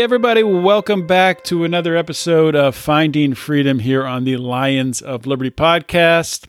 Everybody, 0.00 0.44
welcome 0.44 1.08
back 1.08 1.42
to 1.44 1.64
another 1.64 1.96
episode 1.96 2.54
of 2.54 2.76
Finding 2.76 3.34
Freedom 3.34 3.80
here 3.80 4.06
on 4.06 4.22
the 4.22 4.36
Lions 4.36 5.02
of 5.02 5.26
Liberty 5.26 5.50
podcast. 5.50 6.46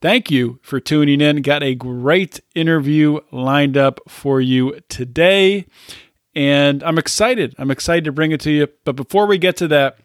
Thank 0.00 0.30
you 0.30 0.60
for 0.62 0.78
tuning 0.78 1.20
in. 1.20 1.42
Got 1.42 1.64
a 1.64 1.74
great 1.74 2.40
interview 2.54 3.18
lined 3.32 3.76
up 3.76 3.98
for 4.06 4.40
you 4.40 4.78
today, 4.88 5.66
and 6.36 6.84
I'm 6.84 6.96
excited. 6.96 7.56
I'm 7.58 7.72
excited 7.72 8.04
to 8.04 8.12
bring 8.12 8.30
it 8.30 8.40
to 8.42 8.52
you. 8.52 8.68
But 8.84 8.94
before 8.94 9.26
we 9.26 9.38
get 9.38 9.56
to 9.56 9.68
that, 9.68 9.98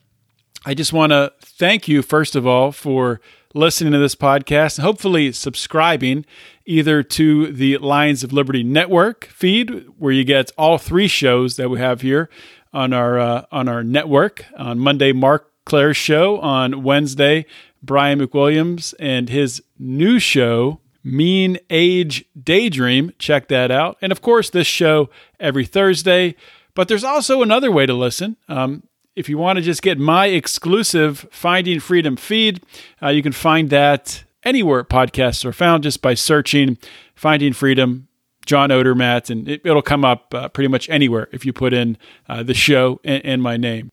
I 0.66 0.74
just 0.74 0.92
want 0.92 1.12
to 1.12 1.32
thank 1.42 1.88
you, 1.88 2.02
first 2.02 2.36
of 2.36 2.48
all, 2.48 2.72
for 2.72 3.22
listening 3.54 3.94
to 3.94 4.00
this 4.00 4.16
podcast 4.16 4.78
and 4.78 4.86
hopefully 4.86 5.32
subscribing 5.32 6.26
either 6.66 7.04
to 7.04 7.54
the 7.54 7.78
Lions 7.78 8.24
of 8.24 8.34
Liberty 8.34 8.64
Network 8.64 9.26
feed, 9.26 9.86
where 9.98 10.12
you 10.12 10.24
get 10.24 10.52
all 10.58 10.80
three 10.80 11.08
shows 11.08 11.56
that 11.56 11.70
we 11.70 11.80
have 11.80 12.02
here 12.02 12.30
on 12.74 12.94
our 12.94 13.20
uh, 13.20 13.46
on 13.52 13.68
our 13.68 13.84
network. 13.84 14.46
On 14.58 14.80
Monday, 14.80 15.12
Marc 15.12 15.52
Clair's 15.66 15.98
show. 15.98 16.40
On 16.40 16.84
Wednesday, 16.84 17.46
Brian 17.82 18.20
McWilliams 18.20 18.94
and 19.00 19.30
his 19.30 19.64
new 19.78 20.20
show, 20.20 20.82
Mean 21.04 21.58
Age 21.70 22.26
Daydream. 22.42 23.14
Check 23.20 23.48
that 23.48 23.72
out. 23.72 23.98
And 24.02 24.12
of 24.12 24.22
course, 24.22 24.50
this 24.50 24.68
show 24.68 25.10
every 25.40 25.66
Thursday. 25.66 26.36
But 26.76 26.88
there's 26.88 27.04
also 27.04 27.42
another 27.42 27.72
way 27.72 27.86
to 27.86 27.94
listen. 27.94 28.38
Um, 28.48 28.84
if 29.16 29.28
you 29.28 29.38
want 29.38 29.58
to 29.58 29.62
just 29.62 29.82
get 29.82 29.98
my 29.98 30.28
exclusive 30.28 31.28
Finding 31.32 31.80
Freedom 31.80 32.16
feed, 32.16 32.62
uh, 33.02 33.10
you 33.10 33.22
can 33.22 33.34
find 33.34 33.70
that 33.70 34.24
anywhere 34.44 34.84
podcasts 34.84 35.44
are 35.46 35.52
found 35.52 35.84
just 35.84 36.02
by 36.02 36.14
searching 36.14 36.78
Finding 37.16 37.54
Freedom, 37.54 38.08
John 38.50 38.72
Odermatt, 38.72 39.30
and 39.30 39.48
it, 39.48 39.64
will 39.64 39.84
come 39.84 40.04
up 40.04 40.34
uh, 40.34 40.50
pretty 40.50 40.70
much 40.70 40.90
anywhere 40.90 41.30
if 41.32 41.46
you 41.46 41.54
put 41.54 41.72
in 41.72 42.00
uh, 42.28 42.42
the 42.42 42.56
show 42.56 43.00
and, 43.04 43.24
and, 43.24 43.44
my 43.44 43.58
name. 43.58 43.92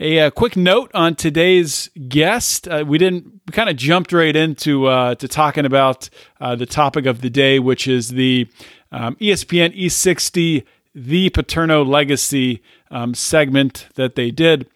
A, 0.00 0.18
uh, 0.20 0.30
quick 0.30 0.56
note 0.56 0.90
on 0.94 1.14
today's 1.14 1.90
guest: 2.08 2.66
uh, 2.68 2.84
we 2.86 2.96
didn't, 2.96 3.24
we 3.46 3.52
kind 3.52 3.68
of 3.68 3.76
jumped 3.76 4.14
right 4.14 4.34
into 4.34 4.86
uh, 4.86 5.14
to 5.16 5.28
talking 5.28 5.66
about 5.66 6.08
the 6.40 6.64
topic 6.64 7.04
of 7.04 7.20
the 7.20 7.28
day, 7.28 7.58
which 7.58 7.86
is 7.86 8.08
the 8.08 8.48
um, 8.90 9.14
ESPN 9.16 9.78
E60 9.78 10.64
the 10.94 11.28
Paterno 11.30 11.84
Legacy 11.84 12.62
um, 12.90 13.14
segment 13.14 13.88
that 13.94 14.14
they 14.14 14.30
did. 14.30 14.66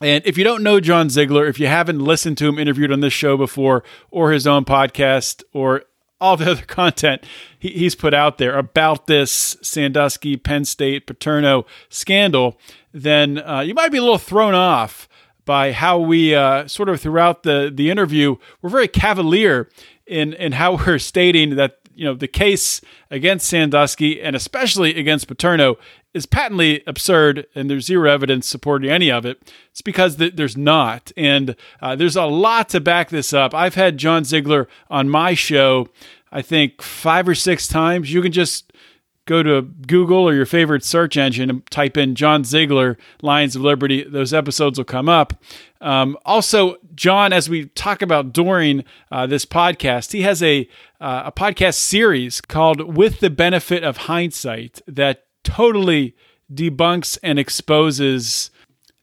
And 0.00 0.24
if 0.24 0.38
you 0.38 0.44
don't 0.44 0.62
know 0.62 0.78
John 0.78 1.10
Ziegler, 1.10 1.46
if 1.46 1.58
you 1.58 1.66
haven't 1.66 2.00
listened 2.00 2.38
to 2.38 2.46
him 2.46 2.58
interviewed 2.58 2.92
on 2.92 3.00
this 3.00 3.12
show 3.12 3.36
before, 3.36 3.82
or 4.10 4.30
his 4.30 4.46
own 4.46 4.64
podcast, 4.64 5.42
or 5.52 5.82
all 6.20 6.36
the 6.36 6.50
other 6.50 6.64
content 6.64 7.24
he, 7.58 7.70
he's 7.70 7.94
put 7.94 8.14
out 8.14 8.38
there 8.38 8.56
about 8.56 9.06
this 9.06 9.56
Sandusky, 9.62 10.36
Penn 10.36 10.64
State, 10.64 11.06
Paterno 11.06 11.66
scandal, 11.88 12.58
then 12.92 13.38
uh, 13.38 13.60
you 13.60 13.74
might 13.74 13.92
be 13.92 13.98
a 13.98 14.02
little 14.02 14.18
thrown 14.18 14.54
off 14.54 15.08
by 15.44 15.72
how 15.72 15.98
we 15.98 16.34
uh, 16.34 16.68
sort 16.68 16.88
of 16.88 17.00
throughout 17.00 17.42
the 17.42 17.70
the 17.74 17.90
interview 17.90 18.36
we're 18.60 18.70
very 18.70 18.88
cavalier 18.88 19.68
in 20.06 20.34
in 20.34 20.52
how 20.52 20.76
we're 20.86 20.98
stating 20.98 21.56
that 21.56 21.78
you 21.98 22.04
know 22.04 22.14
the 22.14 22.28
case 22.28 22.80
against 23.10 23.48
Sandusky 23.48 24.22
and 24.22 24.36
especially 24.36 24.98
against 24.98 25.26
Paterno 25.26 25.76
is 26.14 26.26
patently 26.26 26.82
absurd, 26.86 27.46
and 27.54 27.68
there's 27.68 27.86
zero 27.86 28.10
evidence 28.10 28.46
supporting 28.46 28.90
any 28.90 29.10
of 29.10 29.26
it. 29.26 29.52
It's 29.70 29.82
because 29.82 30.16
th- 30.16 30.36
there's 30.36 30.56
not, 30.56 31.12
and 31.16 31.56
uh, 31.82 31.96
there's 31.96 32.16
a 32.16 32.24
lot 32.24 32.68
to 32.70 32.80
back 32.80 33.10
this 33.10 33.32
up. 33.32 33.54
I've 33.54 33.74
had 33.74 33.98
John 33.98 34.24
Ziegler 34.24 34.68
on 34.88 35.08
my 35.08 35.34
show, 35.34 35.88
I 36.32 36.40
think 36.40 36.80
five 36.80 37.28
or 37.28 37.34
six 37.34 37.66
times. 37.66 38.12
You 38.12 38.22
can 38.22 38.32
just 38.32 38.72
go 39.26 39.42
to 39.42 39.60
Google 39.60 40.26
or 40.26 40.32
your 40.34 40.46
favorite 40.46 40.82
search 40.82 41.16
engine 41.18 41.50
and 41.50 41.70
type 41.70 41.98
in 41.98 42.14
John 42.14 42.44
Ziegler, 42.44 42.96
Lions 43.20 43.54
of 43.54 43.62
Liberty. 43.62 44.02
Those 44.02 44.32
episodes 44.32 44.78
will 44.78 44.86
come 44.86 45.08
up. 45.08 45.34
Um, 45.82 46.16
also, 46.24 46.76
John, 46.94 47.32
as 47.32 47.48
we 47.48 47.66
talk 47.66 48.00
about 48.00 48.32
during 48.32 48.84
uh, 49.12 49.26
this 49.26 49.44
podcast, 49.44 50.12
he 50.12 50.22
has 50.22 50.42
a 50.42 50.66
uh, 51.00 51.22
a 51.26 51.32
podcast 51.32 51.74
series 51.74 52.40
called 52.40 52.96
"With 52.96 53.20
the 53.20 53.30
Benefit 53.30 53.84
of 53.84 53.98
Hindsight" 53.98 54.80
that 54.86 55.24
totally 55.44 56.16
debunks 56.52 57.18
and 57.22 57.38
exposes 57.38 58.50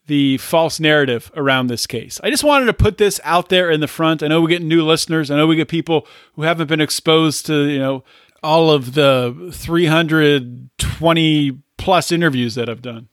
the 0.06 0.38
false 0.38 0.78
narrative 0.78 1.32
around 1.34 1.66
this 1.66 1.86
case. 1.86 2.20
I 2.22 2.30
just 2.30 2.44
wanted 2.44 2.66
to 2.66 2.72
put 2.72 2.98
this 2.98 3.20
out 3.24 3.48
there 3.48 3.70
in 3.70 3.80
the 3.80 3.88
front. 3.88 4.22
I 4.22 4.28
know 4.28 4.40
we 4.40 4.50
get 4.50 4.62
new 4.62 4.84
listeners. 4.84 5.30
I 5.30 5.36
know 5.36 5.46
we 5.46 5.56
get 5.56 5.68
people 5.68 6.06
who 6.34 6.42
haven't 6.42 6.68
been 6.68 6.80
exposed 6.80 7.46
to, 7.46 7.64
you 7.64 7.78
know, 7.78 8.04
all 8.42 8.70
of 8.70 8.94
the 8.94 9.50
320 9.52 11.58
plus 11.76 12.12
interviews 12.12 12.54
that 12.54 12.68
I've 12.68 12.82
done. 12.82 13.08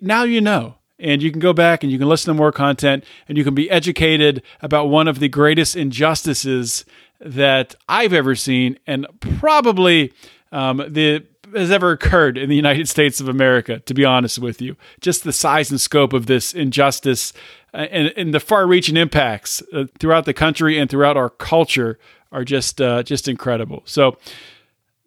now 0.00 0.22
you 0.22 0.40
know. 0.40 0.76
And 0.96 1.20
you 1.20 1.32
can 1.32 1.40
go 1.40 1.52
back 1.52 1.82
and 1.82 1.90
you 1.90 1.98
can 1.98 2.08
listen 2.08 2.32
to 2.32 2.38
more 2.38 2.52
content 2.52 3.04
and 3.28 3.36
you 3.36 3.42
can 3.42 3.54
be 3.54 3.68
educated 3.68 4.42
about 4.62 4.88
one 4.88 5.08
of 5.08 5.18
the 5.18 5.28
greatest 5.28 5.74
injustices 5.74 6.84
that 7.20 7.74
I've 7.88 8.12
ever 8.12 8.34
seen 8.34 8.78
and 8.86 9.06
probably 9.20 10.12
um, 10.52 10.84
the 10.88 11.24
has 11.54 11.70
ever 11.70 11.92
occurred 11.92 12.36
in 12.36 12.48
the 12.48 12.56
United 12.56 12.88
States 12.88 13.20
of 13.20 13.28
America, 13.28 13.78
to 13.80 13.94
be 13.94 14.04
honest 14.04 14.38
with 14.38 14.60
you. 14.60 14.76
Just 15.00 15.24
the 15.24 15.32
size 15.32 15.70
and 15.70 15.80
scope 15.80 16.12
of 16.12 16.26
this 16.26 16.52
injustice 16.52 17.32
uh, 17.72 17.86
and, 17.90 18.12
and 18.16 18.34
the 18.34 18.40
far 18.40 18.66
reaching 18.66 18.96
impacts 18.96 19.62
uh, 19.72 19.84
throughout 19.98 20.24
the 20.24 20.34
country 20.34 20.78
and 20.78 20.90
throughout 20.90 21.16
our 21.16 21.30
culture 21.30 21.98
are 22.32 22.44
just, 22.44 22.80
uh, 22.80 23.02
just 23.02 23.28
incredible. 23.28 23.82
So 23.84 24.16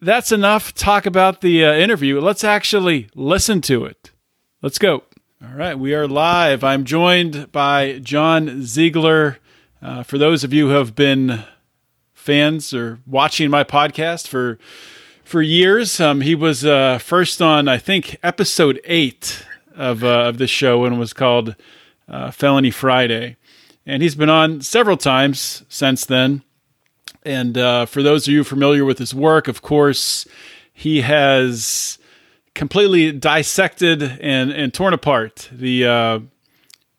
that's 0.01 0.31
enough 0.31 0.73
talk 0.73 1.06
about 1.06 1.41
the 1.41 1.66
uh, 1.66 1.73
interview. 1.73 2.19
Let's 2.22 2.44
actually 2.44 3.09
listen 3.16 3.62
to 3.62 3.85
it. 3.85 4.12
Let's 4.62 4.79
go. 4.79 5.03
All 5.44 5.56
right, 5.56 5.78
we 5.78 5.94
are 5.94 6.07
live. 6.07 6.63
I'm 6.63 6.84
joined 6.84 7.51
by 7.51 8.00
John 8.00 8.63
Ziegler. 8.63 9.38
Uh, 9.81 10.03
for 10.03 10.17
those 10.17 10.44
of 10.44 10.51
you 10.51 10.69
who 10.69 10.73
have 10.73 10.96
been 10.96 11.44
fans 12.27 12.73
or 12.73 12.99
watching 13.07 13.49
my 13.49 13.63
podcast 13.63 14.27
for 14.27 14.59
for 15.23 15.41
years. 15.41 15.99
Um, 16.01 16.21
he 16.21 16.35
was 16.35 16.65
uh, 16.65 16.97
first 16.97 17.41
on, 17.41 17.69
I 17.69 17.77
think, 17.77 18.17
episode 18.21 18.81
eight 18.83 19.45
of 19.73 20.03
uh, 20.03 20.27
of 20.27 20.37
this 20.37 20.51
show, 20.51 20.83
and 20.83 20.99
was 20.99 21.13
called 21.13 21.55
uh, 22.09 22.31
Felony 22.31 22.69
Friday. 22.69 23.37
And 23.85 24.03
he's 24.03 24.16
been 24.16 24.29
on 24.29 24.59
several 24.59 24.97
times 24.97 25.63
since 25.69 26.05
then. 26.05 26.43
And 27.23 27.57
uh, 27.57 27.85
for 27.85 28.03
those 28.03 28.27
of 28.27 28.33
you 28.33 28.43
familiar 28.43 28.83
with 28.83 28.99
his 28.99 29.16
work, 29.16 29.47
of 29.47 29.61
course, 29.61 30.27
he 30.73 31.01
has 31.01 31.97
completely 32.53 33.13
dissected 33.13 34.03
and, 34.03 34.51
and 34.51 34.73
torn 34.73 34.93
apart 34.93 35.47
the 35.51 35.85
uh, 35.85 36.19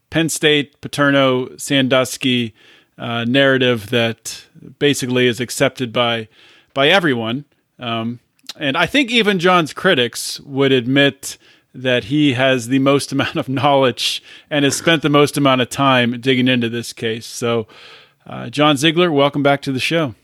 Penn 0.08 0.30
State 0.30 0.80
Paterno 0.80 1.54
Sandusky 1.58 2.54
uh, 2.98 3.24
narrative 3.24 3.90
that 3.90 4.44
basically 4.78 5.26
is 5.26 5.40
accepted 5.40 5.92
by 5.92 6.28
by 6.74 6.88
everyone. 6.88 7.44
Um, 7.78 8.20
and 8.58 8.76
I 8.76 8.86
think 8.86 9.10
even 9.10 9.38
John's 9.38 9.72
critics 9.72 10.40
would 10.40 10.72
admit 10.72 11.38
that 11.74 12.04
he 12.04 12.34
has 12.34 12.68
the 12.68 12.80
most 12.80 13.12
amount 13.12 13.36
of 13.36 13.48
knowledge 13.48 14.22
and 14.50 14.64
has 14.64 14.76
spent 14.76 15.02
the 15.02 15.08
most 15.08 15.36
amount 15.36 15.60
of 15.60 15.68
time 15.70 16.20
digging 16.20 16.48
into 16.48 16.68
this 16.68 16.92
case. 16.92 17.26
So, 17.26 17.66
uh, 18.26 18.50
John 18.50 18.76
Ziegler, 18.76 19.10
welcome 19.10 19.42
back 19.42 19.62
to 19.62 19.72
the 19.72 19.80
show. 19.80 20.14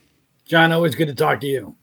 John, 0.45 0.73
always 0.73 0.95
good 0.95 1.09
to 1.09 1.15
talk 1.15 1.41
to 1.41 1.47
you. 1.47 1.77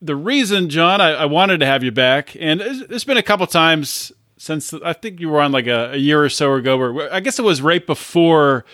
The 0.00 0.16
reason, 0.16 0.68
John, 0.68 1.00
I, 1.00 1.10
I 1.12 1.24
wanted 1.26 1.58
to 1.60 1.66
have 1.66 1.82
you 1.82 1.90
back, 1.90 2.36
and 2.38 2.60
it's 2.60 3.04
been 3.04 3.16
a 3.16 3.22
couple 3.22 3.46
times 3.46 4.12
since 4.38 4.72
I 4.72 4.92
think 4.92 5.20
you 5.20 5.28
were 5.28 5.40
on 5.40 5.52
like 5.52 5.66
a, 5.66 5.92
a 5.92 5.96
year 5.96 6.22
or 6.22 6.28
so 6.28 6.54
ago, 6.54 6.76
where 6.76 7.12
I 7.12 7.20
guess 7.20 7.38
it 7.38 7.42
was 7.42 7.62
right 7.62 7.86
before 7.86 8.64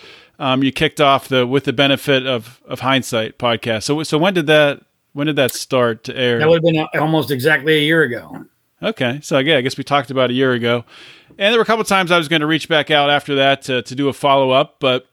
um, 0.43 0.61
you 0.61 0.73
kicked 0.73 0.99
off 0.99 1.29
the 1.29 1.47
with 1.47 1.63
the 1.63 1.73
benefit 1.73 2.27
of 2.27 2.61
of 2.65 2.81
hindsight 2.81 3.37
podcast. 3.37 3.83
So, 3.83 4.03
so 4.03 4.17
when 4.17 4.33
did 4.33 4.47
that 4.47 4.81
when 5.13 5.27
did 5.27 5.37
that 5.37 5.53
start 5.53 6.03
to 6.05 6.17
air? 6.17 6.39
That 6.39 6.49
would 6.49 6.65
have 6.65 6.89
been 6.91 7.01
almost 7.01 7.31
exactly 7.31 7.77
a 7.77 7.81
year 7.81 8.03
ago. 8.03 8.45
Okay, 8.81 9.19
so 9.21 9.39
yeah, 9.39 9.57
I 9.57 9.61
guess 9.61 9.77
we 9.77 9.85
talked 9.85 10.11
about 10.11 10.29
a 10.29 10.33
year 10.33 10.51
ago, 10.51 10.83
and 11.29 11.53
there 11.53 11.57
were 11.57 11.63
a 11.63 11.65
couple 11.65 11.85
times 11.85 12.11
I 12.11 12.17
was 12.17 12.27
going 12.27 12.41
to 12.41 12.47
reach 12.47 12.67
back 12.67 12.91
out 12.91 13.09
after 13.09 13.35
that 13.35 13.61
to, 13.63 13.81
to 13.83 13.95
do 13.95 14.09
a 14.09 14.13
follow 14.13 14.51
up, 14.51 14.81
but 14.81 15.07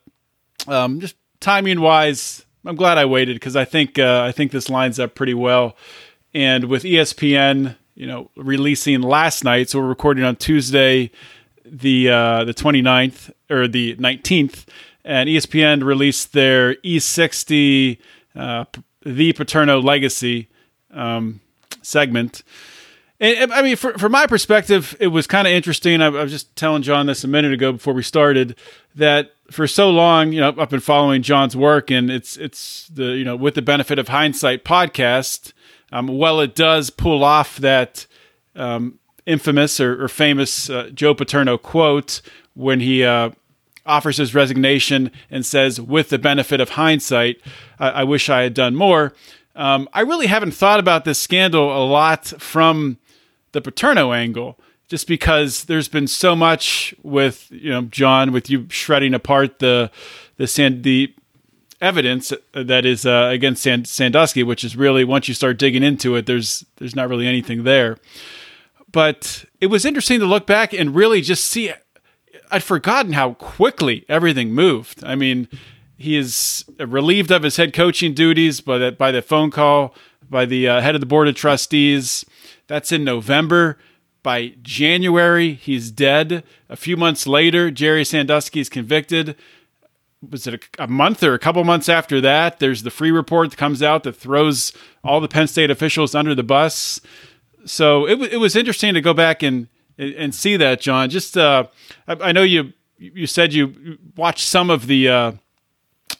um, 0.67 0.99
just 0.99 1.15
timing 1.39 1.79
wise, 1.79 2.45
I'm 2.65 2.75
glad 2.75 2.97
I 2.97 3.05
waited 3.05 3.37
because 3.37 3.55
I 3.55 3.63
think 3.63 3.97
uh, 3.97 4.23
I 4.25 4.33
think 4.33 4.51
this 4.51 4.69
lines 4.69 4.99
up 4.99 5.15
pretty 5.15 5.33
well. 5.33 5.77
And 6.33 6.65
with 6.65 6.83
ESPN 6.83 7.75
you 7.95 8.07
know, 8.07 8.31
releasing 8.35 9.01
last 9.01 9.43
night. 9.43 9.69
So 9.69 9.79
we're 9.79 9.87
recording 9.87 10.23
on 10.23 10.35
Tuesday, 10.35 11.11
the 11.63 12.09
uh, 12.09 12.43
the 12.45 12.53
29th 12.53 13.31
or 13.49 13.67
the 13.67 13.95
19th, 13.97 14.65
and 15.03 15.29
ESPN 15.29 15.83
released 15.83 16.33
their 16.33 16.75
E60 16.75 17.97
uh, 18.35 18.65
the 19.03 19.33
Paterno 19.33 19.81
Legacy 19.81 20.47
um, 20.91 21.41
segment. 21.81 22.43
And, 23.19 23.53
I 23.53 23.61
mean, 23.61 23.75
for, 23.75 23.93
from 23.97 24.13
my 24.13 24.25
perspective, 24.25 24.95
it 24.99 25.07
was 25.07 25.27
kind 25.27 25.47
of 25.47 25.53
interesting. 25.53 26.01
I, 26.01 26.07
I 26.07 26.23
was 26.23 26.31
just 26.31 26.55
telling 26.55 26.81
John 26.81 27.05
this 27.05 27.23
a 27.23 27.27
minute 27.27 27.53
ago 27.53 27.71
before 27.71 27.93
we 27.93 28.01
started 28.01 28.55
that 28.95 29.33
for 29.51 29.67
so 29.67 29.91
long, 29.91 30.33
you 30.33 30.39
know, 30.39 30.55
I've 30.57 30.69
been 30.69 30.79
following 30.79 31.21
John's 31.21 31.55
work, 31.55 31.91
and 31.91 32.09
it's 32.09 32.37
it's 32.37 32.87
the 32.87 33.17
you 33.17 33.23
know 33.23 33.35
with 33.35 33.55
the 33.55 33.61
benefit 33.61 33.99
of 33.99 34.07
hindsight 34.07 34.63
podcast. 34.65 35.53
Um, 35.91 36.07
well, 36.07 36.39
it 36.39 36.55
does 36.55 36.89
pull 36.89 37.23
off 37.23 37.57
that 37.57 38.07
um, 38.55 38.97
infamous 39.25 39.79
or, 39.79 40.03
or 40.03 40.07
famous 40.07 40.69
uh, 40.69 40.89
Joe 40.93 41.13
Paterno 41.13 41.57
quote 41.57 42.21
when 42.55 42.79
he 42.79 43.03
uh, 43.03 43.31
offers 43.85 44.17
his 44.17 44.35
resignation 44.35 45.11
and 45.29 45.45
says, 45.45 45.79
"With 45.79 46.09
the 46.09 46.19
benefit 46.19 46.59
of 46.59 46.69
hindsight, 46.69 47.41
I, 47.79 47.89
I 47.89 48.03
wish 48.03 48.29
I 48.29 48.43
had 48.43 48.53
done 48.53 48.75
more." 48.75 49.13
Um, 49.55 49.89
I 49.93 50.01
really 50.01 50.27
haven't 50.27 50.51
thought 50.51 50.79
about 50.79 51.05
this 51.05 51.19
scandal 51.19 51.75
a 51.75 51.83
lot 51.85 52.27
from 52.39 52.97
the 53.51 53.61
Paterno 53.61 54.13
angle, 54.13 54.57
just 54.87 55.07
because 55.07 55.65
there's 55.65 55.87
been 55.87 56.07
so 56.07 56.35
much 56.35 56.95
with 57.03 57.47
you 57.51 57.69
know 57.69 57.83
John 57.83 58.31
with 58.31 58.49
you 58.49 58.67
shredding 58.69 59.13
apart 59.13 59.59
the 59.59 59.91
the 60.37 60.47
sand 60.47 60.83
the 60.83 61.13
evidence 61.81 62.31
that 62.53 62.85
is 62.85 63.05
uh, 63.05 63.29
against 63.31 63.63
Sand- 63.63 63.87
Sandusky, 63.87 64.43
which 64.43 64.63
is 64.63 64.75
really 64.77 65.03
once 65.03 65.27
you 65.27 65.33
start 65.33 65.57
digging 65.57 65.83
into 65.83 66.15
it, 66.15 66.27
there's 66.27 66.65
there's 66.77 66.95
not 66.95 67.09
really 67.09 67.27
anything 67.27 67.63
there. 67.63 67.97
But 68.91 69.45
it 69.59 69.67
was 69.67 69.85
interesting 69.85 70.19
to 70.19 70.25
look 70.25 70.45
back 70.45 70.73
and 70.73 70.95
really 70.95 71.21
just 71.21 71.45
see. 71.45 71.71
I'd 72.51 72.63
forgotten 72.63 73.13
how 73.13 73.33
quickly 73.33 74.05
everything 74.09 74.51
moved. 74.51 75.03
I 75.03 75.15
mean, 75.15 75.47
he 75.97 76.17
is 76.17 76.65
relieved 76.77 77.31
of 77.31 77.43
his 77.43 77.57
head 77.57 77.73
coaching 77.73 78.13
duties 78.13 78.61
by 78.61 78.77
the, 78.77 78.91
by 78.91 79.11
the 79.11 79.21
phone 79.21 79.51
call 79.51 79.95
by 80.29 80.45
the 80.45 80.67
uh, 80.67 80.81
head 80.81 80.95
of 80.95 81.01
the 81.01 81.07
board 81.07 81.27
of 81.27 81.35
trustees. 81.35 82.25
That's 82.67 82.91
in 82.91 83.03
November. 83.03 83.77
By 84.23 84.53
January, 84.61 85.53
he's 85.53 85.91
dead. 85.91 86.43
A 86.69 86.75
few 86.75 86.95
months 86.95 87.25
later, 87.27 87.71
Jerry 87.71 88.05
Sandusky 88.05 88.59
is 88.59 88.69
convicted. 88.69 89.35
Was 90.27 90.45
it 90.45 90.53
a, 90.77 90.83
a 90.83 90.87
month 90.87 91.23
or 91.23 91.33
a 91.33 91.39
couple 91.39 91.63
months 91.63 91.89
after 91.89 92.21
that? 92.21 92.59
There's 92.59 92.83
the 92.83 92.91
Freeh 92.91 93.13
report 93.13 93.49
that 93.49 93.57
comes 93.57 93.81
out 93.81 94.03
that 94.03 94.15
throws 94.15 94.71
all 95.03 95.19
the 95.19 95.27
Penn 95.27 95.47
State 95.47 95.71
officials 95.71 96.13
under 96.13 96.35
the 96.35 96.43
bus. 96.43 97.01
So 97.65 98.05
it, 98.05 98.11
w- 98.11 98.29
it 98.31 98.37
was 98.37 98.55
interesting 98.55 98.93
to 98.93 99.01
go 99.01 99.13
back 99.13 99.41
and 99.41 99.67
and 99.97 100.33
see 100.33 100.57
that, 100.57 100.81
John. 100.81 101.09
Just 101.09 101.37
uh, 101.37 101.65
I, 102.07 102.13
I 102.13 102.31
know 102.31 102.43
you 102.43 102.73
you 102.97 103.27
said 103.27 103.53
you 103.53 103.97
watched 104.15 104.47
some 104.47 104.69
of 104.69 104.87
the 104.87 105.09
uh, 105.09 105.31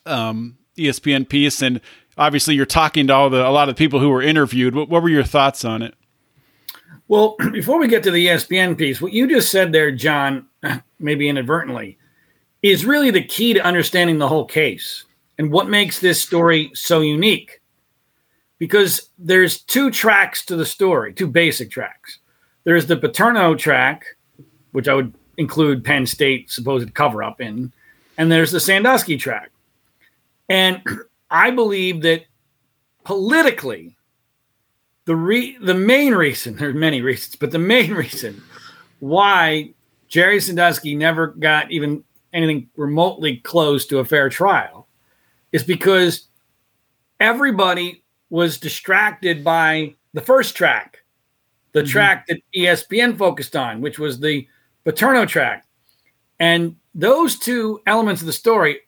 um, 0.05 0.57
ESPN 0.77 1.27
piece, 1.27 1.61
and 1.61 1.81
obviously 2.17 2.55
you're 2.55 2.65
talking 2.65 3.07
to 3.07 3.13
all 3.13 3.29
the 3.29 3.47
a 3.47 3.49
lot 3.49 3.69
of 3.69 3.75
people 3.75 3.99
who 3.99 4.09
were 4.09 4.21
interviewed. 4.21 4.75
What, 4.75 4.89
what 4.89 5.03
were 5.03 5.09
your 5.09 5.23
thoughts 5.23 5.63
on 5.63 5.81
it? 5.81 5.93
Well, 7.07 7.35
before 7.51 7.79
we 7.79 7.87
get 7.87 8.03
to 8.03 8.11
the 8.11 8.27
ESPN 8.27 8.77
piece, 8.77 9.01
what 9.01 9.13
you 9.13 9.27
just 9.27 9.51
said 9.51 9.71
there, 9.71 9.91
John, 9.91 10.47
maybe 10.99 11.29
inadvertently, 11.29 11.97
is 12.61 12.85
really 12.85 13.11
the 13.11 13.23
key 13.23 13.53
to 13.53 13.61
understanding 13.61 14.17
the 14.17 14.27
whole 14.27 14.45
case 14.45 15.05
and 15.37 15.51
what 15.51 15.69
makes 15.69 15.99
this 15.99 16.21
story 16.21 16.71
so 16.73 17.01
unique. 17.01 17.59
Because 18.59 19.09
there's 19.17 19.61
two 19.61 19.89
tracks 19.89 20.45
to 20.45 20.55
the 20.55 20.65
story, 20.65 21.13
two 21.13 21.27
basic 21.27 21.71
tracks. 21.71 22.19
There's 22.63 22.85
the 22.85 22.97
Paterno 22.97 23.55
track, 23.55 24.05
which 24.71 24.87
I 24.87 24.93
would 24.93 25.13
include 25.37 25.83
Penn 25.83 26.05
State 26.05 26.51
supposed 26.51 26.93
cover 26.93 27.23
up 27.23 27.41
in, 27.41 27.71
and 28.17 28.31
there's 28.31 28.51
the 28.51 28.59
Sandusky 28.59 29.17
track. 29.17 29.51
And 30.49 30.81
I 31.29 31.51
believe 31.51 32.01
that 32.01 32.25
politically, 33.03 33.95
the 35.05 35.15
re- 35.15 35.57
the 35.57 35.73
main 35.73 36.13
reason 36.13 36.55
there 36.57 36.69
are 36.69 36.73
many 36.73 37.01
reasons, 37.01 37.35
but 37.35 37.51
the 37.51 37.59
main 37.59 37.93
reason 37.95 38.43
why 38.99 39.73
Jerry 40.07 40.39
Sandusky 40.39 40.95
never 40.95 41.27
got 41.27 41.71
even 41.71 42.03
anything 42.33 42.69
remotely 42.75 43.37
close 43.37 43.85
to 43.87 43.99
a 43.99 44.05
fair 44.05 44.29
trial 44.29 44.87
is 45.51 45.63
because 45.63 46.27
everybody 47.19 48.03
was 48.29 48.57
distracted 48.57 49.43
by 49.43 49.93
the 50.13 50.21
first 50.21 50.55
track, 50.55 50.99
the 51.73 51.81
mm-hmm. 51.81 51.89
track 51.89 52.27
that 52.27 52.41
ESPN 52.55 53.17
focused 53.17 53.55
on, 53.55 53.81
which 53.81 53.99
was 53.99 54.19
the 54.19 54.47
Paterno 54.83 55.25
track. 55.25 55.65
And 56.39 56.75
those 56.95 57.37
two 57.37 57.81
elements 57.85 58.21
of 58.21 58.27
the 58.27 58.33
story 58.33 58.81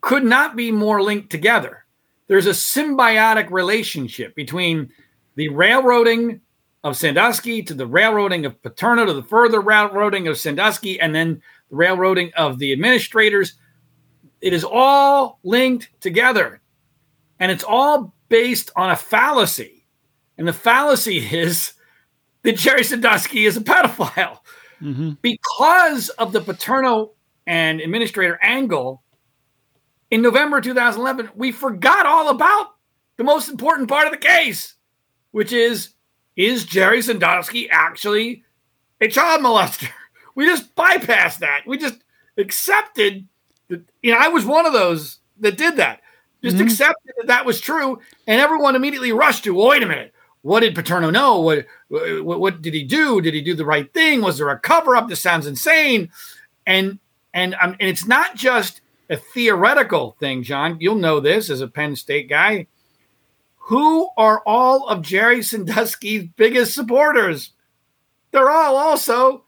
could 0.00 0.24
not 0.24 0.56
be 0.56 0.70
more 0.70 1.02
linked 1.02 1.30
together. 1.30 1.84
There's 2.26 2.46
a 2.46 2.50
symbiotic 2.50 3.50
relationship 3.50 4.34
between 4.34 4.90
the 5.34 5.48
railroading 5.48 6.40
of 6.82 6.96
Sandusky 6.96 7.62
to 7.62 7.74
the 7.74 7.86
railroading 7.86 8.46
of 8.46 8.62
Paterno 8.62 9.06
to 9.06 9.14
the 9.14 9.22
further 9.22 9.60
railroading 9.60 10.28
of 10.28 10.38
Sandusky 10.38 11.00
and 11.00 11.14
then 11.14 11.42
the 11.70 11.76
railroading 11.76 12.30
of 12.36 12.58
the 12.58 12.72
administrators. 12.72 13.54
It 14.40 14.52
is 14.52 14.64
all 14.64 15.38
linked 15.42 15.88
together 16.00 16.60
and 17.40 17.50
it's 17.50 17.64
all 17.64 18.14
based 18.28 18.70
on 18.76 18.90
a 18.90 18.96
fallacy. 18.96 19.86
And 20.38 20.46
the 20.46 20.52
fallacy 20.52 21.18
is 21.32 21.72
that 22.44 22.56
Jerry 22.56 22.84
Sandusky 22.84 23.46
is 23.46 23.56
a 23.56 23.60
pedophile. 23.60 24.38
Mm-hmm. 24.80 25.12
Because 25.22 26.10
of 26.10 26.32
the 26.32 26.40
Paterno 26.40 27.12
and 27.46 27.80
administrator 27.80 28.38
angle, 28.42 29.02
in 30.10 30.22
November 30.22 30.60
2011, 30.60 31.30
we 31.34 31.50
forgot 31.50 32.06
all 32.06 32.28
about 32.28 32.74
the 33.16 33.24
most 33.24 33.48
important 33.48 33.88
part 33.88 34.06
of 34.06 34.12
the 34.12 34.18
case, 34.18 34.74
which 35.32 35.52
is 35.52 35.90
is 36.36 36.64
Jerry 36.64 37.02
Sandusky 37.02 37.68
actually 37.70 38.44
a 39.00 39.08
child 39.08 39.42
molester? 39.42 39.88
We 40.36 40.46
just 40.46 40.74
bypassed 40.74 41.38
that. 41.38 41.60
We 41.64 41.78
just 41.78 42.02
accepted 42.36 43.28
that, 43.68 43.84
you 44.02 44.10
know, 44.10 44.18
I 44.18 44.26
was 44.26 44.44
one 44.44 44.66
of 44.66 44.72
those 44.72 45.20
that 45.38 45.56
did 45.56 45.76
that. 45.76 46.00
Just 46.42 46.56
mm-hmm. 46.56 46.66
accepted 46.66 47.12
that 47.18 47.28
that 47.28 47.46
was 47.46 47.60
true, 47.60 48.00
and 48.26 48.40
everyone 48.40 48.74
immediately 48.74 49.12
rushed 49.12 49.44
to, 49.44 49.54
well, 49.54 49.68
wait 49.68 49.84
a 49.84 49.86
minute, 49.86 50.12
what 50.44 50.60
did 50.60 50.74
Paterno 50.74 51.08
know? 51.08 51.40
What, 51.40 51.64
what 51.88 52.38
what 52.38 52.60
did 52.60 52.74
he 52.74 52.84
do? 52.84 53.22
Did 53.22 53.32
he 53.32 53.40
do 53.40 53.54
the 53.54 53.64
right 53.64 53.90
thing? 53.94 54.20
Was 54.20 54.36
there 54.36 54.50
a 54.50 54.58
cover 54.58 54.94
up? 54.94 55.08
This 55.08 55.22
sounds 55.22 55.46
insane. 55.46 56.10
And 56.66 56.98
and 57.32 57.54
um, 57.62 57.76
and 57.80 57.88
it's 57.88 58.06
not 58.06 58.36
just 58.36 58.82
a 59.08 59.16
theoretical 59.16 60.16
thing, 60.20 60.42
John. 60.42 60.76
You'll 60.80 60.96
know 60.96 61.18
this 61.18 61.48
as 61.48 61.62
a 61.62 61.66
Penn 61.66 61.96
State 61.96 62.28
guy. 62.28 62.66
Who 63.56 64.10
are 64.18 64.42
all 64.44 64.86
of 64.86 65.00
Jerry 65.00 65.42
Sandusky's 65.42 66.28
biggest 66.36 66.74
supporters? 66.74 67.52
They're 68.30 68.50
all 68.50 68.76
also 68.76 69.44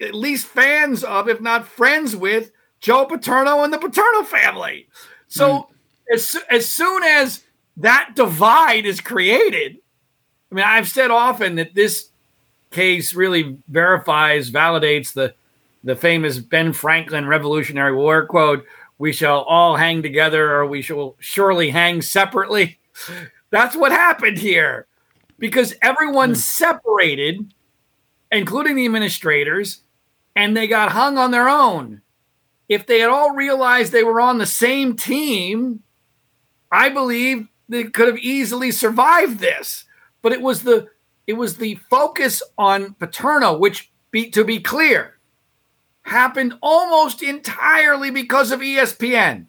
at 0.00 0.14
least 0.16 0.46
fans 0.46 1.04
of, 1.04 1.28
if 1.28 1.40
not 1.40 1.68
friends 1.68 2.16
with, 2.16 2.50
Joe 2.80 3.06
Paterno 3.06 3.62
and 3.62 3.72
the 3.72 3.78
Paterno 3.78 4.24
family. 4.24 4.88
So 5.28 5.68
as, 6.12 6.36
as 6.50 6.68
soon 6.68 7.04
as 7.04 7.44
that 7.76 8.14
divide 8.16 8.86
is 8.86 9.00
created, 9.00 9.76
I 10.50 10.54
mean, 10.54 10.64
I've 10.64 10.88
said 10.88 11.10
often 11.10 11.56
that 11.56 11.74
this 11.74 12.08
case 12.70 13.14
really 13.14 13.58
verifies, 13.68 14.50
validates 14.50 15.12
the 15.12 15.34
the 15.82 15.96
famous 15.96 16.38
Ben 16.38 16.74
Franklin 16.74 17.26
Revolutionary 17.26 17.94
War 17.94 18.26
quote: 18.26 18.64
"We 18.98 19.12
shall 19.12 19.42
all 19.42 19.76
hang 19.76 20.02
together, 20.02 20.52
or 20.52 20.66
we 20.66 20.82
shall 20.82 21.16
surely 21.18 21.70
hang 21.70 22.02
separately." 22.02 22.78
That's 23.50 23.74
what 23.74 23.92
happened 23.92 24.38
here, 24.38 24.86
because 25.38 25.74
everyone 25.82 26.30
hmm. 26.30 26.34
separated, 26.34 27.52
including 28.30 28.76
the 28.76 28.84
administrators, 28.84 29.82
and 30.36 30.56
they 30.56 30.66
got 30.66 30.92
hung 30.92 31.18
on 31.18 31.30
their 31.30 31.48
own. 31.48 32.02
If 32.68 32.86
they 32.86 33.00
had 33.00 33.10
all 33.10 33.34
realized 33.34 33.90
they 33.90 34.04
were 34.04 34.20
on 34.20 34.38
the 34.38 34.46
same 34.46 34.96
team, 34.96 35.82
I 36.70 36.88
believe 36.88 37.48
they 37.68 37.84
could 37.84 38.06
have 38.06 38.18
easily 38.18 38.70
survived 38.70 39.40
this. 39.40 39.84
But 40.22 40.32
it 40.32 40.40
was 40.40 40.62
the 40.62 40.88
it 41.26 41.34
was 41.34 41.56
the 41.56 41.76
focus 41.88 42.42
on 42.58 42.94
Paterno, 42.94 43.56
which 43.56 43.92
be 44.10 44.30
to 44.30 44.44
be 44.44 44.60
clear, 44.60 45.18
happened 46.02 46.54
almost 46.60 47.22
entirely 47.22 48.10
because 48.10 48.50
of 48.50 48.60
ESPN. 48.60 49.46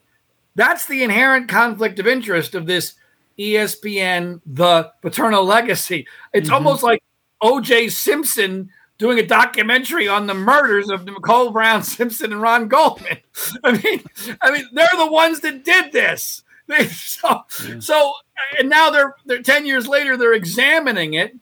That's 0.55 0.85
the 0.85 1.03
inherent 1.03 1.49
conflict 1.49 1.99
of 1.99 2.07
interest 2.07 2.55
of 2.55 2.65
this 2.65 2.95
ESPN 3.39 4.41
the 4.45 4.91
Paterno 5.01 5.41
legacy. 5.41 6.07
It's 6.33 6.47
mm-hmm. 6.47 6.55
almost 6.55 6.83
like 6.83 7.01
O.J. 7.41 7.89
Simpson 7.89 8.69
doing 8.97 9.17
a 9.17 9.25
documentary 9.25 10.07
on 10.07 10.27
the 10.27 10.33
murders 10.33 10.89
of 10.89 11.05
Nicole 11.05 11.51
Brown 11.51 11.81
Simpson 11.83 12.31
and 12.31 12.41
Ron 12.41 12.67
Goldman. 12.67 13.17
I 13.63 13.71
mean, 13.71 14.03
I 14.41 14.51
mean, 14.51 14.65
they're 14.73 14.87
the 14.95 15.11
ones 15.11 15.39
that 15.39 15.65
did 15.65 15.91
this. 15.91 16.43
They, 16.68 16.86
so, 16.88 17.44
so, 17.80 18.13
and 18.60 18.70
now 18.70 18.89
they're 18.89 19.15
they're 19.25 19.41
ten 19.41 19.65
years 19.65 19.88
later. 19.88 20.18
They're 20.18 20.34
examining 20.34 21.13
it, 21.13 21.36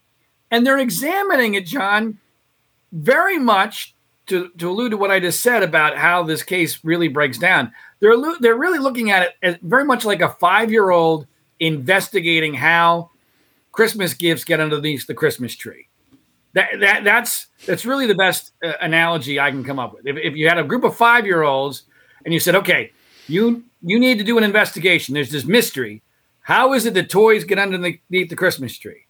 and 0.51 0.65
they're 0.65 0.79
examining 0.79 1.55
it, 1.55 1.65
John, 1.65 2.19
very 2.91 3.39
much 3.39 3.95
to, 4.29 4.49
to 4.57 4.69
allude 4.69 4.91
to 4.91 4.97
what 4.97 5.11
I 5.11 5.19
just 5.19 5.41
said 5.41 5.63
about 5.63 5.97
how 5.97 6.23
this 6.23 6.43
case 6.43 6.83
really 6.83 7.07
breaks 7.07 7.37
down. 7.37 7.71
They're 7.99 8.15
they're 8.39 8.55
really 8.55 8.79
looking 8.79 9.11
at 9.11 9.23
it 9.23 9.33
as 9.43 9.55
very 9.61 9.83
much 9.83 10.05
like 10.05 10.21
a 10.21 10.29
five 10.29 10.71
year 10.71 10.89
old 10.89 11.27
investigating 11.59 12.53
how 12.53 13.11
Christmas 13.71 14.13
gifts 14.13 14.43
get 14.43 14.59
underneath 14.59 15.05
the 15.07 15.13
Christmas 15.13 15.55
tree. 15.55 15.87
That, 16.53 16.79
that 16.79 17.03
that's 17.03 17.47
that's 17.65 17.85
really 17.85 18.07
the 18.07 18.15
best 18.15 18.53
uh, 18.63 18.73
analogy 18.81 19.39
I 19.39 19.51
can 19.51 19.63
come 19.63 19.79
up 19.79 19.93
with. 19.93 20.07
If, 20.07 20.17
if 20.17 20.35
you 20.35 20.47
had 20.47 20.57
a 20.57 20.63
group 20.63 20.83
of 20.83 20.95
five 20.95 21.25
year 21.25 21.43
olds 21.43 21.83
and 22.23 22.33
you 22.33 22.39
said, 22.39 22.55
okay, 22.55 22.91
you 23.27 23.63
you 23.81 23.99
need 23.99 24.17
to 24.17 24.23
do 24.23 24.37
an 24.37 24.43
investigation. 24.43 25.13
There's 25.13 25.31
this 25.31 25.45
mystery. 25.45 26.01
How 26.41 26.73
is 26.73 26.85
it 26.85 26.93
that 26.95 27.09
toys 27.09 27.43
get 27.43 27.59
underneath 27.59 27.99
the 28.09 28.35
Christmas 28.35 28.77
tree? 28.77 29.05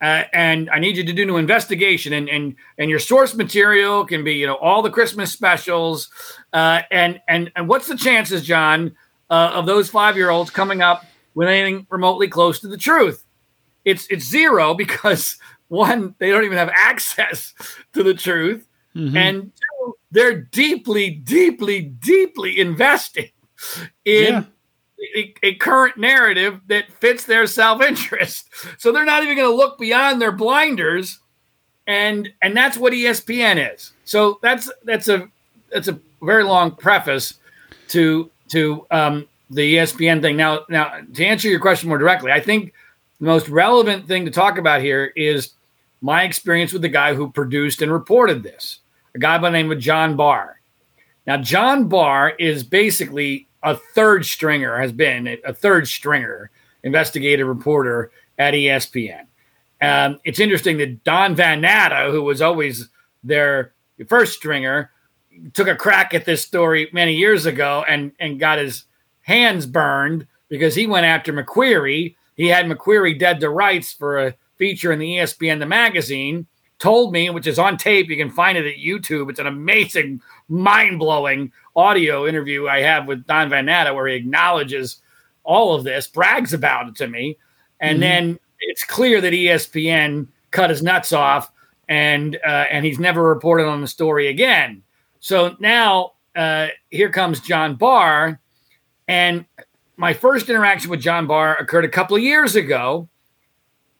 Uh, 0.00 0.24
and 0.32 0.70
I 0.70 0.78
need 0.78 0.96
you 0.96 1.04
to 1.04 1.12
do 1.12 1.22
an 1.34 1.40
investigation, 1.40 2.12
and 2.12 2.28
and 2.28 2.54
and 2.78 2.88
your 2.88 3.00
source 3.00 3.34
material 3.34 4.04
can 4.06 4.22
be, 4.22 4.34
you 4.34 4.46
know, 4.46 4.54
all 4.56 4.80
the 4.80 4.90
Christmas 4.90 5.32
specials, 5.32 6.08
uh, 6.52 6.82
and 6.92 7.20
and 7.26 7.50
and 7.56 7.68
what's 7.68 7.88
the 7.88 7.96
chances, 7.96 8.44
John, 8.46 8.94
uh, 9.28 9.50
of 9.54 9.66
those 9.66 9.90
five 9.90 10.16
year 10.16 10.30
olds 10.30 10.50
coming 10.50 10.82
up 10.82 11.04
with 11.34 11.48
anything 11.48 11.86
remotely 11.90 12.28
close 12.28 12.60
to 12.60 12.68
the 12.68 12.76
truth? 12.76 13.24
It's 13.84 14.06
it's 14.08 14.24
zero 14.24 14.72
because 14.72 15.36
one, 15.68 16.14
they 16.18 16.30
don't 16.30 16.44
even 16.44 16.58
have 16.58 16.70
access 16.72 17.52
to 17.92 18.04
the 18.04 18.14
truth, 18.14 18.66
Mhm. 18.94 19.16
and 19.16 19.52
two, 19.56 19.94
they're 20.12 20.40
deeply, 20.42 21.10
deeply, 21.10 21.82
deeply 21.82 22.60
invested 22.60 23.32
in 24.04 24.34
Yeah. 24.34 24.44
a, 25.16 25.34
a 25.42 25.54
current 25.54 25.96
narrative 25.96 26.60
that 26.68 26.90
fits 27.00 27.24
their 27.24 27.46
self-interest. 27.46 28.48
So 28.78 28.92
they're 28.92 29.04
not 29.04 29.22
even 29.22 29.36
going 29.36 29.50
to 29.50 29.56
look 29.56 29.78
beyond 29.78 30.20
their 30.20 30.32
blinders, 30.32 31.18
and 31.86 32.28
and 32.42 32.56
that's 32.56 32.76
what 32.76 32.92
ESPN 32.92 33.74
is. 33.74 33.92
So 34.04 34.38
that's 34.42 34.70
that's 34.84 35.08
a 35.08 35.28
that's 35.70 35.88
a 35.88 35.98
very 36.22 36.44
long 36.44 36.72
preface 36.72 37.34
to 37.88 38.30
to 38.48 38.86
um, 38.90 39.26
the 39.50 39.76
ESPN 39.76 40.20
thing. 40.20 40.36
Now 40.36 40.64
now 40.68 41.00
to 41.14 41.24
answer 41.24 41.48
your 41.48 41.60
question 41.60 41.88
more 41.88 41.98
directly, 41.98 42.30
I 42.32 42.40
think 42.40 42.72
the 43.20 43.26
most 43.26 43.48
relevant 43.48 44.06
thing 44.06 44.24
to 44.26 44.30
talk 44.30 44.58
about 44.58 44.80
here 44.80 45.12
is 45.16 45.54
my 46.00 46.22
experience 46.22 46.72
with 46.72 46.82
the 46.82 46.88
guy 46.88 47.14
who 47.14 47.30
produced 47.32 47.82
and 47.82 47.90
reported 47.90 48.44
this, 48.44 48.78
a 49.16 49.18
guy 49.18 49.36
by 49.38 49.48
the 49.50 49.56
name 49.56 49.72
of 49.72 49.80
John 49.80 50.14
Barr. 50.14 50.60
Now, 51.26 51.36
John 51.38 51.88
Barr 51.88 52.30
is 52.38 52.62
basically 52.62 53.47
a 53.62 53.76
third 53.76 54.24
stringer, 54.24 54.78
has 54.78 54.92
been 54.92 55.38
a 55.44 55.52
third 55.52 55.88
stringer 55.88 56.50
investigative 56.82 57.46
reporter 57.46 58.10
at 58.38 58.54
ESPN. 58.54 59.26
Um, 59.80 60.18
it's 60.24 60.40
interesting 60.40 60.78
that 60.78 61.04
Don 61.04 61.34
Van 61.34 61.60
Natta, 61.60 62.10
who 62.10 62.22
was 62.22 62.42
always 62.42 62.88
their 63.22 63.72
first 64.06 64.34
stringer, 64.34 64.90
took 65.54 65.68
a 65.68 65.76
crack 65.76 66.14
at 66.14 66.24
this 66.24 66.42
story 66.42 66.88
many 66.92 67.14
years 67.14 67.46
ago 67.46 67.84
and, 67.88 68.12
and 68.18 68.40
got 68.40 68.58
his 68.58 68.84
hands 69.22 69.66
burned 69.66 70.26
because 70.48 70.74
he 70.74 70.86
went 70.86 71.06
after 71.06 71.32
McQueary. 71.32 72.16
He 72.34 72.46
had 72.48 72.66
McQueary 72.66 73.18
dead 73.18 73.40
to 73.40 73.50
rights 73.50 73.92
for 73.92 74.18
a 74.18 74.34
feature 74.56 74.92
in 74.92 74.98
the 74.98 75.16
ESPN 75.16 75.60
the 75.60 75.66
magazine. 75.66 76.46
Told 76.78 77.12
me, 77.12 77.28
which 77.30 77.46
is 77.46 77.58
on 77.58 77.76
tape, 77.76 78.08
you 78.08 78.16
can 78.16 78.30
find 78.30 78.56
it 78.56 78.66
at 78.66 78.78
YouTube. 78.78 79.30
It's 79.30 79.40
an 79.40 79.48
amazing, 79.48 80.20
mind 80.48 80.98
blowing 80.98 81.52
audio 81.76 82.26
interview 82.26 82.68
I 82.68 82.80
have 82.80 83.06
with 83.06 83.26
Don 83.26 83.50
Van 83.50 83.66
Natta 83.66 83.94
where 83.94 84.06
he 84.06 84.14
acknowledges 84.16 85.00
all 85.44 85.74
of 85.74 85.84
this, 85.84 86.06
brags 86.06 86.52
about 86.52 86.88
it 86.88 86.94
to 86.96 87.06
me, 87.08 87.38
and 87.80 87.98
Mhm. 87.98 88.00
then 88.00 88.38
it's 88.60 88.84
clear 88.84 89.20
that 89.20 89.32
ESPN 89.32 90.28
cut 90.50 90.70
his 90.70 90.82
nuts 90.82 91.12
off, 91.12 91.50
and 91.88 92.36
uh, 92.44 92.64
and 92.70 92.84
he's 92.84 92.98
never 92.98 93.22
reported 93.22 93.66
on 93.66 93.80
the 93.80 93.88
story 93.88 94.28
again. 94.28 94.82
So 95.20 95.56
now 95.58 96.12
uh, 96.36 96.68
here 96.90 97.10
comes 97.10 97.40
John 97.40 97.74
Barr, 97.74 98.38
and 99.08 99.44
my 99.96 100.12
first 100.12 100.48
interaction 100.48 100.90
with 100.90 101.00
John 101.00 101.26
Barr 101.26 101.56
occurred 101.56 101.84
a 101.84 101.88
couple 101.88 102.16
of 102.16 102.22
years 102.22 102.54
ago 102.54 103.08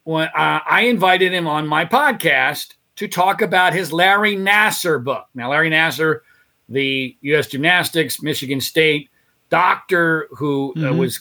when 0.03 0.27
uh, 0.29 0.59
I 0.65 0.81
invited 0.83 1.33
him 1.33 1.47
on 1.47 1.67
my 1.67 1.83
podcast 1.85 2.75
to 2.95 3.07
talk 3.07 3.41
about 3.41 3.73
his 3.73 3.91
Larry 3.91 4.35
Nassar 4.37 5.03
book. 5.03 5.25
Now, 5.33 5.49
Larry 5.49 5.69
Nassar, 5.69 6.19
the 6.69 7.17
U.S. 7.21 7.47
gymnastics, 7.47 8.21
Michigan 8.21 8.61
State 8.61 9.09
doctor 9.49 10.27
who 10.31 10.73
uh, 10.77 10.79
Mhm. 10.93 10.97
was 10.99 11.19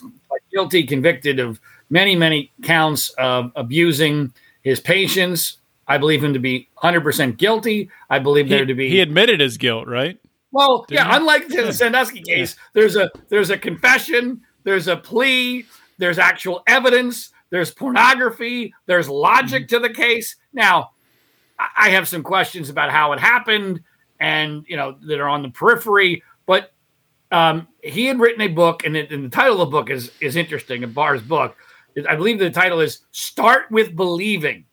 guilty, 0.52 0.82
convicted 0.84 1.40
of 1.40 1.60
many, 1.90 2.14
many 2.14 2.52
counts 2.62 3.08
of 3.18 3.50
abusing 3.56 4.32
his 4.62 4.80
patients. 4.80 5.56
I 5.86 5.96
believe 5.96 6.22
him 6.22 6.34
to 6.34 6.38
be 6.38 6.68
100% 6.82 7.38
guilty. 7.38 7.88
I 8.10 8.18
believe 8.18 8.46
He, 8.46 8.50
there 8.50 8.66
to 8.66 8.74
be 8.74 8.90
he 8.90 9.00
admitted 9.00 9.40
his 9.40 9.56
guilt, 9.56 9.86
right? 9.88 10.18
well, 10.52 10.84
Didn't 10.88 10.98
yeah, 11.06 11.10
he? 11.10 11.16
unlike 11.16 11.48
the 11.48 11.72
Sandusky 11.72 12.20
case, 12.22 12.56
there's 12.74 12.96
a 12.96 13.10
there's 13.30 13.48
a 13.50 13.56
confession, 13.58 14.42
there's 14.64 14.88
a 14.88 14.96
plea, 14.96 15.64
there's 15.96 16.18
actual 16.18 16.62
evidence, 16.66 17.30
there's 17.50 17.70
pornography, 17.70 18.74
there's 18.86 19.08
logic 19.08 19.62
Mm-hmm. 19.68 19.82
to 19.82 19.88
the 19.88 19.94
case. 19.94 20.36
Now, 20.52 20.90
I 21.58 21.88
have 21.90 22.06
some 22.08 22.22
questions 22.22 22.68
about 22.68 22.90
how 22.90 23.12
it 23.14 23.18
happened 23.20 23.80
and 24.20 24.64
you 24.68 24.76
know 24.76 24.96
that 25.02 25.20
are 25.20 25.28
on 25.28 25.42
the 25.42 25.50
periphery, 25.50 26.22
but 26.46 26.72
um, 27.30 27.68
he 27.82 28.06
had 28.06 28.18
written 28.20 28.40
a 28.40 28.48
book, 28.48 28.84
and, 28.84 28.96
it, 28.96 29.12
and 29.12 29.24
the 29.24 29.28
title 29.28 29.60
of 29.60 29.68
the 29.68 29.76
book 29.76 29.90
is 29.90 30.10
is 30.20 30.36
interesting. 30.36 30.84
A 30.84 30.86
Barr's 30.86 31.22
book, 31.22 31.56
I 32.08 32.16
believe 32.16 32.38
the 32.38 32.50
title 32.50 32.80
is 32.80 33.00
"Start 33.12 33.70
with 33.70 33.94
Believing." 33.96 34.64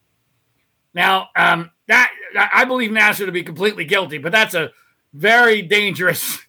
Now, 0.93 1.27
um, 1.35 1.71
that 1.87 2.11
I 2.53 2.63
believe 2.65 2.91
Nassar 2.91 3.25
to 3.25 3.31
be 3.31 3.43
completely 3.43 3.85
guilty, 3.85 4.17
but 4.17 4.31
that's 4.31 4.53
a 4.53 4.71
very 5.13 5.61
dangerous 5.61 6.39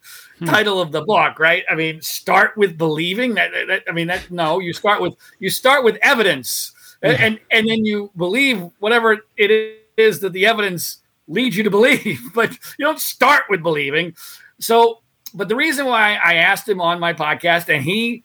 title 0.44 0.80
of 0.80 0.92
the 0.92 1.02
book, 1.02 1.38
right? 1.38 1.64
I 1.70 1.74
mean, 1.74 2.00
start 2.02 2.56
with 2.56 2.76
believing 2.78 3.34
that, 3.34 3.52
that- 3.52 3.66
that- 3.68 3.82
I 3.88 3.92
mean, 3.92 4.06
that 4.06 4.30
no, 4.30 4.60
you 4.60 4.72
start 4.72 5.00
with 5.00 5.14
you 5.40 5.50
start 5.50 5.82
with 5.82 5.96
evidence, 6.02 6.72
and, 7.02 7.16
and 7.18 7.40
and 7.50 7.68
then 7.68 7.84
you 7.84 8.10
believe 8.16 8.62
whatever 8.78 9.18
it 9.36 9.80
is 9.96 10.20
that 10.20 10.32
the 10.32 10.46
evidence 10.46 10.98
leads 11.28 11.56
you 11.56 11.62
to 11.64 11.70
believe, 11.70 12.20
but 12.34 12.52
you 12.78 12.84
don't 12.84 13.00
start 13.00 13.44
with 13.48 13.62
believing. 13.62 14.14
So, 14.58 15.00
but 15.34 15.48
the 15.48 15.56
reason 15.56 15.86
why 15.86 16.18
I 16.22 16.34
asked 16.34 16.68
him 16.68 16.80
on 16.80 17.00
my 17.00 17.12
podcast 17.12 17.68
and 17.72 17.84
he 17.84 18.24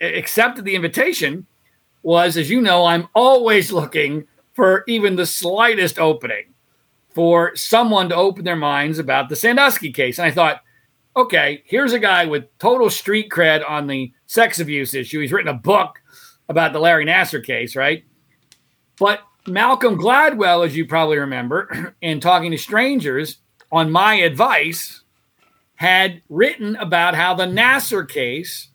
accepted 0.00 0.64
the 0.64 0.74
invitation 0.74 1.46
was, 2.02 2.36
as 2.36 2.50
you 2.50 2.60
know, 2.60 2.84
I'm 2.84 3.08
always 3.14 3.72
looking 3.72 4.26
for 4.54 4.84
even 4.86 5.16
the 5.16 5.26
slightest 5.26 5.98
opening 5.98 6.52
for 7.14 7.54
someone 7.56 8.08
to 8.08 8.16
open 8.16 8.44
their 8.44 8.56
minds 8.56 8.98
about 8.98 9.28
the 9.28 9.36
Sandusky 9.36 9.92
case. 9.92 10.18
And 10.18 10.26
I 10.26 10.30
thought, 10.30 10.62
okay, 11.16 11.62
here's 11.66 11.92
a 11.92 11.98
guy 11.98 12.26
with 12.26 12.46
total 12.58 12.90
street 12.90 13.30
cred 13.30 13.68
on 13.68 13.86
the 13.86 14.12
sex 14.26 14.60
abuse 14.60 14.94
issue. 14.94 15.20
He's 15.20 15.32
written 15.32 15.54
a 15.54 15.58
book 15.58 16.00
about 16.48 16.72
the 16.72 16.80
Larry 16.80 17.04
Nassar 17.04 17.44
case, 17.44 17.76
right? 17.76 18.04
But 18.98 19.20
Malcolm 19.46 19.98
Gladwell, 19.98 20.64
as 20.64 20.76
you 20.76 20.86
probably 20.86 21.18
remember, 21.18 21.94
in 22.00 22.20
talking 22.20 22.50
to 22.50 22.58
strangers 22.58 23.38
on 23.70 23.90
my 23.90 24.14
advice, 24.14 25.02
had 25.74 26.22
written 26.28 26.76
about 26.76 27.14
how 27.14 27.34
the 27.34 27.46
Nassar 27.46 28.08
case 28.08 28.68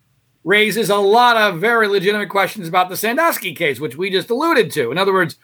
raises 0.44 0.90
a 0.90 0.98
lot 0.98 1.38
of 1.38 1.60
very 1.60 1.88
legitimate 1.88 2.30
questions 2.30 2.68
about 2.68 2.90
the 2.90 2.98
Sandusky 2.98 3.54
case, 3.54 3.80
which 3.80 3.98
we 3.98 4.10
just 4.10 4.30
alluded 4.30 4.72
to. 4.72 4.92
In 4.92 4.98
other 4.98 5.14
words, 5.14 5.38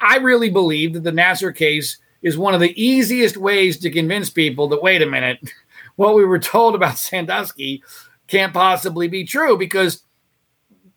I 0.00 0.16
really 0.16 0.50
believe 0.50 0.94
that 0.94 1.04
the 1.04 1.10
Nassar 1.10 1.54
case 1.54 1.98
is 2.22 2.36
one 2.36 2.54
of 2.54 2.60
the 2.60 2.82
easiest 2.82 3.36
ways 3.36 3.78
to 3.78 3.90
convince 3.90 4.30
people 4.30 4.68
that, 4.68 4.82
wait 4.82 5.02
a 5.02 5.06
minute, 5.06 5.38
what 5.96 6.14
we 6.14 6.24
were 6.24 6.38
told 6.38 6.74
about 6.74 6.98
Sandusky 6.98 7.82
can't 8.28 8.52
possibly 8.52 9.08
be 9.08 9.24
true 9.24 9.56
because 9.56 10.02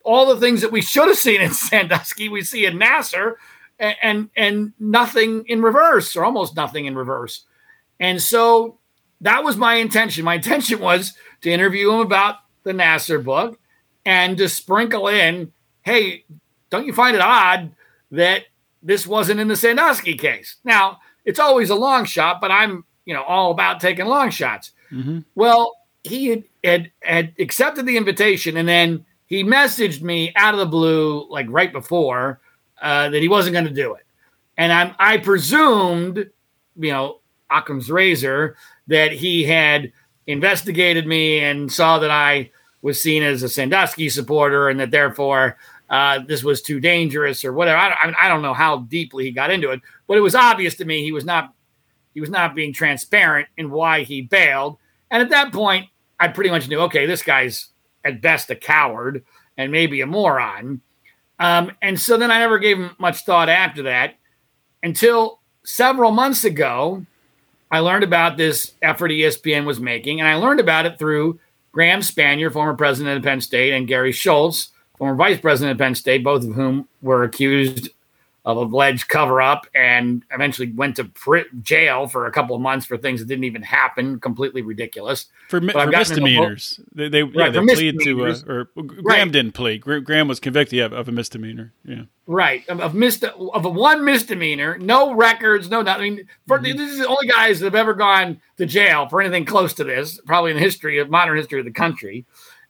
all 0.04 0.26
the 0.26 0.40
things 0.40 0.60
that 0.60 0.72
we 0.72 0.82
should 0.82 1.08
have 1.08 1.16
seen 1.16 1.40
in 1.40 1.50
Sandusky, 1.54 2.28
we 2.28 2.42
see 2.42 2.66
in 2.66 2.78
Nassar, 2.78 3.34
and, 3.84 3.96
and, 4.02 4.30
and 4.36 4.72
nothing 4.78 5.44
in 5.46 5.62
reverse, 5.62 6.16
or 6.16 6.24
almost 6.24 6.56
nothing 6.56 6.86
in 6.86 6.94
reverse. 6.94 7.44
And 8.00 8.20
so 8.20 8.78
that 9.20 9.44
was 9.44 9.56
my 9.56 9.74
intention. 9.76 10.24
My 10.24 10.34
intention 10.42 10.80
was 10.80 11.14
to 11.42 11.50
interview 11.50 11.92
him 11.92 12.00
about 12.00 12.36
the 12.62 12.72
Nassar 12.72 13.22
book 13.22 13.58
and 14.04 14.36
to 14.38 14.48
sprinkle 14.48 15.08
in, 15.08 15.52
hey, 15.82 16.24
don't 16.70 16.86
you 16.86 16.92
find 16.92 17.14
it 17.14 17.22
odd 17.22 17.72
that 18.10 18.44
this 18.82 19.06
wasn't 19.06 19.40
in 19.40 19.48
the 19.48 19.56
Sandusky 19.56 20.14
case? 20.14 20.56
Now, 20.64 20.98
it's 21.24 21.38
always 21.38 21.70
a 21.70 21.74
long 21.74 22.04
shot, 22.04 22.40
but 22.40 22.50
I'm, 22.50 22.84
you 23.04 23.14
know, 23.14 23.22
all 23.22 23.50
about 23.50 23.80
taking 23.80 24.06
long 24.06 24.30
shots. 24.30 24.72
Mm-hmm. 24.90 25.20
Well, 25.34 25.76
he 26.02 26.28
had, 26.28 26.44
had 26.62 26.90
had 27.02 27.32
accepted 27.38 27.86
the 27.86 27.96
invitation, 27.96 28.56
and 28.56 28.68
then 28.68 29.04
he 29.26 29.42
messaged 29.42 30.02
me 30.02 30.32
out 30.36 30.54
of 30.54 30.60
the 30.60 30.66
blue, 30.66 31.26
like 31.30 31.46
right 31.48 31.72
before, 31.72 32.40
uh, 32.80 33.08
that 33.08 33.22
he 33.22 33.28
wasn't 33.28 33.54
going 33.54 33.66
to 33.66 33.70
do 33.70 33.94
it. 33.94 34.04
And 34.56 34.72
I'm 34.72 34.94
I 34.98 35.18
presumed, 35.18 36.30
you 36.76 36.92
know, 36.92 37.20
Occam's 37.50 37.90
razor, 37.90 38.56
that 38.86 39.12
he 39.12 39.44
had 39.44 39.92
investigated 40.26 41.06
me 41.06 41.40
and 41.40 41.70
saw 41.70 41.98
that 41.98 42.10
I 42.10 42.50
was 42.82 43.00
seen 43.02 43.22
as 43.22 43.42
a 43.42 43.48
Sandusky 43.48 44.08
supporter, 44.08 44.68
and 44.68 44.78
that 44.80 44.90
therefore 44.90 45.56
uh, 45.90 46.20
this 46.26 46.42
was 46.42 46.62
too 46.62 46.80
dangerous 46.80 47.44
or 47.44 47.52
whatever. 47.52 47.78
I, 47.78 47.90
I, 47.90 48.14
I 48.22 48.28
don't 48.28 48.42
know 48.42 48.54
how 48.54 48.78
deeply 48.78 49.24
he 49.24 49.30
got 49.30 49.50
into 49.50 49.70
it, 49.70 49.80
but 50.06 50.16
it 50.16 50.22
was 50.22 50.34
obvious 50.34 50.74
to 50.76 50.84
me 50.84 51.02
he 51.02 51.12
was 51.12 51.24
not 51.24 51.52
he 52.14 52.20
was 52.20 52.30
not 52.30 52.54
being 52.54 52.72
transparent 52.72 53.48
in 53.56 53.70
why 53.70 54.04
he 54.04 54.22
bailed. 54.22 54.78
And 55.10 55.20
at 55.20 55.30
that 55.30 55.52
point, 55.52 55.88
I 56.18 56.28
pretty 56.28 56.50
much 56.50 56.68
knew, 56.68 56.80
okay, 56.82 57.06
this 57.06 57.22
guy's 57.22 57.70
at 58.04 58.22
best 58.22 58.50
a 58.50 58.54
coward 58.54 59.24
and 59.56 59.72
maybe 59.72 60.00
a 60.00 60.06
moron. 60.06 60.80
Um, 61.38 61.72
and 61.82 61.98
so 61.98 62.16
then 62.16 62.30
I 62.30 62.38
never 62.38 62.58
gave 62.58 62.78
him 62.78 62.94
much 62.98 63.24
thought 63.24 63.48
after 63.48 63.82
that 63.84 64.14
until 64.82 65.40
several 65.64 66.10
months 66.10 66.44
ago. 66.44 67.04
I 67.70 67.80
learned 67.80 68.04
about 68.04 68.36
this 68.36 68.72
effort 68.82 69.10
ESPN 69.10 69.64
was 69.64 69.80
making, 69.80 70.20
and 70.20 70.28
I 70.28 70.36
learned 70.36 70.60
about 70.60 70.86
it 70.86 70.98
through 70.98 71.40
Graham 71.72 72.00
Spanier, 72.00 72.52
former 72.52 72.74
president 72.74 73.16
of 73.16 73.24
Penn 73.24 73.40
State, 73.40 73.72
and 73.72 73.88
Gary 73.88 74.12
Schultz, 74.12 74.68
former 74.96 75.16
vice 75.16 75.40
president 75.40 75.72
of 75.72 75.78
Penn 75.78 75.96
State, 75.96 76.22
both 76.22 76.44
of 76.44 76.54
whom 76.54 76.88
were 77.02 77.24
accused 77.24 77.88
of 78.44 78.58
a 78.58 78.60
alleged 78.60 79.08
cover 79.08 79.40
up 79.40 79.66
and 79.74 80.22
eventually 80.30 80.70
went 80.72 80.96
to 80.96 81.04
pr- 81.04 81.48
jail 81.62 82.06
for 82.06 82.26
a 82.26 82.30
couple 82.30 82.54
of 82.54 82.60
months 82.60 82.84
for 82.84 82.98
things 82.98 83.20
that 83.20 83.26
didn't 83.26 83.44
even 83.44 83.62
happen. 83.62 84.20
Completely 84.20 84.60
ridiculous. 84.60 85.26
For, 85.48 85.62
mi- 85.62 85.72
for 85.72 85.86
misdemeanors. 85.86 86.78
They, 86.94 87.08
they, 87.08 87.22
right, 87.22 87.54
yeah, 87.54 87.62
they 87.62 87.74
plead 87.74 88.00
to, 88.00 88.26
uh, 88.26 88.36
or 88.46 88.64
Graham 88.74 89.02
right. 89.04 89.32
didn't 89.32 89.52
plead. 89.52 89.80
Graham 89.80 90.28
was 90.28 90.40
convicted 90.40 90.80
of, 90.80 90.92
of 90.92 91.08
a 91.08 91.12
misdemeanor. 91.12 91.72
Yeah. 91.84 92.02
Right. 92.26 92.68
Of, 92.68 92.80
of, 92.80 92.94
mis- 92.94 93.22
of 93.22 93.64
a 93.64 93.70
one 93.70 94.04
misdemeanor, 94.04 94.76
no 94.76 95.14
records, 95.14 95.70
no 95.70 95.80
nothing. 95.80 96.04
I 96.04 96.10
mean, 96.10 96.28
for, 96.46 96.58
mm-hmm. 96.58 96.76
this 96.76 96.92
is 96.92 96.98
the 96.98 97.08
only 97.08 97.28
guys 97.28 97.60
that 97.60 97.66
have 97.66 97.74
ever 97.74 97.94
gone 97.94 98.40
to 98.58 98.66
jail 98.66 99.08
for 99.08 99.22
anything 99.22 99.46
close 99.46 99.72
to 99.74 99.84
this, 99.84 100.20
probably 100.26 100.50
in 100.50 100.58
the 100.58 100.62
history 100.62 100.98
of 100.98 101.08
modern 101.08 101.36
history 101.36 101.60
of 101.60 101.64
the 101.64 101.72
country. 101.72 102.26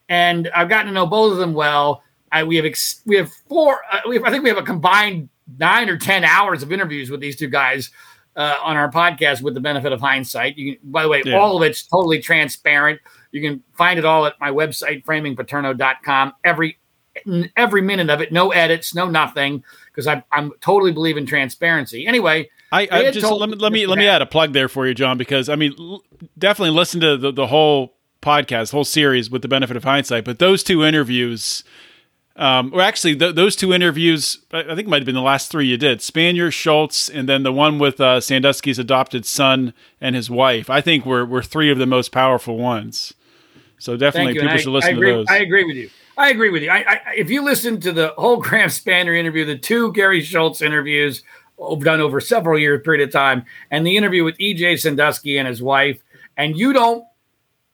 And 0.09 0.49
I've 0.55 0.69
gotten 0.69 0.87
to 0.87 0.93
know 0.93 1.07
both 1.07 1.33
of 1.33 1.39
them 1.39 1.55
well. 1.55 2.03
I, 2.31 2.45
we 2.45 2.57
have 2.57 2.65
ex- 2.65 3.01
we 3.07 3.17
have 3.17 3.33
four. 3.33 3.81
Uh, 3.91 4.01
we 4.09 4.17
have, 4.17 4.25
I 4.25 4.31
think 4.31 4.43
we 4.43 4.51
have 4.51 4.59
a 4.59 4.63
combined 4.63 5.29
nine 5.59 5.89
or 5.89 5.97
ten 5.97 6.25
hours 6.25 6.63
of 6.63 6.73
interviews 6.73 7.11
with 7.11 7.21
these 7.21 7.37
two 7.37 7.49
guys 7.49 7.91
uh, 8.37 8.57
on 8.63 8.77
our 8.77 8.91
podcast 8.91 9.43
with 9.43 9.55
the 9.55 9.61
benefit 9.61 9.93
of 9.93 10.01
hindsight. 10.01 10.59
You 10.59 10.75
can, 10.75 10.91
by 10.91 11.03
the 11.03 11.09
way, 11.09 11.23
yeah. 11.25 11.37
all 11.37 11.57
of 11.57 11.63
it's 11.63 11.87
totally 11.87 12.21
transparent. 12.21 13.01
You 13.33 13.41
can 13.41 13.63
find 13.77 13.99
it 13.99 14.05
all 14.05 14.27
at 14.27 14.39
my 14.41 14.51
website, 14.51 15.05
framingpaterno.com. 15.05 16.35
Every 16.45 16.79
every 17.57 17.81
minute 17.81 18.11
of 18.11 18.21
it, 18.21 18.33
no 18.33 18.51
edits, 18.51 18.95
no 18.95 19.09
nothing, 19.09 19.63
because 19.87 20.07
I 20.07 20.23
I'm 20.33 20.53
totally 20.61 20.93
believe 20.93 21.17
in 21.17 21.27
transparency. 21.27 22.07
Anyway, 22.07 22.51
I, 22.73 22.89
I 22.91 23.11
just 23.11 23.31
let 23.31 23.49
me 23.49 23.57
let 23.57 23.73
me 23.73 23.87
let 23.87 23.99
me 23.99 24.07
add 24.07 24.23
a 24.23 24.27
plug 24.27 24.53
there 24.53 24.69
for 24.69 24.87
you, 24.87 24.95
John, 24.95 25.17
because 25.17 25.49
I 25.49 25.55
mean, 25.55 25.75
l- 25.79 26.03
definitely 26.39 26.75
listen 26.75 27.01
to 27.01 27.17
the, 27.17 27.33
the 27.33 27.47
whole 27.47 27.95
podcast, 28.21 28.73
whole 28.73 28.85
series 28.85 29.31
with 29.31 29.43
the 29.43 29.49
benefit 29.49 29.77
of 29.77 29.85
hindsight. 29.85 30.25
But 30.25 30.39
those 30.39 30.65
two 30.65 30.85
interviews 30.85 31.63
um, 32.37 32.73
or 32.75 32.81
actually, 32.81 33.17
th- 33.17 33.35
those 33.37 33.55
two 33.55 33.73
interviews, 33.73 34.39
I 34.53 34.75
think 34.75 34.89
might 34.89 34.99
have 34.99 35.07
been 35.07 35.15
the 35.15 35.23
last 35.23 35.51
three 35.51 35.67
you 35.67 35.77
did 35.77 36.01
Spanier, 36.01 36.53
Schultz, 36.53 37.09
and 37.09 37.29
then 37.29 37.45
the 37.45 37.53
one 37.53 37.79
with 37.79 38.01
uh, 38.01 38.21
Sandusky's 38.21 38.79
adopted 38.79 39.25
son 39.25 39.73
and 40.01 40.17
his 40.17 40.29
wife. 40.29 40.69
I 40.69 40.81
think 40.81 41.07
were, 41.07 41.25
were 41.25 41.43
three 41.43 41.71
of 41.71 41.79
the 41.79 41.87
most 41.87 42.11
powerful 42.11 42.57
ones. 42.57 43.15
So 43.79 43.97
definitely 43.97 44.35
people 44.35 44.57
should 44.57 44.73
listen 44.73 44.95
I 44.95 44.97
agree, 44.97 45.11
to 45.11 45.17
those. 45.19 45.27
I 45.29 45.37
agree 45.39 45.65
with 45.65 45.77
you. 45.77 45.91
I 46.17 46.31
agree 46.31 46.51
with 46.51 46.63
you. 46.63 46.71
I, 46.71 46.79
I, 46.79 47.01
if 47.17 47.31
you 47.31 47.43
listen 47.43 47.81
to 47.81 47.93
the 47.93 48.15
whole 48.17 48.37
Graham 48.41 48.69
Spanier 48.69 49.17
interview, 49.17 49.45
the 49.45 49.59
two 49.59 49.93
Gary 49.93 50.23
Schultz 50.23 50.63
interviews 50.63 51.23
done 51.81 52.01
over 52.01 52.21
several 52.21 52.59
year 52.59 52.79
period 52.81 53.07
of 53.07 53.13
time, 53.13 53.45
and 53.71 53.87
the 53.87 53.97
interview 53.97 54.25
with 54.25 54.37
EJ 54.39 54.81
Sandusky 54.81 55.39
and 55.39 55.47
his 55.47 55.63
wife, 55.63 56.03
and 56.37 56.57
you 56.57 56.73
don't 56.73 57.05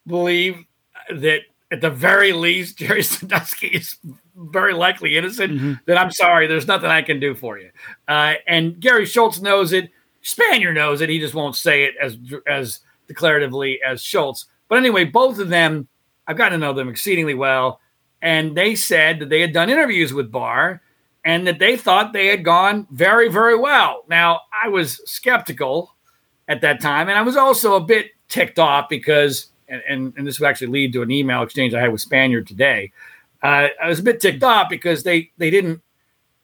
believe 0.06 0.64
that 1.10 1.40
at 1.70 1.80
the 1.80 1.90
very 1.90 2.32
least, 2.32 2.78
Jerry 2.78 3.02
Sandusky 3.02 3.68
is 3.68 3.96
very 4.34 4.74
likely 4.74 5.16
innocent, 5.16 5.52
mm-hmm. 5.52 5.72
then 5.86 5.98
I'm 5.98 6.10
sorry, 6.10 6.46
there's 6.46 6.66
nothing 6.66 6.90
I 6.90 7.02
can 7.02 7.20
do 7.20 7.34
for 7.34 7.58
you. 7.58 7.70
Uh, 8.08 8.34
and 8.46 8.80
Gary 8.80 9.06
Schultz 9.06 9.40
knows 9.40 9.72
it. 9.72 9.90
Spanier 10.22 10.74
knows 10.74 11.00
it. 11.00 11.08
He 11.08 11.18
just 11.18 11.34
won't 11.34 11.56
say 11.56 11.84
it 11.84 11.94
as 12.00 12.18
as 12.46 12.80
declaratively 13.08 13.76
as 13.86 14.02
Schultz. 14.02 14.46
But 14.68 14.78
anyway, 14.78 15.04
both 15.04 15.38
of 15.38 15.48
them, 15.48 15.88
I've 16.26 16.36
gotten 16.36 16.60
to 16.60 16.66
know 16.66 16.74
them 16.74 16.88
exceedingly 16.88 17.34
well, 17.34 17.80
and 18.22 18.56
they 18.56 18.74
said 18.74 19.18
that 19.20 19.30
they 19.30 19.40
had 19.40 19.52
done 19.52 19.70
interviews 19.70 20.12
with 20.12 20.30
Barr 20.30 20.82
and 21.24 21.46
that 21.46 21.58
they 21.58 21.76
thought 21.76 22.12
they 22.12 22.26
had 22.26 22.44
gone 22.44 22.86
very, 22.90 23.28
very 23.28 23.56
well. 23.56 24.04
Now, 24.08 24.42
I 24.52 24.68
was 24.68 25.00
skeptical 25.04 25.94
at 26.48 26.60
that 26.62 26.80
time, 26.80 27.08
and 27.08 27.18
I 27.18 27.22
was 27.22 27.36
also 27.36 27.74
a 27.74 27.80
bit 27.80 28.12
ticked 28.28 28.58
off 28.58 28.88
because, 28.88 29.48
and, 29.70 29.82
and, 29.88 30.14
and 30.16 30.26
this 30.26 30.40
would 30.40 30.48
actually 30.48 30.66
lead 30.66 30.92
to 30.92 31.02
an 31.02 31.10
email 31.10 31.42
exchange 31.42 31.72
I 31.72 31.80
had 31.80 31.92
with 31.92 32.06
Spanier 32.06 32.46
today 32.46 32.92
uh, 33.42 33.68
I 33.82 33.88
was 33.88 33.98
a 33.98 34.02
bit 34.02 34.20
ticked 34.20 34.42
off 34.42 34.68
because 34.68 35.02
they 35.02 35.30
they 35.38 35.50
didn't 35.50 35.80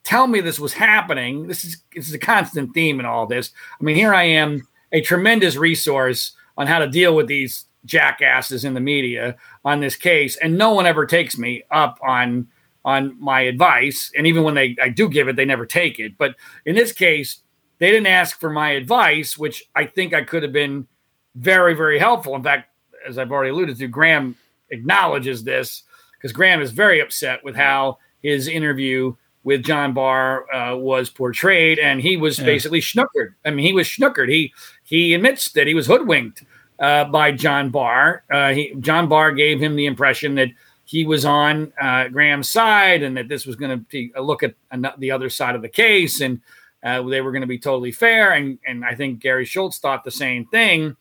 tell 0.03 0.27
me 0.27 0.41
this 0.41 0.61
was 0.61 0.73
happening. 0.73 1.47
This 1.47 1.65
is 1.65 1.83
this 1.95 2.09
is 2.09 2.15
a 2.15 2.19
constant 2.19 2.75
theme 2.75 3.01
in 3.01 3.07
all 3.07 3.27
this. 3.27 3.51
I 3.79 3.85
mean, 3.85 3.97
here 3.97 4.15
I 4.15 4.25
am, 4.25 4.67
a 4.93 5.01
tremendous 5.01 5.57
resource 5.57 6.33
on 6.57 6.67
how 6.67 6.79
to 6.79 6.89
deal 6.89 7.15
with 7.15 7.27
these 7.27 7.67
jackasses 7.85 8.65
in 8.65 8.75
the 8.75 8.81
media 8.81 9.37
on 9.65 9.81
this 9.81 9.95
case, 9.95 10.37
and 10.37 10.57
no 10.57 10.73
one 10.73 10.87
ever 10.87 11.07
takes 11.07 11.37
me 11.37 11.65
up 11.71 11.99
on 12.03 12.49
on 12.85 13.21
my 13.21 13.41
advice. 13.43 14.11
And 14.17 14.27
even 14.27 14.43
when 14.43 14.55
they 14.55 14.77
I 14.81 14.89
do 14.89 15.09
give 15.09 15.29
it, 15.29 15.37
they 15.37 15.45
never 15.45 15.67
take 15.67 15.99
it. 15.99 16.17
But 16.17 16.35
in 16.65 16.75
this 16.77 16.93
case, 16.93 17.43
they 17.79 17.91
didn't 17.91 18.07
ask 18.07 18.41
for 18.41 18.49
my 18.49 18.71
advice, 18.71 19.37
which 19.37 19.69
I 19.75 19.85
think 19.85 20.15
I 20.15 20.23
could 20.23 20.43
have 20.43 20.53
been 20.53 20.87
very, 21.35 21.75
very 21.75 21.99
helpful. 21.99 22.35
In 22.35 22.43
fact, 22.43 22.71
as 23.07 23.19
I've 23.19 23.33
already 23.33 23.51
alluded 23.51 23.79
to, 23.79 23.89
Graham 23.89 24.37
acknowledges 24.71 25.45
this 25.45 25.83
because 26.13 26.33
Graham 26.33 26.61
is 26.61 26.71
very 26.71 27.01
upset 27.01 27.45
with 27.45 27.57
how 27.57 27.99
his 28.21 28.49
interview 28.49 29.15
with 29.45 29.63
John 29.63 29.93
Barr 29.93 30.53
uh, 30.53 30.77
was 30.77 31.09
portrayed, 31.09 31.79
and 31.79 32.01
he 32.01 32.17
was 32.17 32.39
yeah. 32.39 32.47
basically 32.47 32.81
schnookered. 32.81 33.35
I 33.45 33.51
mean, 33.51 33.65
he 33.65 33.73
was 33.73 33.87
schnookered. 33.87 34.29
He 34.29 34.53
he 34.83 35.15
admits 35.15 35.53
that 35.53 35.69
he 35.69 35.75
was 35.75 35.87
hoodwinked 35.87 36.43
uh, 36.81 37.05
by 37.05 37.31
John 37.31 37.71
Barr. 37.71 38.25
Uh, 38.29 38.53
he, 38.53 38.75
John 38.81 39.09
Barr 39.09 39.31
gave 39.33 39.61
him 39.61 39.77
the 39.77 39.87
impression 39.87 40.35
that 40.35 40.49
he 40.85 41.05
was 41.05 41.25
on 41.25 41.73
uh, 41.81 42.09
Graham's 42.09 42.51
side, 42.51 43.05
and 43.05 43.17
that 43.17 43.29
this 43.29 43.47
was 43.47 43.55
going 43.55 43.71
to 43.71 43.77
be 43.77 44.13
a 44.17 44.23
look 44.23 44.43
at 44.43 44.55
the 44.99 45.13
other 45.13 45.29
side 45.29 45.55
of 45.55 45.63
the 45.63 45.69
case, 45.69 46.21
and 46.21 46.41
uh, 46.83 47.03
they 47.03 47.21
were 47.21 47.31
going 47.31 47.43
to 47.43 47.47
be 47.47 47.59
totally 47.59 47.93
fair. 47.93 48.33
And 48.33 48.59
and 48.67 48.85
I 48.85 48.97
think 48.97 49.21
Gary 49.21 49.45
Schultz 49.45 49.79
thought 49.79 50.03
the 50.03 50.11
same 50.11 50.47
thing. 50.47 50.97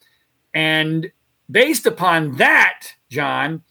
And 0.54 1.12
based 1.50 1.86
upon 1.86 2.36
that, 2.38 2.88
John, 3.10 3.64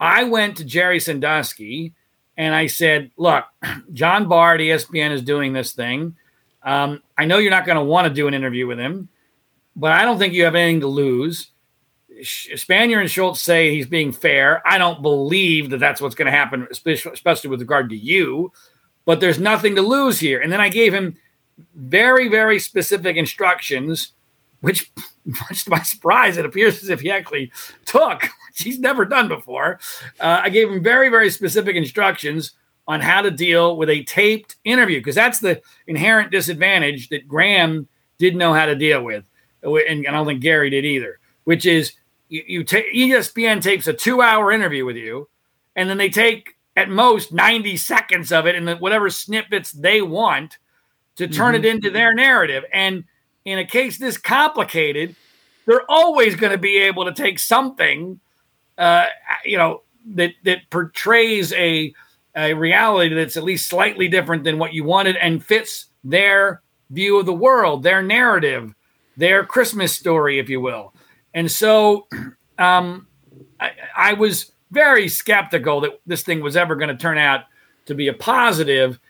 I 0.00 0.24
went 0.24 0.56
to 0.56 0.64
Jerry 0.64 1.00
Sandusky 1.00 1.94
and 2.36 2.54
I 2.54 2.66
said, 2.66 3.10
Look, 3.16 3.44
John 3.92 4.28
Barr 4.28 4.54
at 4.54 4.60
ESPN 4.60 5.10
is 5.10 5.22
doing 5.22 5.52
this 5.52 5.72
thing. 5.72 6.16
Um, 6.62 7.02
I 7.16 7.24
know 7.24 7.38
you're 7.38 7.50
not 7.50 7.66
going 7.66 7.78
to 7.78 7.84
want 7.84 8.06
to 8.08 8.14
do 8.14 8.28
an 8.28 8.34
interview 8.34 8.66
with 8.66 8.78
him, 8.78 9.08
but 9.76 9.92
I 9.92 10.04
don't 10.04 10.18
think 10.18 10.34
you 10.34 10.44
have 10.44 10.54
anything 10.54 10.80
to 10.80 10.86
lose. 10.86 11.50
Spanier 12.20 13.00
and 13.00 13.10
Schultz 13.10 13.40
say 13.40 13.72
he's 13.72 13.86
being 13.86 14.12
fair. 14.12 14.66
I 14.66 14.76
don't 14.76 15.02
believe 15.02 15.70
that 15.70 15.78
that's 15.78 16.00
what's 16.00 16.16
going 16.16 16.26
to 16.26 16.36
happen, 16.36 16.66
especially 16.70 17.50
with 17.50 17.60
regard 17.60 17.90
to 17.90 17.96
you, 17.96 18.52
but 19.04 19.20
there's 19.20 19.38
nothing 19.38 19.76
to 19.76 19.82
lose 19.82 20.18
here. 20.18 20.40
And 20.40 20.52
then 20.52 20.60
I 20.60 20.68
gave 20.68 20.92
him 20.92 21.16
very, 21.74 22.28
very 22.28 22.58
specific 22.58 23.16
instructions, 23.16 24.12
which, 24.60 24.90
much 25.24 25.64
to 25.64 25.70
my 25.70 25.82
surprise, 25.82 26.36
it 26.36 26.46
appears 26.46 26.82
as 26.82 26.88
if 26.88 27.00
he 27.00 27.10
actually 27.10 27.52
took 27.84 28.22
which 28.48 28.62
he's 28.62 28.78
never 28.78 29.04
done 29.04 29.28
before. 29.28 29.78
Uh, 30.20 30.40
I 30.42 30.50
gave 30.50 30.68
him 30.70 30.82
very, 30.82 31.08
very 31.08 31.30
specific 31.30 31.76
instructions 31.76 32.52
on 32.86 33.00
how 33.00 33.20
to 33.20 33.30
deal 33.30 33.76
with 33.76 33.90
a 33.90 34.02
taped 34.04 34.56
interview 34.64 34.98
because 34.98 35.14
that's 35.14 35.40
the 35.40 35.60
inherent 35.86 36.30
disadvantage 36.30 37.10
that 37.10 37.28
Graham 37.28 37.86
didn't 38.18 38.38
know 38.38 38.54
how 38.54 38.66
to 38.66 38.74
deal 38.74 39.04
with, 39.04 39.24
and, 39.62 40.06
I 40.06 40.10
don't 40.10 40.26
think 40.26 40.40
Gary 40.40 40.70
did 40.70 40.84
either. 40.84 41.20
Which 41.44 41.66
is 41.66 41.92
you, 42.28 42.42
you 42.46 42.64
take 42.64 42.92
ESPN 42.92 43.62
tapes 43.62 43.86
a 43.86 43.92
two-hour 43.92 44.50
interview 44.52 44.84
with 44.84 44.96
you, 44.96 45.28
and 45.76 45.88
then 45.88 45.98
they 45.98 46.08
take 46.08 46.56
at 46.76 46.88
most 46.88 47.32
90 47.32 47.76
seconds 47.76 48.32
of 48.32 48.46
it 48.46 48.54
and 48.54 48.80
whatever 48.80 49.10
snippets 49.10 49.72
they 49.72 50.00
want 50.00 50.58
to 51.16 51.26
turn 51.26 51.54
mm-hmm. 51.54 51.64
it 51.64 51.68
into 51.68 51.90
their 51.90 52.14
narrative. 52.14 52.64
And 52.72 53.04
in 53.48 53.58
a 53.58 53.64
case 53.64 53.98
this 53.98 54.16
complicated, 54.16 55.16
they're 55.66 55.90
always 55.90 56.34
going 56.36 56.52
to 56.52 56.58
be 56.58 56.78
able 56.78 57.04
to 57.04 57.12
take 57.12 57.38
something 57.38 58.20
uh, 58.78 59.06
you 59.44 59.58
know, 59.58 59.82
that 60.14 60.32
that 60.44 60.70
portrays 60.70 61.52
a 61.52 61.92
a 62.36 62.54
reality 62.54 63.14
that's 63.14 63.36
at 63.36 63.42
least 63.42 63.68
slightly 63.68 64.06
different 64.06 64.44
than 64.44 64.58
what 64.58 64.72
you 64.72 64.84
wanted 64.84 65.16
and 65.16 65.44
fits 65.44 65.86
their 66.04 66.62
view 66.90 67.18
of 67.18 67.26
the 67.26 67.34
world, 67.34 67.82
their 67.82 68.02
narrative, 68.02 68.72
their 69.16 69.44
Christmas 69.44 69.92
story, 69.92 70.38
if 70.38 70.48
you 70.48 70.60
will. 70.60 70.94
And 71.34 71.50
so, 71.50 72.06
um, 72.58 73.08
I, 73.58 73.72
I 73.96 74.12
was 74.12 74.52
very 74.70 75.08
skeptical 75.08 75.80
that 75.80 76.00
this 76.06 76.22
thing 76.22 76.40
was 76.40 76.56
ever 76.56 76.76
going 76.76 76.90
to 76.90 76.96
turn 76.96 77.18
out 77.18 77.44
to 77.86 77.94
be 77.94 78.06
a 78.06 78.12
positive. 78.12 79.00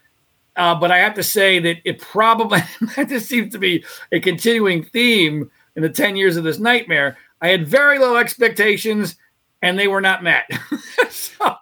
Uh, 0.58 0.74
but 0.74 0.90
I 0.90 0.98
have 0.98 1.14
to 1.14 1.22
say 1.22 1.60
that 1.60 1.76
it 1.84 2.00
probably 2.00 2.60
this 3.06 3.28
seems 3.28 3.52
to 3.52 3.58
be 3.58 3.84
a 4.12 4.20
continuing 4.20 4.84
theme 4.84 5.50
in 5.76 5.82
the 5.82 5.88
10 5.88 6.16
years 6.16 6.36
of 6.36 6.44
this 6.44 6.58
nightmare. 6.58 7.16
I 7.40 7.48
had 7.48 7.66
very 7.66 7.98
low 7.98 8.16
expectations 8.16 9.16
and 9.62 9.78
they 9.78 9.88
were 9.88 10.00
not 10.00 10.22
met. 10.22 10.50
so, 11.10 11.54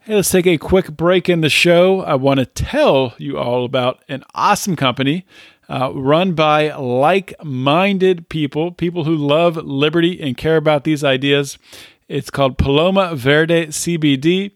Hey, 0.00 0.14
let's 0.14 0.30
take 0.30 0.46
a 0.46 0.56
quick 0.56 0.90
break 0.90 1.28
in 1.28 1.42
the 1.42 1.50
show. 1.50 2.00
I 2.00 2.14
want 2.14 2.40
to 2.40 2.46
tell 2.46 3.14
you 3.18 3.36
all 3.36 3.66
about 3.66 4.02
an 4.08 4.24
awesome 4.34 4.74
company 4.74 5.26
uh, 5.68 5.92
run 5.94 6.32
by 6.32 6.74
like 6.74 7.34
minded 7.44 8.30
people, 8.30 8.72
people 8.72 9.04
who 9.04 9.14
love 9.14 9.56
liberty 9.56 10.18
and 10.18 10.34
care 10.34 10.56
about 10.56 10.84
these 10.84 11.04
ideas. 11.04 11.58
It's 12.08 12.30
called 12.30 12.56
Paloma 12.56 13.14
Verde 13.14 13.66
CBD. 13.66 14.52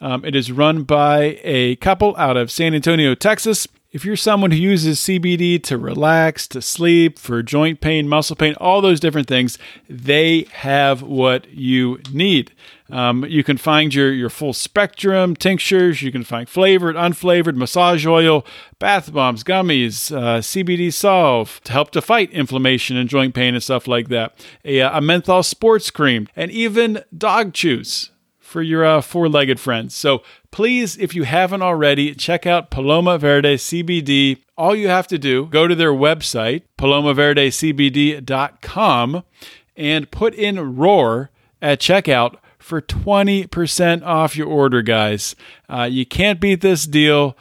Um, 0.00 0.24
it 0.24 0.36
is 0.36 0.52
run 0.52 0.82
by 0.82 1.40
a 1.42 1.76
couple 1.76 2.14
out 2.16 2.36
of 2.36 2.50
San 2.50 2.74
Antonio, 2.74 3.14
Texas. 3.14 3.66
If 3.92 4.04
you're 4.04 4.16
someone 4.16 4.50
who 4.50 4.58
uses 4.58 4.98
CBD 4.98 5.62
to 5.62 5.78
relax, 5.78 6.46
to 6.48 6.60
sleep, 6.60 7.18
for 7.18 7.42
joint 7.42 7.80
pain, 7.80 8.06
muscle 8.06 8.36
pain, 8.36 8.54
all 8.60 8.82
those 8.82 9.00
different 9.00 9.26
things, 9.26 9.56
they 9.88 10.48
have 10.52 11.00
what 11.00 11.48
you 11.48 12.00
need. 12.12 12.52
Um, 12.90 13.24
you 13.24 13.42
can 13.42 13.56
find 13.56 13.94
your, 13.94 14.12
your 14.12 14.28
full 14.28 14.52
spectrum 14.52 15.34
tinctures. 15.34 16.02
You 16.02 16.12
can 16.12 16.24
find 16.24 16.46
flavored, 16.46 16.94
unflavored, 16.94 17.56
massage 17.56 18.06
oil, 18.06 18.44
bath 18.78 19.10
bombs, 19.14 19.42
gummies, 19.42 20.14
uh, 20.14 20.40
CBD 20.40 20.92
solve 20.92 21.62
to 21.64 21.72
help 21.72 21.90
to 21.92 22.02
fight 22.02 22.30
inflammation 22.32 22.98
and 22.98 23.08
joint 23.08 23.34
pain 23.34 23.54
and 23.54 23.62
stuff 23.62 23.88
like 23.88 24.08
that. 24.08 24.34
A, 24.62 24.82
uh, 24.82 24.98
a 24.98 25.00
menthol 25.00 25.42
sports 25.42 25.90
cream, 25.90 26.28
and 26.36 26.50
even 26.50 27.02
dog 27.16 27.54
chews 27.54 28.10
for 28.46 28.62
your 28.62 28.84
uh, 28.84 29.00
four 29.00 29.28
legged 29.28 29.58
friends. 29.58 29.92
So 29.94 30.22
please, 30.52 30.96
if 30.96 31.16
you 31.16 31.24
haven't 31.24 31.62
already, 31.62 32.14
check 32.14 32.46
out 32.46 32.70
Paloma 32.70 33.18
Verde 33.18 33.56
CBD. 33.56 34.44
All 34.56 34.72
you 34.74 34.86
have 34.86 35.08
to 35.08 35.18
do, 35.18 35.46
go 35.46 35.66
to 35.66 35.74
their 35.74 35.92
website, 35.92 36.62
palomaverdecbd.com, 36.78 39.24
and 39.76 40.10
put 40.12 40.34
in 40.34 40.76
ROAR 40.76 41.30
at 41.60 41.80
checkout 41.80 42.36
for 42.56 42.80
20% 42.80 44.06
off 44.06 44.36
your 44.36 44.46
order, 44.46 44.80
guys. 44.80 45.34
Uh, 45.68 45.88
you 45.90 46.06
can't 46.06 46.40
beat 46.40 46.60
this 46.60 46.86
deal. 46.86 47.36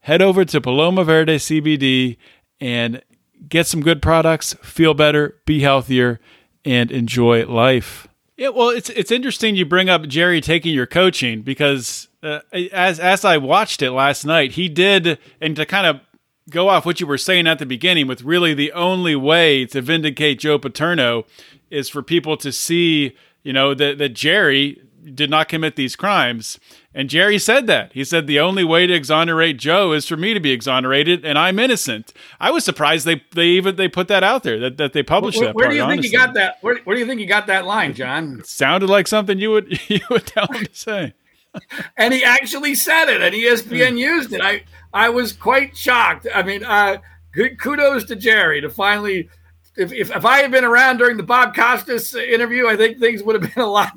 Head 0.00 0.20
over 0.20 0.44
to 0.44 0.60
Paloma 0.60 1.04
Verde 1.04 1.36
CBD 1.36 2.18
and 2.60 3.00
get 3.48 3.66
some 3.66 3.80
good 3.80 4.02
products, 4.02 4.52
feel 4.62 4.92
better, 4.92 5.38
be 5.46 5.60
healthier, 5.60 6.20
and 6.66 6.90
enjoy 6.90 7.46
life. 7.46 8.08
Yeah, 8.40 8.48
well, 8.48 8.70
it's 8.70 8.88
it's 8.88 9.10
interesting 9.10 9.54
you 9.54 9.66
bring 9.66 9.90
up 9.90 10.08
Jerry 10.08 10.40
taking 10.40 10.74
your 10.74 10.86
coaching 10.86 11.42
because 11.42 12.08
uh, 12.22 12.38
as 12.72 12.98
as 12.98 13.22
I 13.22 13.36
watched 13.36 13.82
it 13.82 13.90
last 13.90 14.24
night, 14.24 14.52
he 14.52 14.66
did, 14.66 15.18
and 15.42 15.54
to 15.56 15.66
kind 15.66 15.86
of 15.86 16.00
go 16.48 16.70
off 16.70 16.86
what 16.86 17.02
you 17.02 17.06
were 17.06 17.18
saying 17.18 17.46
at 17.46 17.58
the 17.58 17.66
beginning, 17.66 18.06
with 18.06 18.22
really 18.22 18.54
the 18.54 18.72
only 18.72 19.14
way 19.14 19.66
to 19.66 19.82
vindicate 19.82 20.38
Joe 20.38 20.58
Paterno 20.58 21.26
is 21.68 21.90
for 21.90 22.02
people 22.02 22.38
to 22.38 22.50
see, 22.50 23.14
you 23.42 23.52
know, 23.52 23.74
that 23.74 23.98
that 23.98 24.14
Jerry 24.14 24.80
did 25.14 25.30
not 25.30 25.48
commit 25.48 25.76
these 25.76 25.96
crimes. 25.96 26.58
And 26.94 27.08
Jerry 27.08 27.38
said 27.38 27.66
that. 27.68 27.92
He 27.92 28.04
said 28.04 28.26
the 28.26 28.40
only 28.40 28.64
way 28.64 28.86
to 28.86 28.92
exonerate 28.92 29.58
Joe 29.58 29.92
is 29.92 30.06
for 30.06 30.16
me 30.16 30.34
to 30.34 30.40
be 30.40 30.50
exonerated, 30.50 31.24
and 31.24 31.38
I'm 31.38 31.58
innocent. 31.58 32.12
I 32.40 32.50
was 32.50 32.64
surprised 32.64 33.06
they 33.06 33.22
they 33.34 33.46
even 33.46 33.76
they 33.76 33.88
put 33.88 34.08
that 34.08 34.24
out 34.24 34.42
there 34.42 34.58
that, 34.58 34.76
that 34.78 34.92
they 34.92 35.02
published 35.02 35.38
where, 35.38 35.48
that. 35.48 35.54
Where 35.54 35.64
part, 35.66 35.72
do 35.72 35.76
you 35.76 35.82
honestly. 35.82 36.02
think 36.02 36.12
you 36.12 36.18
got 36.18 36.34
that? 36.34 36.58
Where, 36.62 36.78
where 36.84 36.96
do 36.96 37.00
you 37.00 37.06
think 37.06 37.20
you 37.20 37.26
got 37.26 37.46
that 37.46 37.64
line, 37.64 37.94
John? 37.94 38.40
It 38.40 38.46
sounded 38.46 38.90
like 38.90 39.06
something 39.06 39.38
you 39.38 39.50
would 39.52 39.80
you 39.88 40.00
would 40.10 40.26
tell 40.26 40.46
him 40.48 40.64
to 40.64 40.74
say. 40.74 41.14
and 41.96 42.14
he 42.14 42.22
actually 42.24 42.74
said 42.74 43.08
it, 43.08 43.22
and 43.22 43.34
ESPN 43.34 43.98
used 43.98 44.32
it. 44.32 44.40
I 44.40 44.64
I 44.92 45.08
was 45.10 45.32
quite 45.32 45.76
shocked. 45.76 46.26
I 46.34 46.42
mean, 46.42 46.64
uh, 46.64 46.98
good 47.32 47.58
kudos 47.60 48.04
to 48.04 48.16
Jerry 48.16 48.60
to 48.60 48.70
finally. 48.70 49.28
If, 49.80 49.92
if, 49.92 50.14
if 50.14 50.24
I 50.24 50.38
had 50.38 50.50
been 50.50 50.64
around 50.64 50.98
during 50.98 51.16
the 51.16 51.22
Bob 51.22 51.54
Costas 51.54 52.14
interview, 52.14 52.66
I 52.68 52.76
think 52.76 52.98
things 52.98 53.22
would 53.22 53.42
have 53.42 53.54
been 53.54 53.64
a 53.64 53.70
lot 53.70 53.92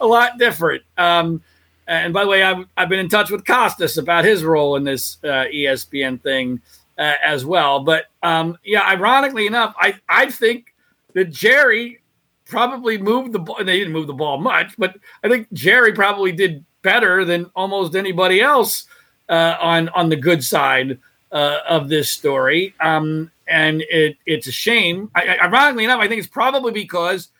a 0.00 0.06
lot 0.06 0.38
different. 0.38 0.82
Um, 0.96 1.42
and 1.86 2.12
by 2.12 2.24
the 2.24 2.30
way, 2.30 2.42
I've, 2.42 2.66
I've 2.76 2.88
been 2.90 2.98
in 2.98 3.08
touch 3.08 3.30
with 3.30 3.46
Costas 3.46 3.96
about 3.96 4.24
his 4.24 4.44
role 4.44 4.76
in 4.76 4.84
this 4.84 5.16
uh, 5.24 5.46
ESPN 5.52 6.20
thing 6.20 6.60
uh, 6.98 7.14
as 7.24 7.46
well. 7.46 7.80
But 7.80 8.06
um, 8.22 8.58
yeah, 8.64 8.82
ironically 8.82 9.46
enough, 9.46 9.74
I 9.78 9.94
I 10.08 10.30
think 10.30 10.74
that 11.14 11.30
Jerry 11.30 12.00
probably 12.44 12.98
moved 12.98 13.32
the 13.32 13.38
ball. 13.38 13.56
They 13.58 13.78
didn't 13.78 13.92
move 13.92 14.06
the 14.06 14.12
ball 14.12 14.38
much, 14.38 14.74
but 14.76 14.96
I 15.22 15.28
think 15.28 15.50
Jerry 15.52 15.92
probably 15.92 16.32
did 16.32 16.64
better 16.82 17.24
than 17.24 17.50
almost 17.56 17.94
anybody 17.94 18.40
else 18.40 18.86
uh, 19.28 19.56
on 19.60 19.88
on 19.90 20.08
the 20.08 20.16
good 20.16 20.44
side 20.44 20.98
uh, 21.32 21.58
of 21.68 21.88
this 21.88 22.10
story. 22.10 22.74
Um, 22.80 23.30
and 23.48 23.82
it, 23.88 24.16
it's 24.26 24.46
a 24.46 24.52
shame. 24.52 25.10
I, 25.14 25.36
I- 25.40 25.46
ironically 25.46 25.84
enough, 25.84 26.00
I 26.00 26.08
think 26.08 26.18
it's 26.18 26.28
probably 26.28 26.72
because 26.72 27.30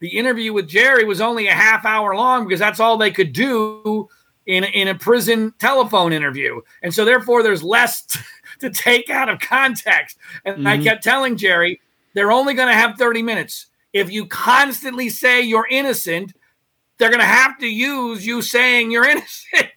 the 0.00 0.08
interview 0.16 0.52
with 0.52 0.68
Jerry 0.68 1.04
was 1.04 1.20
only 1.20 1.46
a 1.48 1.54
half 1.54 1.84
hour 1.84 2.14
long 2.14 2.46
because 2.46 2.60
that's 2.60 2.80
all 2.80 2.96
they 2.96 3.10
could 3.10 3.32
do 3.32 4.08
in 4.46 4.64
in 4.64 4.88
a 4.88 4.94
prison 4.94 5.52
telephone 5.58 6.12
interview, 6.12 6.60
and 6.82 6.94
so 6.94 7.04
therefore 7.04 7.42
there's 7.42 7.62
less 7.64 8.04
to 8.60 8.70
take 8.70 9.10
out 9.10 9.28
of 9.28 9.40
context. 9.40 10.18
And 10.44 10.68
I 10.68 10.78
Mhm. 10.78 10.84
kept 10.84 11.02
telling 11.04 11.36
Jerry 11.36 11.80
they're 12.14 12.32
only 12.32 12.54
going 12.54 12.68
to 12.68 12.74
have 12.74 12.96
30 12.96 13.22
minutes. 13.22 13.66
If 13.92 14.10
you 14.10 14.24
constantly 14.26 15.08
say 15.10 15.42
you're 15.42 15.66
innocent, 15.68 16.32
they're 16.98 17.10
going 17.10 17.20
to 17.20 17.26
have 17.26 17.58
to 17.58 17.66
use 17.66 18.26
you 18.26 18.40
saying 18.40 18.90
you're 18.90 19.04
innocent. 19.14 19.68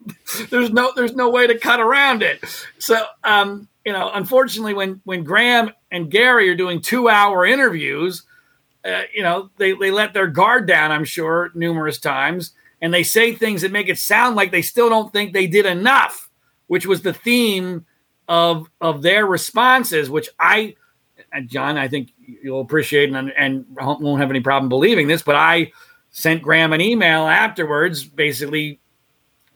there's 0.49 0.71
no 0.71 0.91
there's 0.95 1.15
no 1.15 1.29
way 1.29 1.47
to 1.47 1.57
cut 1.57 1.79
around 1.79 2.21
it. 2.23 2.43
So 2.77 3.03
um, 3.23 3.67
you 3.89 3.93
know, 3.93 4.11
unfortunately, 4.13 4.75
when 4.75 5.01
when 5.03 5.23
Graham 5.23 5.71
and 5.89 6.11
Gary 6.11 6.47
are 6.47 6.55
doing 6.55 6.79
two 6.79 7.09
hour 7.09 7.43
interviews, 7.43 8.21
uh, 8.85 9.01
you 9.11 9.23
know, 9.23 9.49
they 9.57 9.73
they 9.73 9.89
let 9.89 10.13
their 10.13 10.27
guard 10.27 10.67
down. 10.67 10.91
I'm 10.91 11.05
sure 11.05 11.49
numerous 11.55 11.97
times, 11.97 12.53
and 12.83 12.93
they 12.93 13.01
say 13.01 13.33
things 13.33 13.63
that 13.63 13.71
make 13.71 13.89
it 13.89 13.97
sound 13.97 14.35
like 14.35 14.51
they 14.51 14.61
still 14.61 14.89
don't 14.89 15.11
think 15.11 15.33
they 15.33 15.47
did 15.47 15.65
enough, 15.65 16.29
which 16.67 16.85
was 16.85 17.01
the 17.01 17.13
theme 17.13 17.83
of 18.27 18.69
of 18.79 19.01
their 19.01 19.25
responses, 19.25 20.07
which 20.07 20.29
I. 20.39 20.75
John, 21.47 21.75
I 21.75 21.87
think 21.87 22.13
you'll 22.43 22.61
appreciate 22.61 23.11
and, 23.11 23.33
and 23.35 23.65
won't 23.71 24.21
have 24.21 24.29
any 24.29 24.39
problem 24.39 24.69
believing 24.69 25.07
this, 25.07 25.23
but 25.23 25.35
I 25.35 25.71
sent 26.11 26.43
Graham 26.43 26.73
an 26.73 26.81
email 26.81 27.25
afterwards, 27.25 28.03
basically 28.03 28.79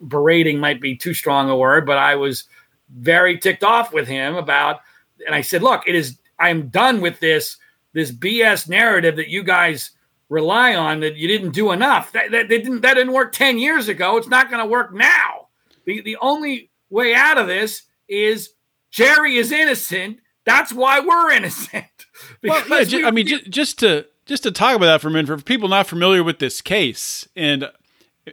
berating 0.08 0.58
might 0.60 0.82
be 0.82 0.96
too 0.96 1.14
strong 1.14 1.52
a 1.52 1.56
word, 1.56 1.86
but 1.86 2.00
I 2.00 2.16
was 2.16 2.46
very 2.96 3.38
ticked 3.38 3.64
off 3.64 3.92
with 3.94 4.08
him 4.08 4.36
about, 4.36 4.82
and 5.26 5.34
I 5.36 5.42
said, 5.42 5.64
look, 5.64 5.84
it 5.88 5.96
is, 5.96 6.18
I'm 6.40 6.68
done 6.70 7.02
with 7.02 7.20
this, 7.20 7.58
this 7.94 8.12
BS 8.12 8.68
narrative 8.70 9.16
that 9.18 9.30
you 9.30 9.44
guys 9.44 9.92
rely 10.30 10.76
on 10.76 11.00
that 11.02 11.16
you 11.16 11.28
didn't 11.28 11.52
do 11.52 11.72
enough. 11.72 12.12
That, 12.14 12.32
that, 12.32 12.50
didn't, 12.50 12.82
that 12.82 12.96
didn't 12.96 13.14
work 13.14 13.32
10 13.34 13.58
years 13.60 13.88
ago. 13.88 14.18
It's 14.18 14.28
not 14.28 14.50
going 14.50 14.64
to 14.64 14.70
work 14.70 14.94
now. 14.94 15.48
The, 15.86 16.02
the 16.02 16.18
only 16.22 16.72
way 16.90 17.14
out 17.14 17.38
of 17.38 17.48
this 17.48 17.84
is 18.08 18.52
Jerry 18.90 19.38
is 19.38 19.52
innocent. 19.52 20.20
That's 20.46 20.72
why 20.74 21.00
we're 21.00 21.32
innocent. 21.32 21.86
Well, 22.42 22.58
yeah, 22.60 22.64
Because 22.64 22.88
ju- 22.90 22.98
we- 22.98 23.06
I 23.06 23.12
mean, 23.12 23.28
ju- 23.28 23.42
just 23.50 23.80
to 23.80 24.06
just 24.26 24.44
to 24.44 24.52
talk 24.52 24.76
about 24.78 24.86
that 24.86 25.02
for 25.02 25.08
a 25.10 25.12
minute, 25.12 25.28
for 25.28 25.38
people 25.44 25.68
not 25.68 25.88
familiar 25.88 26.24
with 26.24 26.40
this 26.40 26.62
case, 26.62 27.28
and 27.36 27.70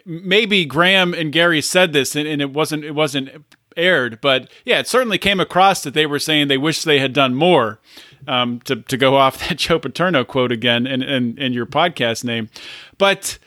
maybe 0.04 0.64
Graham 0.64 1.12
and 1.14 1.32
Gary 1.32 1.60
said 1.60 1.92
this, 1.92 2.14
and, 2.14 2.28
and 2.28 2.40
it 2.40 2.52
wasn't 2.52 2.84
it 2.84 2.94
wasn't 2.94 3.30
aired, 3.76 4.20
but 4.20 4.50
yeah, 4.64 4.78
it 4.80 4.88
certainly 4.88 5.18
came 5.18 5.40
across 5.40 5.82
that 5.82 5.94
they 5.94 6.06
were 6.06 6.18
saying 6.18 6.48
they 6.48 6.58
wish 6.58 6.82
they 6.82 6.98
had 6.98 7.12
done 7.12 7.34
more. 7.34 7.80
Um, 8.28 8.60
to 8.66 8.76
to 8.76 8.98
go 8.98 9.16
off 9.16 9.48
that 9.48 9.56
Joe 9.58 9.78
Paterno 9.78 10.24
quote 10.24 10.52
again, 10.52 10.86
and 10.86 11.02
and 11.02 11.38
and 11.38 11.54
your 11.54 11.66
podcast 11.66 12.24
name, 12.24 12.48
but. 12.98 13.38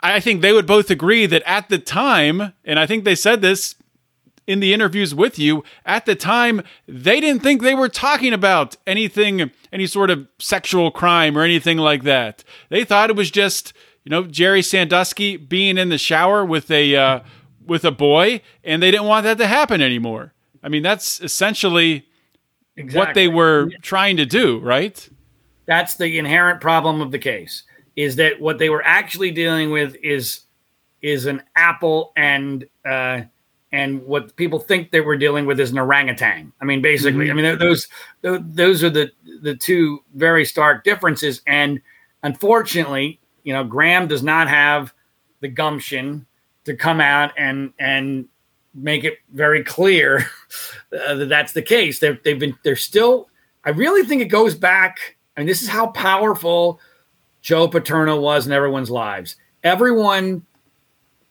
I 0.00 0.20
think 0.20 0.42
they 0.42 0.52
would 0.52 0.64
both 0.64 0.92
agree 0.92 1.26
that 1.26 1.42
at 1.44 1.70
the 1.70 1.78
time, 1.80 2.52
and 2.64 2.78
I 2.78 2.86
think 2.86 3.02
they 3.02 3.16
said 3.16 3.42
this 3.42 3.74
in 4.48 4.60
the 4.60 4.72
interviews 4.72 5.14
with 5.14 5.38
you 5.38 5.62
at 5.84 6.06
the 6.06 6.16
time 6.16 6.62
they 6.88 7.20
didn't 7.20 7.42
think 7.42 7.60
they 7.60 7.74
were 7.74 7.88
talking 7.88 8.32
about 8.32 8.76
anything 8.86 9.50
any 9.72 9.86
sort 9.86 10.10
of 10.10 10.26
sexual 10.38 10.90
crime 10.90 11.36
or 11.36 11.42
anything 11.42 11.76
like 11.76 12.02
that 12.02 12.42
they 12.70 12.82
thought 12.82 13.10
it 13.10 13.16
was 13.16 13.30
just 13.30 13.74
you 14.04 14.10
know 14.10 14.24
jerry 14.24 14.62
sandusky 14.62 15.36
being 15.36 15.76
in 15.76 15.90
the 15.90 15.98
shower 15.98 16.44
with 16.44 16.70
a 16.70 16.96
uh, 16.96 17.20
with 17.68 17.84
a 17.84 17.92
boy 17.92 18.40
and 18.64 18.82
they 18.82 18.90
didn't 18.90 19.06
want 19.06 19.24
that 19.24 19.38
to 19.38 19.46
happen 19.46 19.80
anymore 19.80 20.32
i 20.62 20.68
mean 20.68 20.82
that's 20.82 21.20
essentially 21.20 22.04
what 22.92 23.14
they 23.14 23.28
were 23.28 23.70
trying 23.82 24.16
to 24.16 24.26
do 24.26 24.58
right 24.58 25.08
That's 25.68 25.96
the 25.96 26.18
inherent 26.18 26.62
problem 26.62 27.02
of 27.02 27.10
the 27.12 27.18
case. 27.18 27.64
Is 27.94 28.16
that 28.16 28.40
what 28.40 28.58
they 28.58 28.70
were 28.70 28.82
actually 28.82 29.30
dealing 29.30 29.70
with 29.70 29.96
is 30.02 30.40
is 31.02 31.26
an 31.26 31.42
apple 31.56 32.12
and 32.16 32.66
uh, 32.86 33.20
and 33.70 34.02
what 34.06 34.34
people 34.36 34.58
think 34.58 34.90
they 34.90 35.02
were 35.02 35.18
dealing 35.18 35.44
with 35.44 35.60
is 35.60 35.70
an 35.70 35.78
orangutan. 35.78 36.54
I 36.62 36.64
mean, 36.64 36.80
basically, 36.80 37.30
I 37.30 37.34
mean 37.34 37.58
those 37.58 37.86
tho- 38.22 38.42
those 38.42 38.82
are 38.82 38.88
the 38.88 39.12
the 39.42 39.54
two 39.54 40.02
very 40.14 40.46
stark 40.46 40.84
differences. 40.84 41.42
And 41.46 41.82
unfortunately, 42.22 43.20
you 43.42 43.52
know, 43.52 43.62
Graham 43.62 44.08
does 44.08 44.22
not 44.22 44.48
have 44.48 44.94
the 45.40 45.48
gumption 45.48 46.26
to 46.68 46.76
come 46.76 47.00
out 47.00 47.32
and 47.36 47.72
and 47.78 48.28
make 48.74 49.02
it 49.02 49.18
very 49.32 49.64
clear 49.64 50.18
uh, 51.06 51.14
that 51.14 51.28
that's 51.28 51.52
the 51.52 51.62
case. 51.62 51.98
They've 51.98 52.22
they've 52.22 52.38
been 52.38 52.56
they're 52.62 52.76
still. 52.76 53.28
I 53.64 53.70
really 53.70 54.06
think 54.06 54.22
it 54.22 54.26
goes 54.26 54.54
back. 54.54 55.16
I 55.36 55.40
mean, 55.40 55.46
this 55.46 55.62
is 55.62 55.68
how 55.68 55.88
powerful 55.88 56.80
Joe 57.42 57.68
Paterno 57.68 58.20
was 58.20 58.46
in 58.46 58.52
everyone's 58.52 58.90
lives. 58.90 59.36
Everyone 59.64 60.46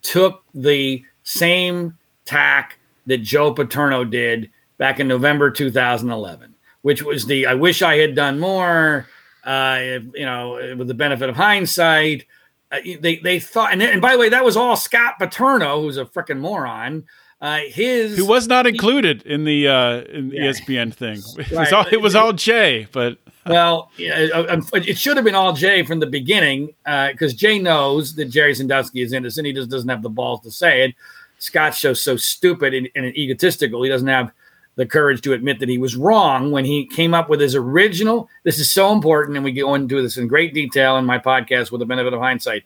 took 0.02 0.44
the 0.54 1.04
same 1.24 1.98
tack 2.26 2.78
that 3.06 3.20
Joe 3.20 3.54
Paterno 3.54 4.04
did 4.04 4.52
back 4.78 5.00
in 5.00 5.08
November 5.08 5.50
2011, 5.50 6.54
which 6.82 7.02
was 7.02 7.26
the 7.26 7.46
I 7.46 7.54
wish 7.54 7.82
I 7.82 7.98
had 7.98 8.16
done 8.16 8.40
more. 8.40 9.08
Uh, 9.44 10.00
you 10.14 10.26
know, 10.26 10.76
with 10.78 10.90
the 10.90 10.94
benefit 10.94 11.30
of 11.30 11.38
hindsight, 11.38 12.26
they 12.72 13.18
they 13.18 13.40
thought, 13.40 13.72
and, 13.74 13.82
and 13.82 14.02
by 14.02 14.14
the 14.14 14.20
way, 14.20 14.30
that 14.30 14.44
was 14.44 14.58
all 14.58 14.76
Scott 14.76 15.16
Paterno, 15.20 15.82
who's 15.82 15.98
a 15.98 16.06
freaking 16.06 16.40
moron. 16.40 17.06
Uh, 17.40 17.60
his 17.68 18.18
who 18.18 18.26
was 18.26 18.48
not 18.48 18.66
included 18.66 19.22
in 19.24 19.44
the 19.44 19.68
uh, 19.68 20.02
in 20.06 20.30
the 20.30 20.38
Yeah. 20.38 20.52
ESPN 20.52 20.94
thing. 20.94 21.22
It 21.38 21.52
was 21.52 21.72
all, 21.72 21.86
it 21.92 22.02
was 22.02 22.16
all 22.16 22.34
Jay, 22.34 22.88
but 22.92 23.18
well, 23.46 23.92
yeah, 23.98 24.28
uh, 24.34 24.46
um, 24.50 24.68
it 24.74 24.98
should 24.98 25.18
have 25.18 25.24
been 25.24 25.36
all 25.36 25.54
Jay 25.54 25.84
from 25.84 26.00
the 26.00 26.08
beginning 26.08 26.74
because 27.12 27.34
Jay 27.36 27.60
knows 27.60 28.16
that 28.16 28.26
Jerry 28.26 28.56
Sandusky 28.56 29.02
is 29.02 29.14
innocent. 29.14 29.46
He 29.46 29.54
just 29.54 29.70
doesn't 29.70 29.88
have 29.88 30.02
the 30.02 30.10
balls 30.10 30.42
to 30.42 30.52
say 30.52 30.84
it. 30.84 30.96
Scott's 31.38 31.78
so 31.78 31.94
so 31.94 32.18
stupid 32.18 32.74
and, 32.74 32.90
and 32.96 33.06
egotistical. 33.16 33.84
He 33.84 33.90
doesn't 33.90 34.08
have 34.08 34.32
the 34.78 34.86
courage 34.86 35.22
to 35.22 35.34
admit 35.34 35.60
that 35.60 35.70
he 35.70 35.80
was 35.80 35.98
wrong 35.98 36.52
when 36.52 36.64
he 36.64 36.86
came 36.86 37.14
up 37.14 37.30
with 37.30 37.42
his 37.42 37.56
original. 37.56 38.30
This 38.44 38.60
is 38.60 38.72
so 38.72 38.94
important, 38.94 39.36
and 39.36 39.44
we 39.44 39.52
go 39.52 39.74
into 39.74 40.02
this 40.02 40.18
in 40.18 40.28
great 40.28 40.54
detail 40.54 40.98
in 40.98 41.06
my 41.06 41.18
podcast 41.18 41.72
with 41.72 41.80
the 41.80 41.86
benefit 41.86 42.14
of 42.14 42.20
hindsight. 42.20 42.64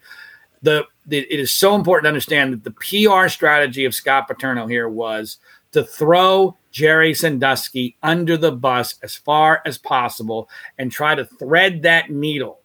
The, 0.61 0.85
the 1.05 1.19
it 1.33 1.39
is 1.39 1.51
so 1.51 1.73
important 1.73 2.03
to 2.03 2.09
understand 2.09 2.53
that 2.53 2.63
the 2.65 2.71
PR 2.71 3.29
strategy 3.29 3.85
of 3.85 3.95
Scott 3.95 4.27
Paterno 4.27 4.67
here 4.67 4.89
was 4.89 5.37
to 5.71 5.83
throw 5.83 6.57
Jerry 6.71 7.13
Sandusky 7.13 7.97
under 8.03 8.35
the 8.35 8.51
bus 8.51 8.95
as 9.01 9.15
far 9.15 9.61
as 9.65 9.77
possible 9.77 10.49
and 10.77 10.91
try 10.91 11.15
to 11.15 11.25
thread 11.25 11.81
that 11.83 12.11
needle. 12.11 12.59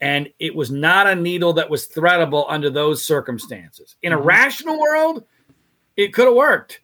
And 0.00 0.28
it 0.38 0.54
was 0.54 0.70
not 0.70 1.08
a 1.08 1.16
needle 1.16 1.52
that 1.54 1.68
was 1.68 1.86
threadable 1.86 2.46
under 2.48 2.70
those 2.70 3.04
circumstances. 3.04 3.96
In 4.02 4.12
a 4.12 4.16
mm-hmm. 4.16 4.26
rational 4.26 4.78
world, 4.78 5.24
it 5.96 6.12
could 6.12 6.26
have 6.26 6.36
worked. 6.36 6.80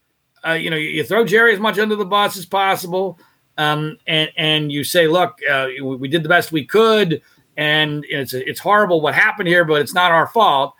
Uh, 0.46 0.52
you 0.52 0.70
know, 0.70 0.76
you, 0.76 1.04
throw 1.04 1.24
Jerry 1.24 1.52
as 1.52 1.60
much 1.60 1.78
under 1.78 1.96
the 1.96 2.04
bus 2.04 2.36
as 2.36 2.46
possible, 2.46 3.18
um, 3.58 3.98
and 4.06 4.30
and 4.36 4.72
you 4.72 4.84
say, 4.84 5.06
look, 5.06 5.38
uh, 5.50 5.68
we, 5.82 5.96
we 5.96 6.08
did 6.08 6.22
the 6.22 6.28
best 6.28 6.52
we 6.52 6.64
could, 6.64 7.20
and 7.56 8.04
it's 8.08 8.32
it's 8.32 8.60
horrible 8.60 9.00
what 9.00 9.14
happened 9.14 9.48
here, 9.48 9.64
but 9.64 9.80
it's 9.82 9.94
not 9.94 10.12
our 10.12 10.26
fault. 10.26 10.74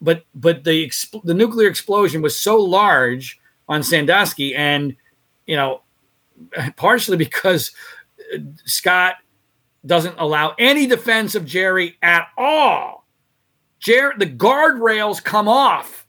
But 0.00 0.24
but 0.34 0.64
the 0.64 0.86
exp- 0.86 1.22
the 1.24 1.34
nuclear 1.34 1.68
explosion 1.68 2.20
was 2.20 2.38
so 2.38 2.56
large 2.56 3.40
on 3.68 3.82
Sandusky, 3.82 4.54
and 4.54 4.94
you 5.46 5.56
know, 5.56 5.82
partially 6.76 7.16
because 7.16 7.72
uh, 8.34 8.38
Scott 8.64 9.16
doesn't 9.86 10.16
allow 10.18 10.54
any 10.58 10.86
defense 10.86 11.34
of 11.34 11.44
Jerry 11.44 11.96
at 12.02 12.28
all. 12.36 13.06
Jerry, 13.78 14.14
the 14.18 14.26
guardrails 14.26 15.22
come 15.22 15.48
off. 15.48 16.03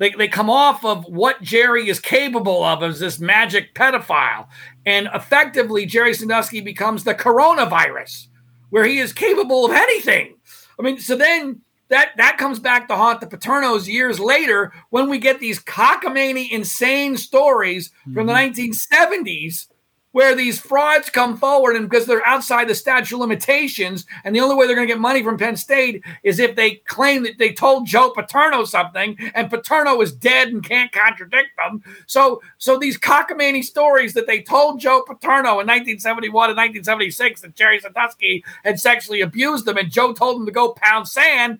They, 0.00 0.10
they 0.10 0.28
come 0.28 0.48
off 0.48 0.82
of 0.82 1.04
what 1.04 1.42
Jerry 1.42 1.90
is 1.90 2.00
capable 2.00 2.64
of 2.64 2.82
as 2.82 2.98
this 2.98 3.20
magic 3.20 3.74
pedophile. 3.74 4.48
And 4.86 5.10
effectively, 5.14 5.84
Jerry 5.84 6.14
Sandusky 6.14 6.62
becomes 6.62 7.04
the 7.04 7.14
coronavirus, 7.14 8.28
where 8.70 8.86
he 8.86 8.98
is 8.98 9.12
capable 9.12 9.66
of 9.66 9.72
anything. 9.72 10.36
I 10.78 10.82
mean, 10.82 10.98
so 10.98 11.16
then 11.16 11.60
that 11.90 12.12
that 12.16 12.38
comes 12.38 12.58
back 12.58 12.88
to 12.88 12.96
haunt 12.96 13.20
the 13.20 13.26
Paternos 13.26 13.86
years 13.86 14.18
later 14.18 14.72
when 14.88 15.10
we 15.10 15.18
get 15.18 15.38
these 15.38 15.60
cockamamie, 15.60 16.50
insane 16.50 17.18
stories 17.18 17.92
from 18.14 18.26
the 18.26 18.32
mm-hmm. 18.32 18.58
1970s 18.58 19.66
where 20.12 20.34
these 20.34 20.58
frauds 20.58 21.08
come 21.08 21.36
forward 21.36 21.76
and 21.76 21.88
because 21.88 22.06
they're 22.06 22.26
outside 22.26 22.68
the 22.68 22.74
statute 22.74 23.14
of 23.14 23.20
limitations 23.20 24.06
and 24.24 24.34
the 24.34 24.40
only 24.40 24.56
way 24.56 24.66
they're 24.66 24.76
going 24.76 24.88
to 24.88 24.92
get 24.92 25.00
money 25.00 25.22
from 25.22 25.38
Penn 25.38 25.56
State 25.56 26.02
is 26.22 26.38
if 26.38 26.56
they 26.56 26.76
claim 26.86 27.22
that 27.22 27.38
they 27.38 27.52
told 27.52 27.86
Joe 27.86 28.10
Paterno 28.10 28.64
something 28.64 29.16
and 29.34 29.50
Paterno 29.50 30.00
is 30.00 30.12
dead 30.12 30.48
and 30.48 30.64
can't 30.64 30.90
contradict 30.90 31.50
them. 31.56 31.82
So 32.06 32.42
so 32.58 32.78
these 32.78 32.98
cockamamie 32.98 33.64
stories 33.64 34.14
that 34.14 34.26
they 34.26 34.42
told 34.42 34.80
Joe 34.80 35.02
Paterno 35.06 35.60
in 35.60 35.66
1971 35.66 36.50
and 36.50 36.56
1976 36.56 37.42
that 37.42 37.54
Jerry 37.54 37.78
Sandusky 37.78 38.44
had 38.64 38.80
sexually 38.80 39.20
abused 39.20 39.64
them 39.64 39.76
and 39.76 39.90
Joe 39.90 40.12
told 40.12 40.38
them 40.38 40.46
to 40.46 40.52
go 40.52 40.72
pound 40.72 41.06
sand, 41.06 41.58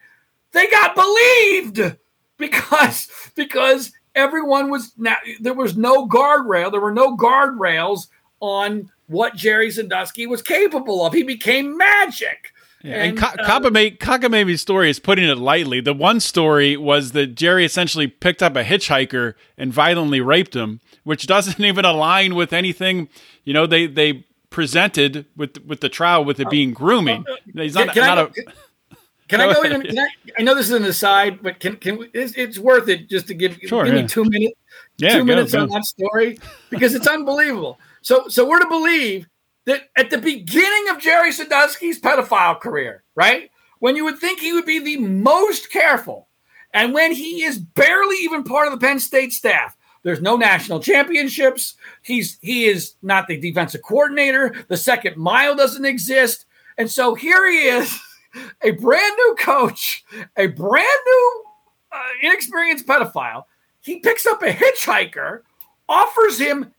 they 0.53 0.69
got 0.69 0.97
believed 0.97 1.97
because 2.37 3.09
because 3.37 3.93
everyone 4.17 4.71
was 4.71 4.93
now 4.99 5.17
there 5.39 5.55
was 5.55 5.77
no 5.77 6.09
guardrail 6.09 6.73
there 6.73 6.81
were 6.81 6.93
no 6.93 7.17
guardrails 7.17 8.09
on 8.41 8.91
what 9.07 9.35
Jerry 9.37 9.71
Sandusky 9.71 10.27
was 10.27 10.43
capable 10.43 11.05
of 11.05 11.13
he 11.13 11.23
became 11.23 11.77
magic 11.77 12.53
and, 12.83 12.93
And, 12.95 13.19
Ka- 13.19 13.35
uh, 13.39 13.61
Kakame- 13.61 13.99
Kakameme's 13.99 14.63
story 14.63 14.89
is 14.89 14.99
putting 14.99 15.29
it 15.29 15.37
lightly. 15.37 15.81
The 15.83 15.93
one 15.93 16.19
story 16.21 16.79
was 16.79 17.13
that 17.13 17.35
Jerry 17.35 17.67
essentially 17.67 18.07
picked 18.07 18.43
up 18.43 18.57
a 18.57 18.65
hitchhiker 18.65 19.35
and 19.59 19.71
violently 19.71 20.23
raped 20.23 20.57
him, 20.57 20.81
which 21.05 21.27
doesn't 21.27 21.61
even 21.65 21.85
align 21.85 22.35
with 22.35 22.53
anything 22.55 23.09
you 23.45 23.53
know 23.53 23.67
they 23.67 23.87
they 23.87 24.25
presented 24.49 25.27
with 25.37 25.63
with 25.67 25.81
the 25.81 25.89
trial 25.91 26.25
with 26.25 26.41
it 26.41 26.49
being 26.51 26.73
grooming. 26.73 27.25
He's 27.55 27.75
Can- 27.77 27.87
not, 27.87 27.95
can 27.95 28.03
I 28.05 28.15
not 28.15 28.35
go- 28.35 28.43
a 28.49 28.97
Can 29.29 29.41
I 29.43 29.53
Go 29.55 29.65
even? 29.65 29.83
Can 29.83 29.99
I, 29.99 30.09
I 30.39 30.43
know 30.43 30.55
this 30.55 30.67
is 30.67 30.73
an 30.73 30.85
aside, 30.85 31.43
but 31.43 31.61
can 31.61 31.77
can 31.77 31.99
we, 31.99 32.09
it's, 32.15 32.33
it's 32.35 32.59
worth 32.59 32.89
it 32.89 33.09
just 33.11 33.27
to 33.29 33.35
give 33.35 33.59
Sure, 33.67 33.85
give 33.85 33.95
yeah. 33.95 34.03
me 34.03 34.09
two 34.09 34.25
minutes 34.25 34.55
Yeah, 34.99 35.13
two 35.13 35.19
go, 35.19 35.25
minutes 35.25 35.53
go. 35.53 35.61
on 35.63 35.69
that 35.69 35.85
story 35.85 36.39
because 36.71 36.95
it's 36.95 37.07
unbelievable. 37.07 37.79
So 38.03 38.29
so 38.29 38.49
we're 38.49 38.61
to 38.61 38.69
believe 38.69 39.29
that 39.67 39.91
at 39.97 40.11
the 40.11 40.19
beginning 40.19 40.89
of 40.89 41.01
Jerry 41.01 41.33
Sandusky's 41.33 42.01
pedophile 42.01 42.61
career, 42.61 43.05
right 43.15 43.51
when 43.79 43.97
you 43.97 44.05
would 44.05 44.19
think 44.19 44.41
he 44.41 44.53
would 44.53 44.67
be 44.67 44.79
the 44.79 44.99
most 44.99 45.71
careful, 45.71 46.29
and 46.73 46.95
when 46.95 47.13
he 47.13 47.43
is 47.43 47.59
barely 47.59 48.17
even 48.23 48.45
part 48.45 48.67
of 48.69 48.73
the 48.73 48.87
Penn 48.87 49.01
State 49.01 49.33
staff. 49.33 49.77
There's 50.03 50.23
no 50.23 50.37
national 50.37 50.81
championships. 50.81 51.75
He's 52.03 52.39
he 52.41 52.67
is 52.67 52.95
not 53.03 53.27
the 53.29 53.39
defensive 53.39 53.83
coordinator. 53.83 54.55
The 54.69 54.77
second 54.77 55.17
mile 55.17 55.55
doesn't 55.55 55.85
exist. 55.85 56.47
And 56.79 56.91
so 56.91 57.15
here 57.15 57.51
he 57.51 57.69
is, 57.69 58.01
a 58.63 58.71
brand 58.71 59.15
new 59.17 59.37
coach, 59.39 60.05
a 60.37 60.47
brand 60.47 60.87
new 61.07 61.45
uh, 61.93 62.09
inexperienced 62.23 62.87
pedophile. 62.87 63.45
He 63.83 63.99
picks 63.99 64.27
up 64.27 64.43
a 64.43 64.53
hitchhiker, 64.53 65.43
offers 65.89 66.39
him 66.39 66.73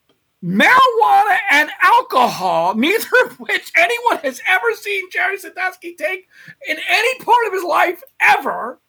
marijuana 0.44 1.38
and 1.52 1.70
alcohol, 1.82 2.76
neither 2.76 3.08
of 3.26 3.40
which 3.40 3.72
anyone 3.76 4.18
has 4.18 4.42
ever 4.48 4.74
seen 4.76 5.10
Jerry 5.12 5.38
Sandusky 5.38 5.96
take 5.96 6.28
in 6.68 6.78
any 6.90 7.20
part 7.20 7.48
of 7.48 7.54
his 7.54 7.64
life 7.64 8.04
ever, 8.20 8.80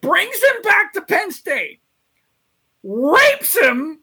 brings 0.00 0.36
him 0.42 0.62
back 0.62 0.92
to 0.92 1.02
Penn 1.02 1.30
State, 1.30 1.80
rapes 2.82 3.56
him 3.56 4.00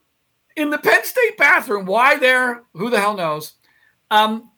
in 0.56 0.70
the 0.70 0.78
Penn 0.78 1.04
State 1.04 1.38
bathroom. 1.38 1.86
Why 1.86 2.18
there? 2.18 2.64
Who 2.74 2.90
the 2.90 3.00
hell 3.00 3.16
knows? 3.16 3.54
Um, 4.12 4.50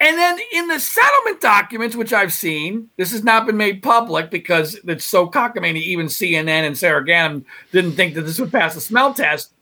and 0.00 0.18
then 0.18 0.38
in 0.52 0.68
the 0.68 0.80
settlement 0.80 1.40
documents, 1.40 1.94
which 1.96 2.12
I've 2.12 2.32
seen, 2.32 2.90
this 2.96 3.12
has 3.12 3.22
not 3.22 3.46
been 3.46 3.56
made 3.56 3.82
public 3.82 4.30
because 4.30 4.78
it's 4.84 5.04
so 5.04 5.28
cockamamie. 5.28 5.82
Even 5.82 6.06
CNN 6.06 6.66
and 6.66 6.76
Sara 6.76 7.04
Ganim 7.04 7.44
didn't 7.72 7.92
think 7.92 8.14
that 8.14 8.22
this 8.22 8.40
would 8.40 8.52
pass 8.52 8.74
the 8.74 8.80
smell 8.80 9.14
test. 9.14 9.52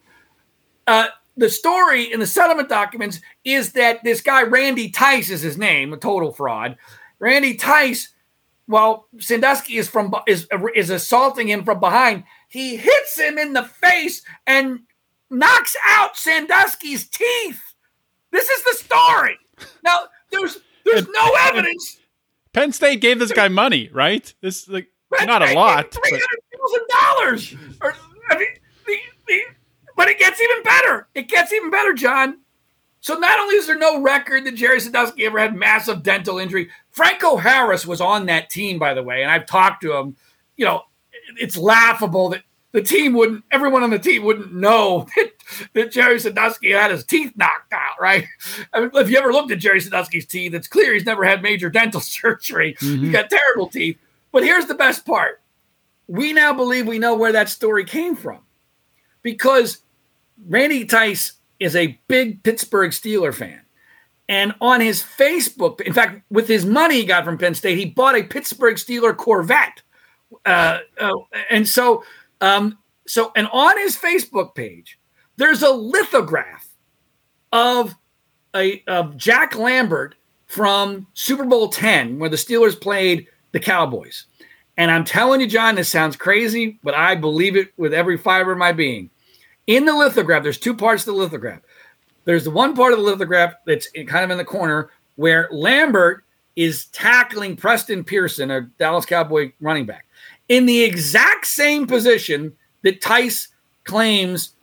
Uh, 0.87 1.09
the 1.43 1.51
story 1.51 2.13
in 2.13 2.21
the 2.21 2.27
settlement 2.27 2.69
documents 2.69 3.21
is 3.43 3.73
that 3.73 4.05
this 4.05 4.21
guy 4.21 4.45
Randy 4.45 4.91
Tice 4.91 5.29
is 5.29 5.43
his 5.43 5.59
name, 5.59 5.93
a 5.93 5.97
total 5.97 6.33
fraud. 6.33 6.77
Randy 7.19 7.55
Tice, 7.55 8.11
while 8.67 9.09
Sandusky 9.19 9.77
is 9.77 9.89
from 9.89 10.15
is 10.29 10.47
is 10.77 10.91
assaulting 10.91 11.49
him 11.49 11.65
from 11.65 11.81
behind, 11.81 12.23
he 12.49 12.77
hits 12.77 13.19
him 13.19 13.39
in 13.39 13.55
the 13.55 13.65
face 13.65 14.23
and 14.47 14.83
knocks 15.31 15.75
out 15.85 16.17
Sandusky's 16.17 17.09
teeth. 17.09 17.61
This 18.31 18.49
is 18.49 18.63
the 18.63 18.85
story. 18.85 19.37
Now 19.83 20.03
there's 20.31 20.59
there's 20.85 21.09
no 21.09 21.33
evidence. 21.41 21.99
Penn 22.53 22.71
State 22.71 23.01
gave 23.01 23.19
this 23.19 23.33
guy 23.33 23.49
money, 23.49 23.91
right? 23.93 24.33
This 24.43 24.69
like 24.69 24.87
not 25.25 25.43
a 25.43 25.55
lot. 25.55 25.91
Three 25.91 26.21
hundred 26.21 26.41
thousand 26.57 26.87
dollars. 26.89 27.57
I 28.31 28.39
mean, 28.39 28.47
the, 28.87 28.99
the, 29.27 29.41
but 30.03 30.09
it 30.09 30.19
gets 30.19 30.41
even 30.41 30.65
better. 30.65 31.07
It 31.15 31.29
gets 31.29 31.53
even 31.53 31.71
better, 31.71 31.93
John. 31.93 32.41
So 33.03 33.15
not 33.15 33.39
only 33.39 33.55
is 33.55 33.69
there 33.69 33.79
no 33.79 34.03
record 34.03 34.45
that 34.45 34.57
Jerry 34.57 34.81
Sandusky 34.81 35.25
ever 35.25 35.39
had 35.39 35.55
massive 35.55 36.03
dental 36.03 36.41
injury, 36.41 36.71
Franco 36.91 37.37
Harris 37.37 37.87
was 37.87 38.01
on 38.01 38.27
that 38.27 38.51
team, 38.51 38.81
by 38.81 38.95
the 38.95 39.03
way, 39.05 39.23
and 39.23 39.31
I've 39.31 39.47
talked 39.47 39.81
to 39.83 39.93
him. 39.93 40.17
You 40.57 40.65
know, 40.65 40.83
it's 41.37 41.57
laughable 41.57 42.31
that 42.31 42.43
the 42.73 42.83
team 42.83 43.13
wouldn't, 43.13 43.45
everyone 43.53 43.85
on 43.85 43.91
the 43.91 43.99
team 44.01 44.25
wouldn't 44.25 44.53
know 44.53 45.07
that, 45.17 45.31
that 45.75 45.93
Jerry 45.93 46.19
Sandusky 46.19 46.73
had 46.73 46.91
his 46.91 47.05
teeth 47.05 47.33
knocked 47.37 47.73
out, 47.73 48.01
right? 48.01 48.27
I 48.73 48.81
mean, 48.81 48.91
if 48.95 49.09
you 49.09 49.19
ever 49.19 49.33
looked 49.33 49.53
at 49.53 49.61
Jerry 49.61 49.81
Sandusky's 49.81 50.27
teeth, 50.27 50.53
it's 50.53 50.67
clear 50.67 50.95
he's 50.95 51.07
never 51.07 51.25
had 51.25 51.43
major 51.43 51.71
dental 51.71 52.01
surgery. 52.01 52.75
He's 52.81 52.91
mm-hmm. 52.91 53.13
got 53.13 53.31
terrible 53.31 53.69
teeth. 53.69 53.99
But 54.33 54.43
here's 54.43 54.67
the 54.67 54.75
best 54.75 55.07
part 55.07 55.41
we 56.09 56.33
now 56.33 56.53
believe 56.53 56.89
we 56.89 56.99
know 56.99 57.15
where 57.15 57.31
that 57.31 57.49
story 57.49 57.85
came 57.85 58.17
from 58.17 58.41
because 59.23 59.82
Randy 60.49 60.85
Tice 60.85 61.35
is 61.61 61.77
a 61.77 61.99
big 62.09 62.43
Pittsburgh 62.43 62.91
Steeler 62.91 63.35
fan. 63.35 63.61
And 64.29 64.55
on 64.61 64.81
his 64.81 65.03
Facebook, 65.03 65.81
in 65.83 65.93
fact, 65.93 66.23
with 66.31 66.49
his 66.49 66.65
money 66.65 66.97
he 66.97 67.05
got 67.05 67.25
from 67.25 67.39
Penn 67.39 67.55
State, 67.55 67.79
he 67.79 67.87
bought 67.87 68.17
a 68.17 68.23
Pittsburgh 68.23 68.77
Steeler 68.77 69.17
Corvette. 69.17 69.83
Uh, 70.47 70.79
uh, 70.99 71.13
and 71.51 71.69
so 71.69 72.05
Um, 72.41 72.79
so, 73.07 73.33
and 73.37 73.49
on 73.53 73.79
his 73.79 73.97
Facebook 73.97 74.55
page, 74.55 74.99
there's 75.37 75.63
a 75.63 75.71
lithograph 75.71 76.69
of 77.53 77.95
a 78.55 78.83
of 78.87 79.17
Jack 79.17 79.57
Lambert 79.57 80.15
from 80.47 81.07
Super 81.15 81.45
Bowl 81.45 81.69
10, 81.69 82.19
where 82.19 82.29
the 82.29 82.37
Steelers 82.37 82.79
played 82.79 83.27
the 83.53 83.61
Cowboys. 83.61 84.27
And 84.77 84.91
I'm 84.91 85.05
telling 85.05 85.41
you, 85.41 85.47
John, 85.47 85.75
this 85.75 85.89
sounds 85.89 86.17
crazy, 86.17 86.79
but 86.83 86.95
I 86.95 87.15
believe 87.15 87.57
it 87.57 87.73
with 87.77 87.95
every 87.95 88.19
fiber 88.19 88.53
of 88.53 88.59
my 88.59 88.73
being. 88.73 89.11
In 89.67 89.85
the 89.85 89.95
lithograph, 89.95 90.43
there's 90.43 90.59
two 90.59 90.75
parts 90.75 91.05
to 91.05 91.13
the 91.13 91.17
lithograph. 91.17 91.61
There's 92.25 92.45
the 92.45 92.51
one 92.51 92.75
part 92.75 92.93
of 92.93 92.99
the 92.99 93.05
lithograph 93.05 93.55
that's 93.67 93.89
kind 94.07 94.25
of 94.25 94.31
in 94.31 94.39
the 94.39 94.45
corner 94.45 94.91
where 95.17 95.49
Lambert 95.51 96.25
is 96.57 96.87
tackling 96.87 97.57
Preston 97.57 98.05
Pearson, 98.05 98.51
a 98.51 98.63
Dallas 98.79 99.07
Cowboy 99.07 99.53
running 99.61 99.87
back, 99.87 100.07
in 100.49 100.67
the 100.67 100.83
exact 100.83 101.47
same 101.47 101.87
position 101.87 102.53
that 102.83 103.01
Tice 103.01 103.49
claims 103.85 104.55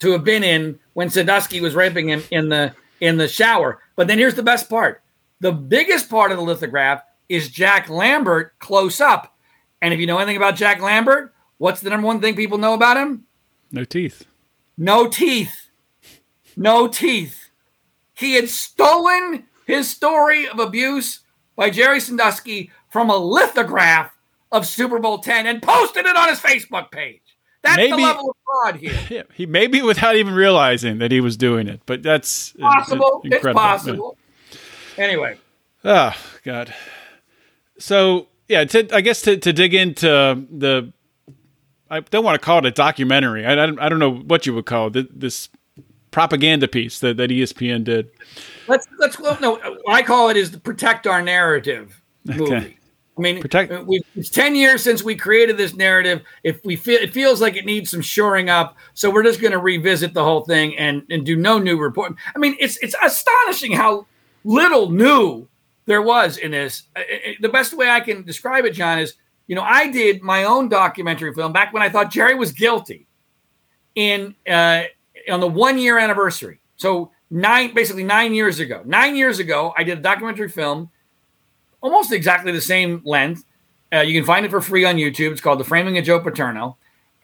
to 0.00 0.12
have 0.12 0.24
been 0.24 0.44
in 0.44 0.78
when 0.92 1.10
Sandusky 1.10 1.60
was 1.60 1.74
raping 1.74 2.08
him 2.08 2.22
in 2.30 2.48
the 2.48 2.74
in 3.00 3.16
the 3.16 3.28
shower. 3.28 3.80
But 3.96 4.08
then 4.08 4.18
here's 4.18 4.34
the 4.34 4.42
best 4.42 4.68
part. 4.68 5.02
The 5.40 5.52
biggest 5.52 6.10
part 6.10 6.32
of 6.32 6.36
the 6.36 6.42
lithograph 6.42 7.02
is 7.28 7.48
Jack 7.48 7.88
Lambert 7.88 8.58
close 8.58 9.00
up. 9.00 9.34
And 9.80 9.94
if 9.94 10.00
you 10.00 10.06
know 10.06 10.18
anything 10.18 10.36
about 10.36 10.56
Jack 10.56 10.80
Lambert, 10.80 11.32
what's 11.58 11.80
the 11.80 11.90
number 11.90 12.06
one 12.06 12.20
thing 12.20 12.34
people 12.34 12.58
know 12.58 12.74
about 12.74 12.96
him? 12.96 13.24
No 13.70 13.84
teeth. 13.84 14.24
No 14.78 15.08
teeth. 15.08 15.68
No 16.56 16.88
teeth. 16.88 17.50
He 18.14 18.34
had 18.34 18.48
stolen 18.48 19.44
his 19.66 19.90
story 19.90 20.48
of 20.48 20.58
abuse 20.58 21.20
by 21.56 21.70
Jerry 21.70 22.00
Sandusky 22.00 22.70
from 22.88 23.10
a 23.10 23.16
lithograph 23.16 24.12
of 24.50 24.66
Super 24.66 24.98
Bowl 24.98 25.18
10 25.18 25.46
and 25.46 25.62
posted 25.62 26.06
it 26.06 26.16
on 26.16 26.28
his 26.28 26.40
Facebook 26.40 26.90
page. 26.90 27.20
That's 27.62 27.76
Maybe- 27.76 27.90
the 27.96 27.96
level 28.02 28.30
of 28.30 28.36
fraud 28.44 28.76
here. 28.76 28.98
Yeah, 29.10 29.22
he 29.34 29.44
maybe 29.46 29.82
without 29.82 30.16
even 30.16 30.32
realizing 30.34 30.98
that 30.98 31.10
he 31.12 31.20
was 31.20 31.36
doing 31.36 31.68
it, 31.68 31.80
but 31.86 32.02
that's 32.02 32.54
uh, 32.56 32.60
Possible. 32.62 33.20
It's 33.24 33.34
incredible. 33.34 33.60
possible. 33.60 34.18
Anyway, 34.96 35.38
Oh 35.84 36.14
God. 36.44 36.72
So 37.78 38.28
yeah, 38.48 38.64
to, 38.64 38.88
I 38.94 39.00
guess 39.00 39.22
to, 39.22 39.36
to 39.36 39.52
dig 39.52 39.74
into 39.74 40.06
the, 40.50 40.92
I 41.90 42.00
don't 42.00 42.24
want 42.24 42.40
to 42.40 42.44
call 42.44 42.58
it 42.58 42.66
a 42.66 42.70
documentary. 42.70 43.46
I, 43.46 43.52
I, 43.52 43.66
don't, 43.66 43.80
I 43.80 43.88
don't 43.88 43.98
know 43.98 44.14
what 44.14 44.46
you 44.46 44.54
would 44.54 44.66
call 44.66 44.96
it. 44.96 45.20
This 45.20 45.48
propaganda 46.10 46.68
piece 46.68 47.00
that, 47.00 47.16
that 47.16 47.30
ESPN 47.30 47.84
did. 47.84 48.10
let's 48.66 48.86
let's 48.98 49.18
well, 49.18 49.38
no. 49.40 49.60
I 49.88 50.02
call 50.02 50.28
it 50.30 50.36
is 50.36 50.50
the 50.50 50.58
protect 50.58 51.06
our 51.06 51.22
narrative 51.22 52.00
movie. 52.24 52.42
Okay. 52.42 52.74
I 53.16 53.20
mean, 53.20 53.40
Protect- 53.40 53.84
we, 53.84 54.00
it's 54.14 54.30
ten 54.30 54.54
years 54.54 54.82
since 54.82 55.02
we 55.02 55.16
created 55.16 55.56
this 55.56 55.74
narrative. 55.74 56.22
If 56.44 56.64
we 56.64 56.76
feel 56.76 57.00
it 57.00 57.12
feels 57.12 57.40
like 57.40 57.56
it 57.56 57.64
needs 57.64 57.90
some 57.90 58.00
shoring 58.00 58.48
up, 58.48 58.76
so 58.94 59.10
we're 59.10 59.24
just 59.24 59.40
going 59.40 59.52
to 59.52 59.58
revisit 59.58 60.14
the 60.14 60.22
whole 60.22 60.42
thing 60.42 60.78
and 60.78 61.02
and 61.10 61.26
do 61.26 61.34
no 61.34 61.58
new 61.58 61.76
report. 61.78 62.14
I 62.34 62.38
mean, 62.38 62.56
it's 62.60 62.76
it's 62.76 62.94
astonishing 63.02 63.72
how 63.72 64.06
little 64.44 64.90
new 64.90 65.48
there 65.86 66.02
was 66.02 66.36
in 66.36 66.52
this. 66.52 66.84
The 67.40 67.48
best 67.48 67.76
way 67.76 67.90
I 67.90 68.00
can 68.00 68.22
describe 68.22 68.64
it, 68.64 68.74
John, 68.74 69.00
is 69.00 69.14
you 69.48 69.56
know 69.56 69.62
I 69.62 69.90
did 69.90 70.22
my 70.22 70.44
own 70.44 70.68
documentary 70.68 71.34
film 71.34 71.52
back 71.52 71.72
when 71.72 71.82
I 71.82 71.88
thought 71.88 72.12
Jerry 72.12 72.36
was 72.36 72.52
guilty 72.52 73.06
in 73.96 74.36
uh, 74.48 74.84
on 75.28 75.40
the 75.40 75.48
one 75.48 75.78
year 75.78 75.98
anniversary. 75.98 76.60
So 76.76 77.10
nine, 77.30 77.74
basically 77.74 78.04
nine 78.04 78.34
years 78.34 78.60
ago. 78.60 78.82
Nine 78.84 79.16
years 79.16 79.38
ago, 79.38 79.74
I 79.76 79.84
did 79.84 79.98
a 79.98 80.00
documentary 80.02 80.48
film, 80.48 80.90
almost 81.80 82.12
exactly 82.12 82.52
the 82.52 82.60
same 82.60 83.02
length. 83.04 83.44
Uh, 83.92 84.00
you 84.00 84.18
can 84.18 84.26
find 84.26 84.46
it 84.46 84.50
for 84.50 84.60
free 84.60 84.84
on 84.84 84.96
YouTube. 84.96 85.32
It's 85.32 85.40
called 85.40 85.58
The 85.58 85.64
Framing 85.64 85.98
of 85.98 86.04
Joe 86.04 86.20
Paterno, 86.20 86.76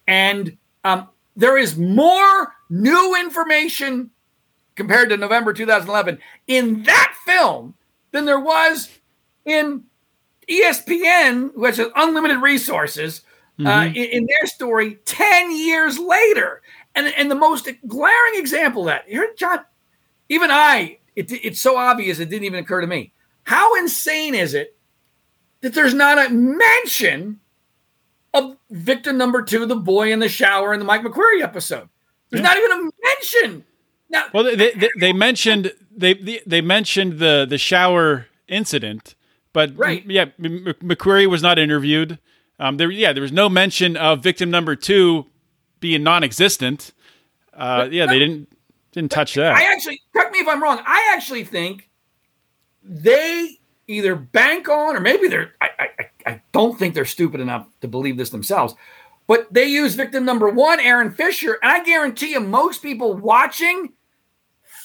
and 0.07 0.57
um, 0.83 1.09
there 1.37 1.59
is 1.59 1.77
more 1.77 2.55
new 2.71 3.17
information 3.17 4.11
compared 4.75 5.11
to 5.11 5.17
November 5.17 5.53
2011 5.53 6.19
in 6.47 6.83
that 6.85 7.15
film 7.25 7.75
than 8.11 8.25
there 8.25 8.41
was 8.41 8.89
in 9.45 9.85
ESPN, 10.49 11.53
who 11.55 11.65
has 11.65 11.81
unlimited 11.97 12.41
resources, 12.43 13.23
uh, 13.65 13.87
in, 13.89 13.95
in 13.95 14.27
their 14.27 14.47
story 14.47 14.99
10 15.05 15.57
years 15.57 15.99
later. 15.99 16.61
And, 16.97 17.07
and 17.17 17.31
the 17.31 17.35
most 17.37 17.69
glaring 17.87 18.35
example 18.35 18.83
of 18.83 18.87
that, 18.87 19.05
here, 19.09 19.33
John, 19.37 19.61
even 20.29 20.51
I, 20.51 20.99
it, 21.15 21.31
it's 21.31 21.61
so 21.61 21.77
obvious 21.77 22.19
it 22.19 22.29
didn't 22.31 22.45
even 22.45 22.59
occur 22.59 22.81
to 22.81 22.87
me. 22.87 23.13
How 23.45 23.77
insane 23.77 24.35
is 24.35 24.55
it 24.55 24.77
that 25.61 25.75
there's 25.75 25.95
not 25.95 26.19
a 26.19 26.31
mention 26.31 27.41
of 28.33 28.57
victim 28.71 29.17
number 29.19 29.43
two, 29.43 29.67
the 29.67 29.77
boy 29.77 30.13
in 30.13 30.19
the 30.19 30.29
shower 30.29 30.73
in 30.73 30.81
the 30.81 30.85
Mike 30.85 31.03
McQueary 31.03 31.43
episode? 31.43 31.89
There's 32.31 32.43
Yeah. 32.43 32.49
not 32.49 32.57
even 32.57 32.73
a 32.73 32.91
mention. 33.05 33.65
Now, 34.11 34.25
Well, 34.33 34.45
they, 34.45 34.73
they, 34.73 34.91
they 34.99 35.13
mentioned 35.13 35.73
they 35.97 36.15
they 36.47 36.61
mentioned 36.61 37.19
the 37.21 37.47
the 37.49 37.59
shower 37.59 38.27
incident, 38.49 39.15
but 39.55 39.73
Right. 39.75 40.05
yeah, 40.07 40.27
McQueary 40.39 41.27
was 41.31 41.43
not 41.43 41.59
interviewed. 41.59 42.19
Um, 42.59 42.77
there, 42.77 42.91
yeah, 42.91 43.15
there 43.15 43.23
was 43.23 43.33
no 43.33 43.49
mention 43.49 43.97
of 43.97 44.23
victim 44.23 44.51
number 44.51 44.77
two 44.77 45.25
being 45.81 46.03
non-existent. 46.03 46.93
Uh, 47.55 47.89
yeah, 47.91 48.05
they 48.07 48.19
didn't 48.19 48.49
didn't 48.93 49.11
touch 49.11 49.35
that. 49.35 49.55
I 49.55 49.63
actually, 49.73 50.01
correct 50.13 50.33
me 50.33 50.41
if 50.41 50.47
I'm 50.49 50.63
wrong. 50.63 50.81
I 50.87 51.13
actually 51.17 51.45
think 51.45 51.89
they 52.83 53.59
either 53.89 54.15
bank 54.15 54.69
on, 54.69 54.97
or 54.97 55.01
maybe 55.01 55.29
they're. 55.29 55.53
I, 55.63 55.69
I, 55.79 55.85
I- 55.99 56.11
I 56.27 56.41
don't 56.53 56.79
think 56.79 56.95
they're 56.95 57.05
stupid 57.05 57.41
enough 57.41 57.67
to 57.83 57.87
believe 57.89 58.17
this 58.17 58.31
themselves, 58.31 58.75
but 59.27 59.47
they 59.53 59.67
use 59.67 59.95
victim 59.95 60.25
number 60.25 60.49
one, 60.49 60.81
Aaron 60.81 61.11
Fisher, 61.13 61.59
and 61.63 61.71
I 61.71 61.85
guarantee 61.85 62.31
you, 62.31 62.41
most 62.41 62.83
people 62.83 63.13
watching 63.15 63.93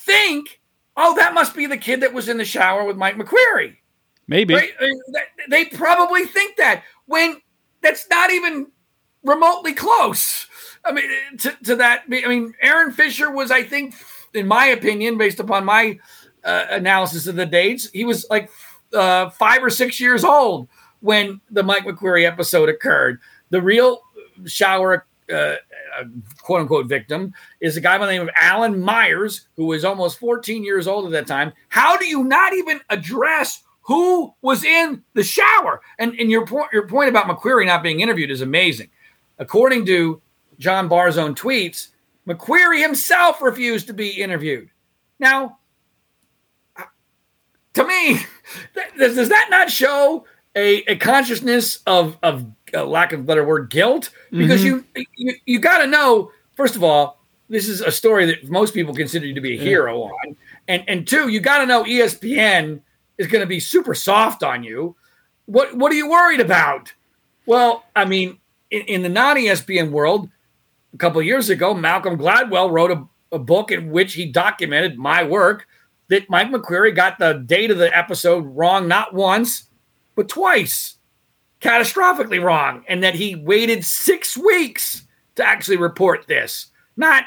think, 0.06 0.60
"Oh, 0.98 1.16
that 1.16 1.34
must 1.34 1.56
be 1.56 1.66
the 1.66 1.78
kid 1.78 2.02
that 2.02 2.14
was 2.14 2.28
in 2.28 2.38
the 2.38 2.44
shower 2.44 2.84
with 2.84 2.98
Mike 2.98 3.16
McQueary." 3.16 3.78
Maybe. 4.30 4.54
Right? 4.54 4.72
They 5.50 5.66
probably 5.66 6.26
think 6.26 6.56
that 6.58 6.84
when 7.08 7.42
that's 7.82 8.08
not 8.10 8.32
even 8.32 8.68
remotely 9.24 9.74
close. 9.74 10.46
I 10.86 10.92
mean, 10.92 11.10
to, 11.40 11.58
to 11.66 11.76
that, 11.78 12.04
I 12.08 12.28
mean, 12.28 12.54
Aaron 12.62 12.92
Fisher 12.92 13.32
was, 13.32 13.50
I 13.50 13.64
think, 13.64 13.96
in 14.36 14.48
my 14.48 14.68
opinion, 14.68 15.18
based 15.18 15.40
upon 15.40 15.66
my 15.66 15.98
uh, 16.44 16.68
analysis 16.70 17.26
of 17.26 17.36
the 17.38 17.46
dates, 17.48 17.90
he 17.90 18.06
was 18.06 18.28
like 18.30 18.52
uh, 18.94 19.32
five 19.32 19.64
or 19.64 19.72
six 19.72 20.00
years 20.00 20.24
old 20.24 20.68
when 21.00 21.42
the 21.50 21.64
Mike 21.64 21.86
McQueary 21.86 22.28
episode 22.28 22.70
occurred. 22.70 23.20
The 23.50 23.64
real 23.64 24.00
shower, 24.46 25.08
uh, 25.32 25.34
uh, 25.34 25.56
quote 26.44 26.62
unquote, 26.62 26.86
victim 26.86 27.34
is 27.62 27.78
a 27.78 27.82
guy 27.82 27.98
by 27.98 28.06
the 28.06 28.12
name 28.12 28.22
of 28.22 28.30
Alan 28.36 28.80
Myers, 28.80 29.48
who 29.56 29.66
was 29.66 29.84
almost 29.84 30.20
14 30.20 30.64
years 30.64 30.86
old 30.86 31.06
at 31.08 31.12
that 31.14 31.26
time. 31.26 31.52
How 31.70 31.98
do 31.98 32.06
you 32.06 32.24
not 32.24 32.54
even 32.54 32.80
address 32.92 33.64
who 33.82 34.34
was 34.42 34.64
in 34.64 35.04
the 35.14 35.24
shower? 35.24 35.82
And, 35.98 36.14
and 36.20 36.30
your, 36.30 36.46
point, 36.46 36.72
your 36.72 36.88
point 36.88 37.10
about 37.10 37.26
McQueary 37.26 37.66
not 37.66 37.84
being 37.84 38.02
interviewed 38.02 38.32
is 38.32 38.42
amazing. 38.42 38.90
According 39.40 39.86
to 39.88 40.22
John 40.60 40.88
Barr's 40.88 41.18
own 41.18 41.34
tweets, 41.34 41.88
McQueary 42.28 42.82
himself 42.82 43.42
refused 43.42 43.88
to 43.88 43.94
be 43.94 44.10
interviewed. 44.10 44.70
Now, 45.20 45.58
to 47.74 47.88
me, 47.88 48.20
does, 48.98 49.16
does 49.16 49.30
that 49.30 49.48
not 49.50 49.72
show 49.72 50.26
a, 50.56 50.84
a 50.84 50.96
consciousness 50.98 51.80
of 51.88 52.18
of 52.24 52.46
uh, 52.74 52.86
lack 52.86 53.14
of 53.14 53.22
a 53.22 53.24
better 53.24 53.46
word 53.46 53.70
guilt? 53.70 54.10
Because 54.32 54.64
you 54.64 54.86
you, 55.16 55.34
you 55.46 55.60
got 55.60 55.80
to 55.80 55.88
know 55.88 56.32
first 56.56 56.76
of 56.76 56.84
all, 56.84 57.20
this 57.50 57.68
is 57.68 57.82
a 57.82 57.92
story 57.92 58.26
that 58.26 58.50
most 58.50 58.74
people 58.74 58.94
consider 58.94 59.26
you 59.26 59.34
to 59.34 59.42
be 59.42 59.58
a 59.58 59.62
hero 59.62 60.04
on, 60.04 60.36
and 60.68 60.84
and 60.88 61.08
two, 61.08 61.30
you 61.30 61.40
got 61.40 61.60
to 61.60 61.66
know 61.66 61.84
ESPN 61.84 62.82
is 63.20 63.28
going 63.28 63.42
to 63.42 63.48
be 63.48 63.60
super 63.60 63.94
soft 63.94 64.42
on 64.42 64.64
you. 64.64 64.96
What 65.46 65.76
what 65.78 65.92
are 65.92 65.96
you 65.96 66.10
worried 66.10 66.40
about? 66.40 66.92
Well, 67.46 67.84
I 67.96 68.06
mean, 68.06 68.40
in, 68.72 68.82
in 68.84 69.04
the 69.04 69.10
non 69.10 69.38
E 69.38 69.46
ESPN 69.46 69.92
world, 69.92 70.30
a 70.94 70.98
couple 70.98 71.20
of 71.20 71.26
years 71.28 71.50
ago, 71.52 71.76
Malcolm 71.76 72.18
Gladwell 72.18 72.72
wrote 72.72 72.92
a, 72.92 73.08
a 73.32 73.40
book 73.40 73.72
in 73.72 73.92
which 73.92 74.14
he 74.14 74.26
documented 74.26 74.98
my 74.98 75.24
work 75.24 75.68
that 76.08 76.30
Mike 76.30 76.50
McQueary 76.50 76.96
got 76.96 77.20
the 77.20 77.34
date 77.34 77.70
of 77.70 77.78
the 77.78 77.96
episode 77.96 78.46
wrong 78.56 78.88
not 78.88 79.14
once, 79.14 79.70
but 80.16 80.28
twice, 80.28 80.98
catastrophically 81.62 82.42
wrong, 82.42 82.84
and 82.88 83.04
that 83.04 83.16
he 83.16 83.36
waited 83.36 83.86
six 83.86 84.36
weeks 84.36 85.04
to 85.36 85.46
actually 85.46 85.78
report 85.78 86.26
this, 86.28 86.68
not 86.98 87.26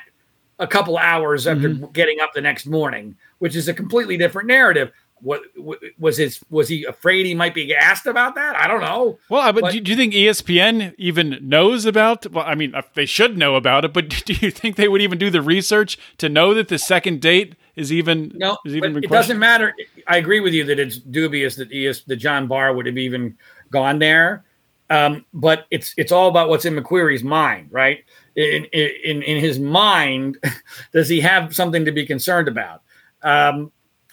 a 0.59 0.67
couple 0.67 0.99
hours 0.99 1.47
after 1.47 1.71
mm-hmm. 1.71 1.87
getting 1.93 2.21
up 2.21 2.33
the 2.33 2.41
next 2.41 2.67
morning, 2.67 3.17
which 3.39 3.57
is 3.57 3.69
a 3.69 3.75
completely 3.75 4.17
different 4.17 4.49
narrative. 4.49 4.93
What 5.23 5.43
wa- 5.57 5.77
was 5.99 6.17
his? 6.17 6.41
Was 6.51 6.69
he 6.69 6.85
afraid 6.85 7.27
he 7.27 7.35
might 7.35 7.55
be 7.55 7.73
asked 7.75 8.07
about 8.07 8.35
that? 8.35 8.57
I 8.57 8.67
don't 8.67 8.81
know. 8.81 9.19
Well, 9.29 9.53
but 9.53 9.61
But- 9.63 9.73
do, 9.73 9.81
do 9.81 9.93
you 9.93 9.97
think 9.97 10.15
ESPN 10.15 10.95
even 10.99 11.39
knows 11.41 11.87
about? 11.87 12.27
Well, 12.31 12.45
I 12.47 12.57
mean, 12.57 12.75
uh, 12.75 12.83
they 12.95 13.07
should 13.07 13.39
know 13.39 13.55
about 13.55 13.85
it, 13.85 13.93
but 13.93 14.09
do 14.27 14.33
you 14.35 14.51
think 14.51 14.75
they 14.77 14.89
would 14.89 15.01
even 15.01 15.19
do 15.19 15.31
the 15.31 15.41
research 15.41 15.97
to 16.19 16.29
know 16.29 16.53
that 16.55 16.67
the 16.69 16.79
second 16.79 17.21
date 17.21 17.55
is 17.77 17.93
even 17.93 18.33
No, 18.35 18.59
is 18.67 18.73
but 18.73 18.89
even 18.89 18.97
it 19.05 19.09
doesn't 19.11 19.39
matter. 19.39 19.73
I 20.09 20.17
agree 20.17 20.41
with 20.41 20.53
you 20.55 20.65
that 20.65 20.79
it's 20.81 20.99
dubious 20.99 21.55
that 21.57 21.73
ES, 21.73 22.03
that 22.03 22.17
John 22.17 22.49
Barr 22.49 22.75
would 22.75 22.87
have 22.87 22.99
even 22.99 23.37
gone 23.71 24.01
there. 24.01 24.45
Um, 24.91 25.25
but 25.33 25.67
it's 25.71 25.95
it's 25.97 26.13
all 26.13 26.29
about 26.29 26.49
what's 26.51 26.65
in 26.67 26.75
McQueary's 26.75 27.25
mind, 27.25 27.69
right? 27.71 28.05
In 28.37 28.65
in 28.67 29.23
in 29.23 29.39
his 29.39 29.59
mind, 29.59 30.37
does 30.93 31.09
he 31.09 31.21
have 31.21 31.55
something 31.55 31.85
to 31.87 31.93
be 31.93 32.05
concerned 32.05 32.49
about? 32.49 32.83
Um, 33.23 33.73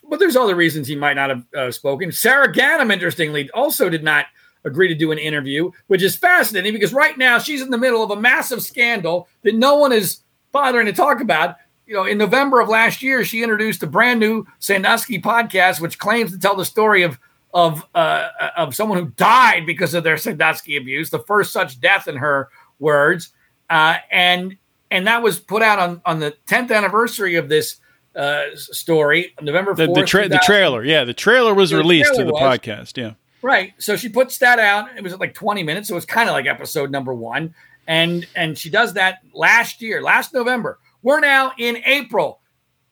but 0.10 0.20
there's 0.20 0.36
other 0.36 0.55
reasons 0.55 0.88
he 0.88 0.95
might 0.95 1.16
not 1.16 1.30
have 1.30 1.45
uh, 1.55 1.72
spoken. 1.72 2.12
Sara 2.12 2.51
Ganim, 2.51 2.91
interestingly, 2.91 3.49
also 3.51 3.89
did 3.89 4.03
not 4.03 4.26
agree 4.66 4.88
to 4.88 4.95
do 4.95 5.12
an 5.12 5.18
interview, 5.18 5.72
which 5.88 6.03
is 6.03 6.16
fascinating 6.16 6.74
because 6.74 6.93
right 6.93 7.18
now 7.18 7.39
she's 7.39 7.62
in 7.62 7.70
the 7.70 7.78
middle 7.78 8.03
of 8.03 8.12
a 8.12 8.20
massive 8.20 8.62
scandal 8.62 9.28
that 9.43 9.55
no 9.55 9.76
one 9.76 9.91
is 9.91 10.22
bothering 10.51 10.86
to 10.86 10.93
talk 10.93 11.22
about. 11.22 11.55
You 11.86 11.95
know, 11.95 12.05
in 12.05 12.18
November 12.18 12.60
of 12.60 12.70
last 12.70 13.01
year, 13.01 13.24
she 13.24 13.41
introduced 13.41 13.82
a 13.84 13.88
brand 13.88 14.20
new 14.20 14.45
Sandusky 14.60 15.20
podcast, 15.20 15.80
which 15.80 15.97
claims 15.97 16.32
to 16.32 16.39
tell 16.39 16.55
the 16.55 16.66
story 16.66 17.03
of 17.03 17.20
of 17.51 17.84
uh, 17.95 18.30
of 18.57 18.76
someone 18.76 18.99
who 18.99 19.10
died 19.12 19.66
because 19.66 19.93
of 19.93 20.03
their 20.03 20.18
Sandusky 20.18 20.78
abuse, 20.78 21.10
the 21.10 21.20
first 21.20 21.51
such 21.51 21.80
death 21.80 22.07
in 22.07 22.18
her 22.18 22.49
words, 22.78 23.34
uh, 23.70 23.97
and 24.12 24.57
and 24.91 25.07
that 25.07 25.24
was 25.24 25.39
put 25.39 25.64
out 25.64 25.80
on 25.80 26.01
on 26.05 26.20
the 26.20 26.36
10th 26.47 26.72
anniversary 26.72 27.36
of 27.36 27.49
this 27.49 27.78
uh, 28.20 28.56
story, 28.56 29.34
November 29.42 29.74
4th. 29.74 29.78
The, 29.78 30.02
the, 30.02 30.06
tra- 30.06 30.30
the 30.30 30.42
trailer, 30.44 30.84
yeah, 30.84 31.04
the 31.06 31.14
trailer 31.14 31.54
was 31.54 31.70
The 31.70 31.78
released 31.78 32.10
trailer 32.14 32.24
to 32.24 32.28
the 32.28 32.34
was. 32.34 32.60
podcast. 32.60 32.98
Yeah, 32.98 33.14
Right. 33.42 33.74
So 33.78 33.96
she 33.96 34.10
puts 34.10 34.38
that 34.40 34.60
out. 34.60 34.90
It 34.98 35.04
was 35.04 35.18
like 35.18 35.34
20 35.34 35.64
minutes. 35.64 35.88
So 35.88 35.96
it's 35.98 36.06
kind 36.06 36.28
of 36.30 36.34
like 36.34 36.46
episode 36.46 36.92
number 36.92 37.14
one. 37.14 37.56
And 37.88 38.28
and 38.36 38.58
she 38.58 38.70
does 38.70 38.94
that 38.94 39.20
last 39.34 39.82
year, 39.82 40.02
last 40.04 40.34
November. 40.34 40.78
We're 41.02 41.22
now 41.22 41.54
in 41.58 41.78
April. 41.86 42.42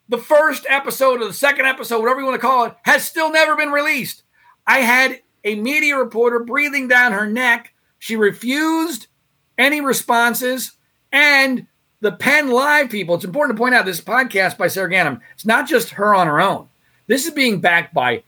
The 0.09 0.17
first 0.17 0.65
episode 0.69 1.21
or 1.21 1.25
the 1.27 1.33
second 1.33 1.65
episode, 1.65 1.99
whatever 1.99 2.21
you 2.21 2.25
want 2.25 2.35
to 2.41 2.47
call 2.47 2.65
it, 2.65 2.75
has 2.83 3.03
still 3.05 3.29
never 3.31 3.55
been 3.57 3.71
released. 3.71 4.23
I 4.65 4.79
had 4.79 5.19
a 5.43 5.55
media 5.55 5.97
reporter 5.97 6.39
breathing 6.39 6.87
down 6.87 7.11
her 7.11 7.27
neck. 7.27 7.73
She 7.99 8.15
refused 8.15 9.07
any 9.57 9.81
responses. 9.81 10.71
And 11.11 11.67
the 12.01 12.11
Penn 12.11 12.49
Live 12.49 12.89
people, 12.89 13.15
it's 13.15 13.25
important 13.25 13.57
to 13.57 13.61
point 13.61 13.75
out 13.75 13.85
this 13.85 14.01
podcast 14.01 14.57
by 14.57 14.67
Sara 14.67 14.89
Ganim, 14.89 15.19
it's 15.33 15.45
not 15.45 15.67
just 15.67 15.91
her 15.91 16.13
on 16.13 16.27
her 16.27 16.39
own. 16.39 16.69
This 17.07 17.25
is 17.25 17.31
being 17.31 17.59
backed 17.59 17.93
by 17.93 18.23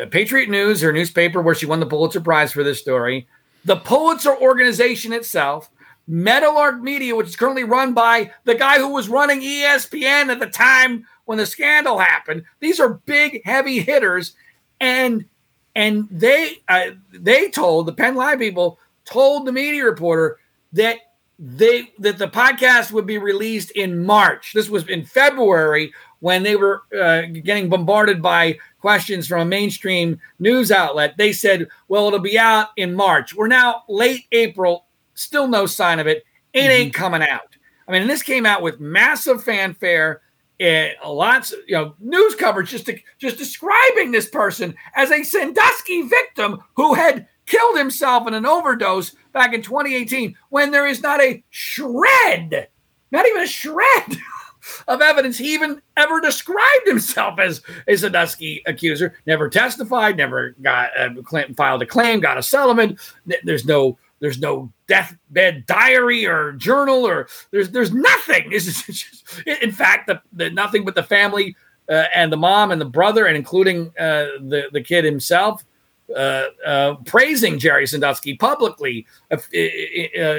uh, 0.00 0.06
Patriot 0.06 0.48
News, 0.48 0.80
her 0.80 0.92
newspaper, 0.92 1.40
where 1.40 1.54
she 1.54 1.66
won 1.66 1.80
the 1.80 1.86
Pulitzer 1.86 2.20
Prize 2.20 2.52
for 2.52 2.64
this 2.64 2.80
story, 2.80 3.28
the 3.64 3.76
Pulitzer 3.76 4.36
organization 4.36 5.12
itself, 5.12 5.70
Meadowlark 6.06 6.80
Media, 6.80 7.14
which 7.14 7.28
is 7.28 7.36
currently 7.36 7.64
run 7.64 7.92
by 7.92 8.32
the 8.44 8.54
guy 8.54 8.78
who 8.78 8.88
was 8.88 9.08
running 9.08 9.40
ESPN 9.40 10.28
at 10.30 10.40
the 10.40 10.46
time 10.46 11.06
when 11.26 11.36
the 11.38 11.46
scandal 11.46 11.98
happened. 11.98 12.44
These 12.60 12.80
are 12.80 12.94
big, 13.04 13.42
heavy 13.44 13.80
hitters, 13.80 14.34
and 14.80 15.26
and 15.76 16.08
they 16.10 16.62
uh, 16.68 16.90
they 17.12 17.50
told 17.50 17.86
the 17.86 17.92
Penn 17.92 18.14
Live 18.14 18.38
people 18.38 18.78
told 19.04 19.46
the 19.46 19.52
media 19.52 19.84
reporter 19.84 20.38
that 20.72 20.98
they 21.38 21.92
that 22.00 22.18
the 22.18 22.28
podcast 22.28 22.90
would 22.92 23.06
be 23.06 23.18
released 23.18 23.70
in 23.72 24.04
March. 24.04 24.52
This 24.54 24.68
was 24.68 24.88
in 24.88 25.04
February 25.04 25.92
when 26.20 26.42
they 26.42 26.56
were 26.56 26.82
uh, 26.98 27.22
getting 27.22 27.68
bombarded 27.68 28.20
by 28.20 28.58
questions 28.80 29.28
from 29.28 29.42
a 29.42 29.44
mainstream 29.44 30.20
news 30.40 30.72
outlet. 30.72 31.16
They 31.16 31.32
said, 31.32 31.68
"Well, 31.86 32.08
it'll 32.08 32.18
be 32.18 32.38
out 32.38 32.68
in 32.76 32.94
March." 32.94 33.34
We're 33.34 33.46
now 33.46 33.84
late 33.88 34.26
April, 34.32 34.86
still 35.14 35.46
no 35.46 35.66
sign 35.66 36.00
of 36.00 36.08
it. 36.08 36.24
It 36.52 36.70
ain't 36.70 36.94
coming 36.94 37.22
out. 37.22 37.56
I 37.86 37.92
mean, 37.92 38.08
this 38.08 38.22
came 38.22 38.44
out 38.44 38.62
with 38.62 38.80
massive 38.80 39.44
fanfare. 39.44 40.22
Uh, 40.60 40.88
lots 41.06 41.52
of 41.52 41.60
you 41.68 41.74
know 41.76 41.94
news 42.00 42.34
coverage 42.34 42.70
just 42.70 42.86
to, 42.86 42.98
just 43.18 43.38
describing 43.38 44.10
this 44.10 44.28
person 44.28 44.74
as 44.96 45.12
a 45.12 45.22
Sandusky 45.22 46.02
victim 46.02 46.58
who 46.74 46.94
had 46.94 47.28
killed 47.48 47.78
himself 47.78 48.28
in 48.28 48.34
an 48.34 48.46
overdose 48.46 49.14
back 49.32 49.54
in 49.54 49.62
2018 49.62 50.36
when 50.50 50.70
there 50.70 50.86
is 50.86 51.02
not 51.02 51.20
a 51.20 51.42
shred, 51.50 52.68
not 53.10 53.26
even 53.26 53.42
a 53.42 53.46
shred 53.46 54.18
of 54.88 55.00
evidence 55.00 55.38
he 55.38 55.54
even 55.54 55.80
ever 55.96 56.20
described 56.20 56.86
himself 56.86 57.38
as 57.38 57.62
a 57.86 57.96
Sandusky 57.96 58.62
accuser. 58.66 59.14
Never 59.26 59.48
testified, 59.48 60.16
never 60.16 60.54
got 60.62 60.90
uh, 60.98 61.10
filed 61.56 61.82
a 61.82 61.86
claim, 61.86 62.20
got 62.20 62.38
a 62.38 62.42
settlement. 62.42 62.98
There's 63.44 63.64
no 63.64 63.98
there's 64.20 64.40
no 64.40 64.72
deathbed 64.88 65.64
diary 65.66 66.26
or 66.26 66.52
journal 66.52 67.06
or 67.06 67.28
there's 67.50 67.70
there's 67.70 67.92
nothing. 67.92 68.52
Is 68.52 68.82
just, 68.84 69.42
in 69.46 69.72
fact 69.72 70.06
the, 70.06 70.20
the 70.32 70.50
nothing 70.50 70.84
but 70.84 70.94
the 70.94 71.02
family 71.02 71.56
uh, 71.88 72.04
and 72.14 72.32
the 72.32 72.36
mom 72.36 72.70
and 72.70 72.80
the 72.80 72.84
brother 72.86 73.26
and 73.26 73.36
including 73.36 73.88
uh, 73.98 74.26
the 74.40 74.68
the 74.72 74.82
kid 74.82 75.04
himself 75.04 75.64
uh, 76.16 76.46
uh, 76.64 76.94
praising 77.04 77.58
Jerry 77.58 77.86
Sandusky 77.86 78.36
publicly, 78.36 79.06
uh, 79.30 79.34
uh, 79.34 79.38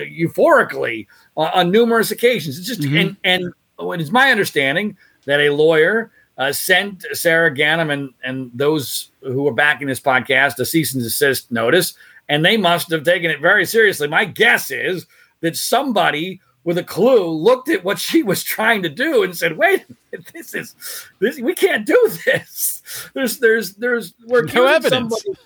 euphorically 0.06 1.08
on, 1.38 1.52
on 1.54 1.72
numerous 1.72 2.12
occasions. 2.12 2.58
It's 2.58 2.68
just 2.68 2.84
and 2.84 3.16
and 3.24 3.54
it 3.80 4.02
is 4.02 4.12
my 4.12 4.32
understanding 4.32 4.98
that 5.26 5.40
a 5.40 5.50
lawyer 5.50 6.12
uh, 6.38 6.52
sent 6.52 7.06
Sara 7.14 7.54
Ganim 7.54 7.92
and 7.92 8.14
and 8.24 8.52
those 8.54 9.12
who 9.22 9.44
were 9.44 9.54
backing 9.54 9.88
this 9.88 10.00
podcast 10.00 10.60
a 10.60 10.66
cease 10.66 10.94
and 10.94 11.04
desist 11.04 11.52
notice, 11.52 11.94
and 12.28 12.44
they 12.44 12.58
must 12.58 12.90
have 12.92 13.04
taken 13.04 13.30
it 13.30 13.42
very 13.42 13.66
seriously. 13.66 14.08
My 14.08 14.26
guess 14.26 14.72
is 14.72 15.06
that 15.42 15.56
somebody 15.56 16.42
with 16.64 16.78
a 16.78 16.84
clue 16.84 17.30
looked 17.30 17.70
at 17.70 17.84
what 17.84 18.00
she 18.00 18.24
was 18.24 18.44
trying 18.44 18.84
to 18.84 18.90
do 18.90 19.24
and 19.24 19.38
said, 19.38 19.58
"Wait, 19.58 19.86
this 20.34 20.56
is 20.56 20.76
this. 21.20 21.40
We 21.40 21.54
can't 21.54 21.86
do 21.86 22.12
this. 22.26 22.79
There's 23.14 23.40
there's 23.40 23.76
there's 23.76 24.14
we're 24.26 24.44
No 24.44 24.66
evidence. 24.68 25.22
somebody- 25.22 25.40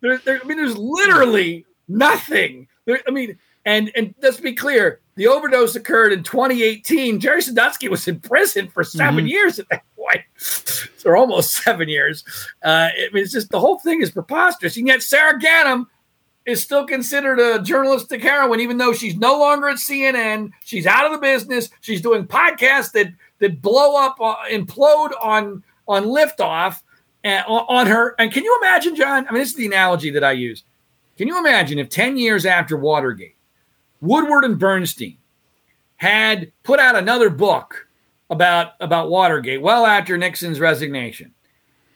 there, 0.00 0.18
there, 0.18 0.40
I 0.42 0.46
mean, 0.46 0.56
there's 0.56 0.78
literally 0.78 1.66
nothing. 1.88 2.66
There, 2.86 3.00
I 3.06 3.10
mean, 3.10 3.38
and 3.66 3.90
and 3.94 4.14
let's 4.22 4.40
be 4.40 4.54
clear, 4.54 5.00
the 5.16 5.26
overdose 5.26 5.76
occurred 5.76 6.12
in 6.12 6.22
2018. 6.22 7.20
Jerry 7.20 7.42
Sandusky 7.42 7.88
was 7.88 8.08
in 8.08 8.18
prison 8.20 8.68
for 8.68 8.82
7 8.82 9.26
years 9.28 9.58
at 9.58 9.68
that 9.68 9.82
point, 9.96 10.22
or 11.04 11.16
almost 11.16 11.52
seven 11.62 11.88
years. 11.90 12.24
Uh, 12.64 12.88
I 12.94 13.08
mean, 13.12 13.22
it's 13.22 13.32
just 13.32 13.50
the 13.50 13.60
whole 13.60 13.78
thing 13.78 14.00
is 14.00 14.10
preposterous. 14.10 14.78
And 14.78 14.86
yet, 14.86 15.02
Sara 15.02 15.38
Ganim 15.38 15.86
is 16.46 16.62
still 16.62 16.86
considered 16.86 17.38
a 17.38 17.62
journalistic 17.62 18.22
heroine, 18.22 18.60
even 18.60 18.78
though 18.78 18.94
she's 18.94 19.16
no 19.16 19.38
longer 19.38 19.68
at 19.68 19.76
CNN. 19.76 20.50
She's 20.64 20.86
out 20.86 21.04
of 21.04 21.12
the 21.12 21.18
business. 21.18 21.68
She's 21.82 22.00
doing 22.00 22.26
podcasts 22.26 22.92
that 22.92 23.12
that 23.40 23.60
blow 23.60 23.96
up, 24.02 24.16
uh, 24.20 24.36
implode 24.50 25.10
on 25.22 25.62
on 25.90 26.04
liftoff 26.04 26.82
and 27.22 27.44
on 27.46 27.86
her. 27.86 28.14
And 28.18 28.32
can 28.32 28.44
you 28.44 28.58
imagine, 28.62 28.96
John? 28.96 29.26
I 29.28 29.32
mean, 29.32 29.42
this 29.42 29.50
is 29.50 29.56
the 29.56 29.66
analogy 29.66 30.10
that 30.10 30.24
I 30.24 30.32
use. 30.32 30.64
Can 31.16 31.28
you 31.28 31.38
imagine 31.38 31.78
if 31.78 31.90
10 31.90 32.16
years 32.16 32.46
after 32.46 32.76
Watergate, 32.76 33.36
Woodward 34.00 34.44
and 34.44 34.58
Bernstein 34.58 35.18
had 35.96 36.50
put 36.62 36.80
out 36.80 36.96
another 36.96 37.28
book 37.28 37.86
about 38.30 38.72
about 38.80 39.10
Watergate 39.10 39.60
well 39.60 39.84
after 39.84 40.16
Nixon's 40.16 40.60
resignation, 40.60 41.34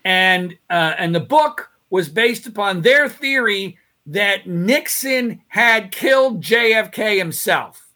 and 0.05 0.59
uh, 0.69 0.95
and 0.99 1.15
the 1.15 1.21
book 1.21 1.71
was 1.89 2.09
based 2.09 2.47
upon 2.47 2.83
their 2.83 3.09
theory 3.09 3.79
that 4.07 4.47
Nixon 4.47 5.41
had 5.49 5.91
killed 5.91 6.43
JFK 6.43 7.17
himself, 7.17 7.89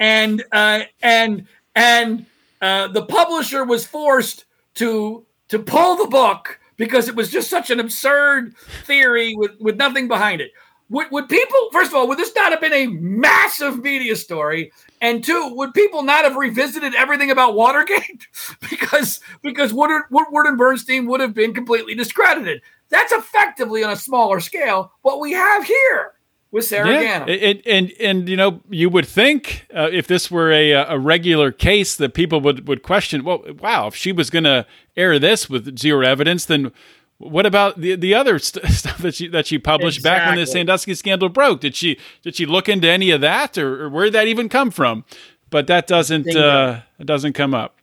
and 0.00 0.42
uh, 0.50 0.80
and 1.02 1.46
and 1.76 2.26
uh, 2.60 2.88
the 2.88 3.04
publisher 3.04 3.64
was 3.64 3.86
forced 3.86 4.46
to 4.74 5.26
to 5.48 5.58
pull 5.58 5.96
the 5.96 6.08
book 6.08 6.58
because 6.76 7.08
it 7.08 7.14
was 7.14 7.30
just 7.30 7.50
such 7.50 7.70
an 7.70 7.78
absurd 7.78 8.56
theory 8.84 9.34
with, 9.36 9.52
with 9.60 9.76
nothing 9.76 10.08
behind 10.08 10.40
it. 10.40 10.50
Would, 10.88 11.10
would 11.10 11.28
people, 11.28 11.68
first 11.72 11.90
of 11.90 11.94
all, 11.94 12.08
would 12.08 12.18
this 12.18 12.34
not 12.34 12.52
have 12.52 12.60
been 12.60 12.72
a 12.72 12.86
massive 12.86 13.82
media 13.82 14.16
story? 14.16 14.72
And 15.00 15.22
two, 15.24 15.52
would 15.54 15.72
people 15.74 16.02
not 16.02 16.24
have 16.24 16.36
revisited 16.36 16.94
everything 16.94 17.30
about 17.30 17.54
Watergate? 17.54 18.26
because 18.70 19.20
because 19.42 19.72
Woodward, 19.72 20.02
Woodward 20.10 20.46
and 20.46 20.58
Bernstein 20.58 21.06
would 21.06 21.20
have 21.20 21.34
been 21.34 21.54
completely 21.54 21.94
discredited. 21.94 22.60
That's 22.90 23.12
effectively 23.12 23.84
on 23.84 23.92
a 23.92 23.96
smaller 23.96 24.40
scale 24.40 24.92
what 25.02 25.20
we 25.20 25.32
have 25.32 25.64
here 25.64 26.12
with 26.52 26.66
Sara 26.66 26.88
yeah. 26.88 27.24
Ganim. 27.24 27.42
And, 27.44 27.62
and 27.66 27.92
and 27.98 28.28
you 28.28 28.36
know 28.36 28.60
you 28.70 28.88
would 28.88 29.08
think 29.08 29.66
uh, 29.74 29.88
if 29.90 30.06
this 30.06 30.30
were 30.30 30.52
a 30.52 30.72
a 30.72 30.98
regular 30.98 31.50
case 31.50 31.96
that 31.96 32.14
people 32.14 32.40
would 32.42 32.68
would 32.68 32.84
question. 32.84 33.24
Well, 33.24 33.42
wow, 33.58 33.88
if 33.88 33.96
she 33.96 34.12
was 34.12 34.30
going 34.30 34.44
to 34.44 34.66
air 34.96 35.18
this 35.18 35.50
with 35.50 35.76
zero 35.76 36.06
evidence, 36.06 36.44
then 36.44 36.70
what 37.18 37.46
about 37.46 37.80
the 37.80 37.96
the 37.96 38.14
other 38.14 38.38
st- 38.38 38.66
stuff 38.72 38.98
that 38.98 39.16
she 39.16 39.26
that 39.28 39.48
she 39.48 39.58
published 39.58 40.04
back 40.04 40.28
when 40.28 40.36
the 40.36 40.46
Sandusky 40.46 40.94
scandal 40.94 41.28
broke? 41.28 41.60
Did 41.60 41.74
she 41.74 41.98
did 42.22 42.36
she 42.36 42.46
look 42.46 42.68
into 42.68 42.88
any 42.88 43.10
of 43.10 43.20
that, 43.22 43.58
or, 43.58 43.86
or 43.86 43.88
where 43.88 44.04
did 44.04 44.14
that 44.14 44.28
even 44.28 44.48
come 44.48 44.70
from? 44.70 45.04
But 45.50 45.66
that 45.66 45.86
doesn't 45.86 46.36
uh, 46.36 46.82
it 47.00 47.06
doesn't 47.06 47.32
come 47.32 47.54
up. 47.54 47.76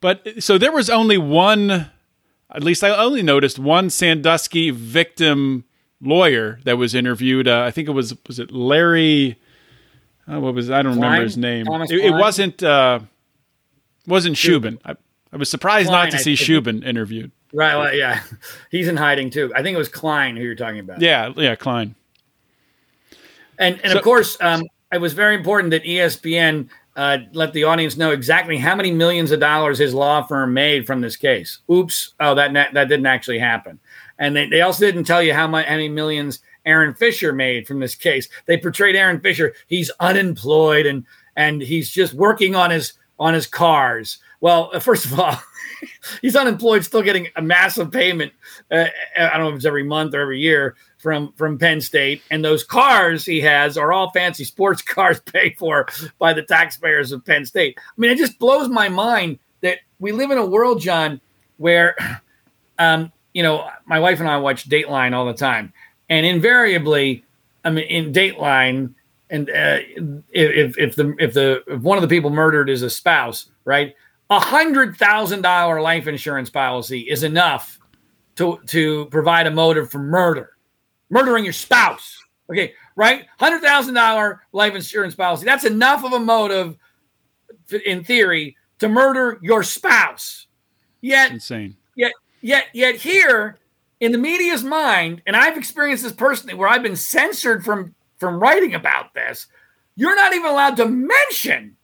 But 0.00 0.42
so 0.42 0.58
there 0.58 0.72
was 0.72 0.90
only 0.90 1.16
one, 1.16 1.90
at 2.50 2.62
least 2.62 2.84
I 2.84 2.90
only 2.90 3.22
noticed 3.22 3.58
one 3.58 3.88
Sandusky 3.88 4.70
victim 4.70 5.64
lawyer 6.04 6.60
that 6.64 6.76
was 6.78 6.94
interviewed. 6.94 7.48
Uh, 7.48 7.62
I 7.62 7.70
think 7.70 7.88
it 7.88 7.92
was 7.92 8.14
was 8.26 8.38
it 8.38 8.50
Larry. 8.52 9.38
Uh, 10.30 10.40
what 10.40 10.54
was 10.54 10.70
I 10.70 10.82
don't 10.82 10.94
remember 10.94 11.22
his 11.22 11.36
name. 11.36 11.66
It, 11.68 11.90
it 11.92 12.10
wasn't 12.12 12.62
uh, 12.62 13.00
wasn't 14.06 14.36
Shubin. 14.36 14.78
I, 14.84 14.94
I 15.32 15.36
was 15.36 15.50
surprised 15.50 15.88
Kline, 15.88 16.04
not 16.06 16.10
to 16.12 16.16
I 16.16 16.20
see. 16.20 16.34
Shubin 16.34 16.84
interviewed. 16.84 17.30
Right, 17.52 17.76
well, 17.76 17.94
yeah. 17.94 18.22
He's 18.70 18.88
in 18.88 18.96
hiding 18.96 19.30
too. 19.30 19.52
I 19.54 19.62
think 19.62 19.74
it 19.74 19.78
was 19.78 19.88
Kline 19.88 20.36
who 20.36 20.42
you're 20.42 20.54
talking 20.54 20.80
about. 20.80 21.00
Yeah, 21.00 21.32
yeah, 21.36 21.54
Kline. 21.54 21.94
And 23.58 23.80
and 23.82 23.92
So- 23.92 23.98
of 23.98 24.04
course, 24.04 24.36
um, 24.40 24.62
it 24.92 24.98
was 25.00 25.12
very 25.12 25.34
important 25.34 25.70
that 25.72 25.84
ESPN 25.84 26.68
uh, 26.96 27.18
let 27.32 27.52
the 27.52 27.64
audience 27.64 27.96
know 27.96 28.12
exactly 28.12 28.56
how 28.56 28.74
many 28.76 28.92
millions 28.92 29.32
of 29.32 29.40
dollars 29.40 29.78
his 29.78 29.92
law 29.94 30.22
firm 30.22 30.54
made 30.54 30.86
from 30.86 31.00
this 31.00 31.16
case. 31.16 31.58
Oops! 31.70 32.14
Oh, 32.20 32.34
that 32.36 32.52
na- 32.52 32.70
that 32.72 32.88
didn't 32.88 33.06
actually 33.06 33.38
happen. 33.40 33.78
And 34.18 34.36
they, 34.36 34.46
they 34.46 34.60
also 34.60 34.84
didn't 34.84 35.04
tell 35.04 35.22
you 35.22 35.34
how 35.34 35.46
much 35.46 35.66
many 35.66 35.88
millions 35.88 36.40
Aaron 36.66 36.94
Fisher 36.94 37.32
made 37.32 37.66
from 37.66 37.80
this 37.80 37.94
case. 37.94 38.28
They 38.46 38.56
portrayed 38.56 38.96
Aaron 38.96 39.20
Fisher 39.20 39.54
he's 39.66 39.90
unemployed 40.00 40.86
and 40.86 41.04
and 41.36 41.60
he's 41.60 41.90
just 41.90 42.14
working 42.14 42.54
on 42.54 42.70
his 42.70 42.94
on 43.18 43.34
his 43.34 43.46
cars. 43.46 44.18
Well, 44.40 44.70
uh, 44.74 44.80
first 44.80 45.06
of 45.06 45.18
all, 45.18 45.40
he's 46.22 46.36
unemployed, 46.36 46.84
still 46.84 47.02
getting 47.02 47.28
a 47.36 47.42
massive 47.42 47.90
payment. 47.90 48.32
Uh, 48.70 48.86
I 49.18 49.30
don't 49.36 49.40
know 49.40 49.48
if 49.50 49.56
it's 49.56 49.64
every 49.64 49.84
month 49.84 50.14
or 50.14 50.20
every 50.20 50.40
year 50.40 50.76
from 50.98 51.32
from 51.32 51.58
Penn 51.58 51.80
State, 51.80 52.22
and 52.30 52.44
those 52.44 52.64
cars 52.64 53.24
he 53.24 53.40
has 53.40 53.76
are 53.76 53.92
all 53.92 54.10
fancy 54.10 54.44
sports 54.44 54.82
cars 54.96 55.20
paid 55.20 55.56
for 55.58 55.86
by 56.18 56.32
the 56.32 56.42
taxpayers 56.42 57.12
of 57.12 57.24
Penn 57.24 57.44
State. 57.44 57.78
I 57.78 57.92
mean, 57.96 58.10
it 58.10 58.18
just 58.18 58.38
blows 58.38 58.68
my 58.68 58.88
mind 58.88 59.38
that 59.60 59.78
we 59.98 60.12
live 60.12 60.30
in 60.30 60.38
a 60.38 60.46
world, 60.46 60.80
John, 60.80 61.20
where, 61.56 61.96
um, 62.78 63.12
you 63.34 63.42
know, 63.42 63.68
my 63.84 64.00
wife 64.00 64.20
and 64.20 64.28
I 64.28 64.38
watch 64.38 64.68
Dateline 64.68 65.12
all 65.12 65.26
the 65.26 65.34
time, 65.34 65.72
and 66.08 66.24
invariably, 66.24 67.24
I 67.64 67.70
mean, 67.70 67.84
in 67.84 68.12
Dateline. 68.12 68.94
And 69.30 69.50
uh, 69.50 69.78
if 70.30 70.78
if 70.78 70.94
the 70.94 71.14
if 71.18 71.34
the 71.34 71.62
if 71.66 71.80
one 71.82 71.98
of 71.98 72.02
the 72.02 72.08
people 72.08 72.30
murdered 72.30 72.70
is 72.70 72.82
a 72.82 72.90
spouse, 72.90 73.50
right? 73.64 73.94
A 74.30 74.38
hundred 74.38 74.96
thousand 74.96 75.42
dollar 75.42 75.80
life 75.80 76.06
insurance 76.06 76.48
policy 76.48 77.00
is 77.00 77.22
enough 77.22 77.78
to 78.36 78.60
to 78.68 79.06
provide 79.06 79.46
a 79.46 79.50
motive 79.50 79.90
for 79.90 79.98
murder, 79.98 80.50
murdering 81.10 81.44
your 81.44 81.52
spouse. 81.52 82.22
Okay, 82.50 82.74
right? 82.96 83.24
Hundred 83.38 83.62
thousand 83.62 83.94
dollar 83.94 84.42
life 84.52 84.74
insurance 84.74 85.14
policy. 85.14 85.44
That's 85.44 85.64
enough 85.64 86.04
of 86.04 86.12
a 86.12 86.20
motive, 86.20 86.76
in 87.84 88.04
theory, 88.04 88.56
to 88.78 88.88
murder 88.88 89.38
your 89.42 89.62
spouse. 89.62 90.46
Yet, 91.00 91.32
Insane. 91.32 91.76
yet, 91.96 92.12
yet, 92.44 92.66
yet 92.74 92.96
here 92.96 93.56
in 94.00 94.12
the 94.12 94.18
media's 94.18 94.62
mind, 94.62 95.22
and 95.26 95.34
I've 95.34 95.56
experienced 95.56 96.04
this 96.04 96.12
personally, 96.12 96.54
where 96.54 96.68
I've 96.68 96.82
been 96.82 96.94
censored 96.94 97.64
from 97.64 97.94
from 98.18 98.38
writing 98.38 98.74
about 98.74 99.14
this. 99.14 99.48
You're 99.96 100.14
not 100.14 100.34
even 100.34 100.50
allowed 100.50 100.76
to 100.76 100.86
mention 100.86 101.76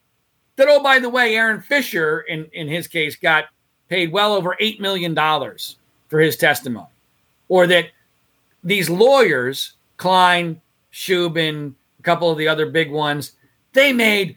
that. 0.56 0.68
Oh, 0.68 0.82
by 0.82 0.98
the 0.98 1.08
way, 1.08 1.34
Aaron 1.34 1.62
Fisher, 1.62 2.20
in 2.20 2.44
in 2.52 2.68
his 2.68 2.86
case, 2.86 3.16
got 3.16 3.46
paid 3.88 4.12
well 4.12 4.34
over 4.34 4.56
eight 4.60 4.80
million 4.80 5.14
dollars 5.14 5.76
for 6.08 6.20
his 6.20 6.36
testimony, 6.36 6.86
or 7.48 7.66
that 7.66 7.86
these 8.62 8.90
lawyers, 8.90 9.74
Kline, 9.96 10.60
Shubin, 10.92 11.74
a 11.98 12.02
couple 12.02 12.30
of 12.30 12.36
the 12.36 12.48
other 12.48 12.66
big 12.66 12.90
ones, 12.90 13.32
they 13.72 13.92
made 13.92 14.36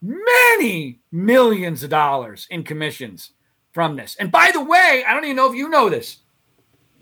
many 0.00 0.98
millions 1.12 1.82
of 1.82 1.90
dollars 1.90 2.46
in 2.50 2.62
commissions 2.62 3.32
from 3.78 3.94
this. 3.94 4.16
And 4.18 4.32
by 4.32 4.50
the 4.52 4.60
way, 4.60 5.04
I 5.06 5.14
don't 5.14 5.22
even 5.24 5.36
know 5.36 5.48
if 5.48 5.54
you 5.54 5.68
know 5.68 5.88
this, 5.88 6.16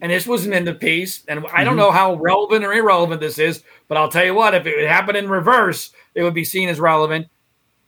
and 0.02 0.12
this 0.12 0.26
wasn't 0.26 0.52
in 0.52 0.66
the 0.66 0.74
piece, 0.74 1.24
and 1.26 1.46
I 1.54 1.64
don't 1.64 1.78
know 1.78 1.90
how 1.90 2.16
relevant 2.16 2.66
or 2.66 2.74
irrelevant 2.74 3.18
this 3.18 3.38
is, 3.38 3.64
but 3.88 3.96
I'll 3.96 4.10
tell 4.10 4.26
you 4.26 4.34
what, 4.34 4.54
if 4.54 4.66
it 4.66 4.86
happened 4.86 5.16
in 5.16 5.30
reverse, 5.30 5.90
it 6.14 6.22
would 6.22 6.34
be 6.34 6.44
seen 6.44 6.68
as 6.68 6.78
relevant. 6.78 7.28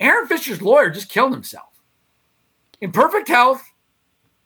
Aaron 0.00 0.26
Fisher's 0.26 0.62
lawyer 0.62 0.88
just 0.88 1.10
killed 1.10 1.34
himself 1.34 1.68
in 2.80 2.90
perfect 2.90 3.28
health 3.28 3.62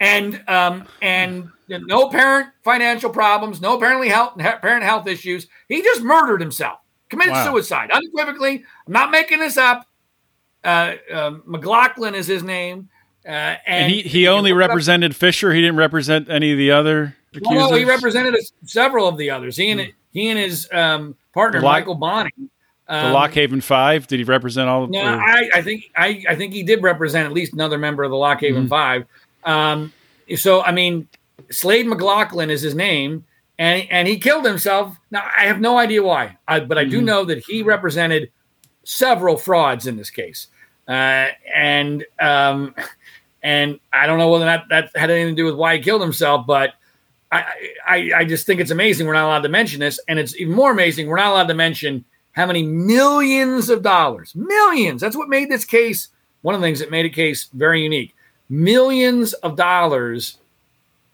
and 0.00 0.42
um, 0.48 0.88
and 1.02 1.48
no 1.68 2.08
parent 2.08 2.48
financial 2.64 3.10
problems, 3.10 3.60
no 3.60 3.76
apparently 3.76 4.08
health 4.08 4.36
parent 4.38 4.82
health 4.82 5.06
issues. 5.06 5.46
He 5.68 5.82
just 5.82 6.02
murdered 6.02 6.40
himself, 6.40 6.80
committed 7.10 7.34
Wow. 7.34 7.44
suicide 7.44 7.92
unequivocally. 7.92 8.64
I'm 8.88 8.92
not 8.92 9.12
making 9.12 9.38
this 9.38 9.56
up. 9.56 9.86
Uh, 10.64 10.94
um, 11.12 11.42
McLaughlin 11.46 12.16
is 12.16 12.26
his 12.26 12.42
name, 12.42 12.88
uh, 13.26 13.28
and, 13.28 13.60
And 13.66 13.92
he, 13.92 14.02
he 14.02 14.28
only 14.28 14.50
it 14.50 14.54
up. 14.54 14.58
represented 14.58 15.14
Fisher. 15.16 15.52
He 15.52 15.60
didn't 15.60 15.76
represent 15.76 16.28
any 16.28 16.52
of 16.52 16.58
the 16.58 16.70
other 16.72 17.16
accusers. 17.34 17.54
No, 17.54 17.70
no, 17.70 17.76
he 17.76 17.84
represented 17.84 18.36
several 18.64 19.06
of 19.08 19.16
the 19.16 19.30
others. 19.30 19.56
He 19.56 19.70
and 19.70 19.92
he 20.12 20.28
and 20.28 20.38
his 20.38 20.68
um, 20.72 21.16
partner 21.32 21.60
Lock- 21.60 21.72
Michael 21.80 21.94
Boni. 21.94 22.30
the 22.88 23.06
um, 23.06 23.12
Lock 23.12 23.32
Haven 23.32 23.60
Five. 23.60 24.06
Did 24.06 24.18
he 24.18 24.24
represent 24.24 24.68
all 24.68 24.84
of 24.84 24.90
No, 24.90 25.00
I, 25.02 25.48
I 25.54 25.62
think 25.62 25.84
I, 25.96 26.24
I 26.28 26.34
think 26.34 26.52
he 26.52 26.62
did 26.62 26.82
represent 26.82 27.26
at 27.26 27.32
least 27.32 27.52
another 27.52 27.78
member 27.78 28.02
of 28.02 28.10
the 28.10 28.16
Lock 28.16 28.40
Haven 28.40 28.66
Mhm. 28.66 28.68
Five. 28.68 29.06
Um, 29.44 29.92
so 30.36 30.62
I 30.62 30.72
mean, 30.72 31.08
Slade 31.50 31.86
McLaughlin 31.86 32.50
is 32.50 32.60
his 32.62 32.74
name, 32.74 33.24
and 33.58 33.86
and 33.90 34.06
he 34.08 34.18
killed 34.18 34.44
himself. 34.44 34.96
Now 35.10 35.22
I 35.36 35.42
have 35.44 35.60
no 35.60 35.78
idea 35.78 36.02
why, 36.02 36.36
I, 36.48 36.60
but 36.60 36.76
I 36.76 36.84
do 36.84 37.00
Mhm. 37.00 37.04
know 37.04 37.24
that 37.24 37.38
he 37.46 37.62
represented 37.62 38.30
several 38.84 39.36
frauds 39.36 39.86
in 39.86 39.96
this 39.96 40.10
case, 40.10 40.48
uh, 40.88 41.28
and 41.54 42.04
um, 42.20 42.74
and 43.42 43.80
I 43.92 44.06
don't 44.06 44.18
know 44.18 44.30
whether 44.30 44.44
that 44.44 44.64
that 44.70 44.90
had 44.94 45.10
anything 45.10 45.36
to 45.36 45.42
do 45.42 45.46
with 45.46 45.56
why 45.56 45.76
he 45.76 45.82
killed 45.82 46.02
himself, 46.02 46.46
but. 46.46 46.74
I, 47.34 47.46
I, 47.88 48.10
I 48.16 48.24
just 48.26 48.44
think 48.44 48.60
it's 48.60 48.70
amazing 48.70 49.06
we're 49.06 49.14
not 49.14 49.24
allowed 49.24 49.44
to 49.44 49.48
mention 49.48 49.80
this, 49.80 49.98
and 50.06 50.18
it's 50.18 50.36
even 50.36 50.52
more 50.52 50.70
amazing 50.70 51.06
we're 51.06 51.16
not 51.16 51.30
allowed 51.30 51.48
to 51.48 51.54
mention 51.54 52.04
how 52.32 52.44
many 52.44 52.62
millions 52.62 53.70
of 53.70 53.82
dollars, 53.82 54.34
millions. 54.34 55.00
That's 55.00 55.16
what 55.16 55.30
made 55.30 55.50
this 55.50 55.64
case 55.64 56.08
one 56.42 56.54
of 56.54 56.60
the 56.60 56.66
things 56.66 56.80
that 56.80 56.90
made 56.90 57.06
a 57.06 57.10
case 57.10 57.48
very 57.54 57.82
unique. 57.82 58.14
Millions 58.48 59.32
of 59.32 59.56
dollars, 59.56 60.38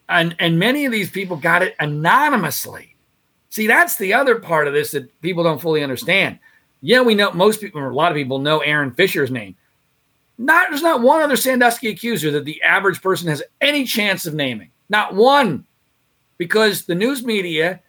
and 0.08 0.34
and 0.38 0.58
many 0.58 0.84
of 0.86 0.92
these 0.92 1.10
people 1.10 1.36
got 1.36 1.62
it 1.62 1.76
anonymously. 1.78 2.96
See, 3.50 3.66
that's 3.66 3.96
the 3.96 4.14
other 4.14 4.36
part 4.36 4.66
of 4.66 4.74
this 4.74 4.90
that 4.90 5.20
people 5.22 5.44
don't 5.44 5.60
fully 5.60 5.82
understand. 5.82 6.38
Yeah, 6.80 7.02
we 7.02 7.14
know 7.14 7.32
most 7.32 7.60
people, 7.60 7.80
or 7.80 7.90
a 7.90 7.94
lot 7.94 8.10
of 8.10 8.16
people 8.16 8.38
know 8.38 8.58
Aaron 8.60 8.92
Fisher's 8.92 9.30
name. 9.30 9.56
Not 10.38 10.70
there's 10.70 10.82
not 10.82 11.02
one 11.02 11.20
other 11.20 11.36
Sandusky 11.36 11.88
accuser 11.88 12.30
that 12.30 12.44
the 12.44 12.62
average 12.62 13.02
person 13.02 13.28
has 13.28 13.42
any 13.60 13.84
chance 13.84 14.24
of 14.24 14.34
naming. 14.34 14.70
Not 14.88 15.14
one, 15.14 15.66
because 16.38 16.84
the 16.84 16.94
news 16.94 17.24
media 17.24 17.80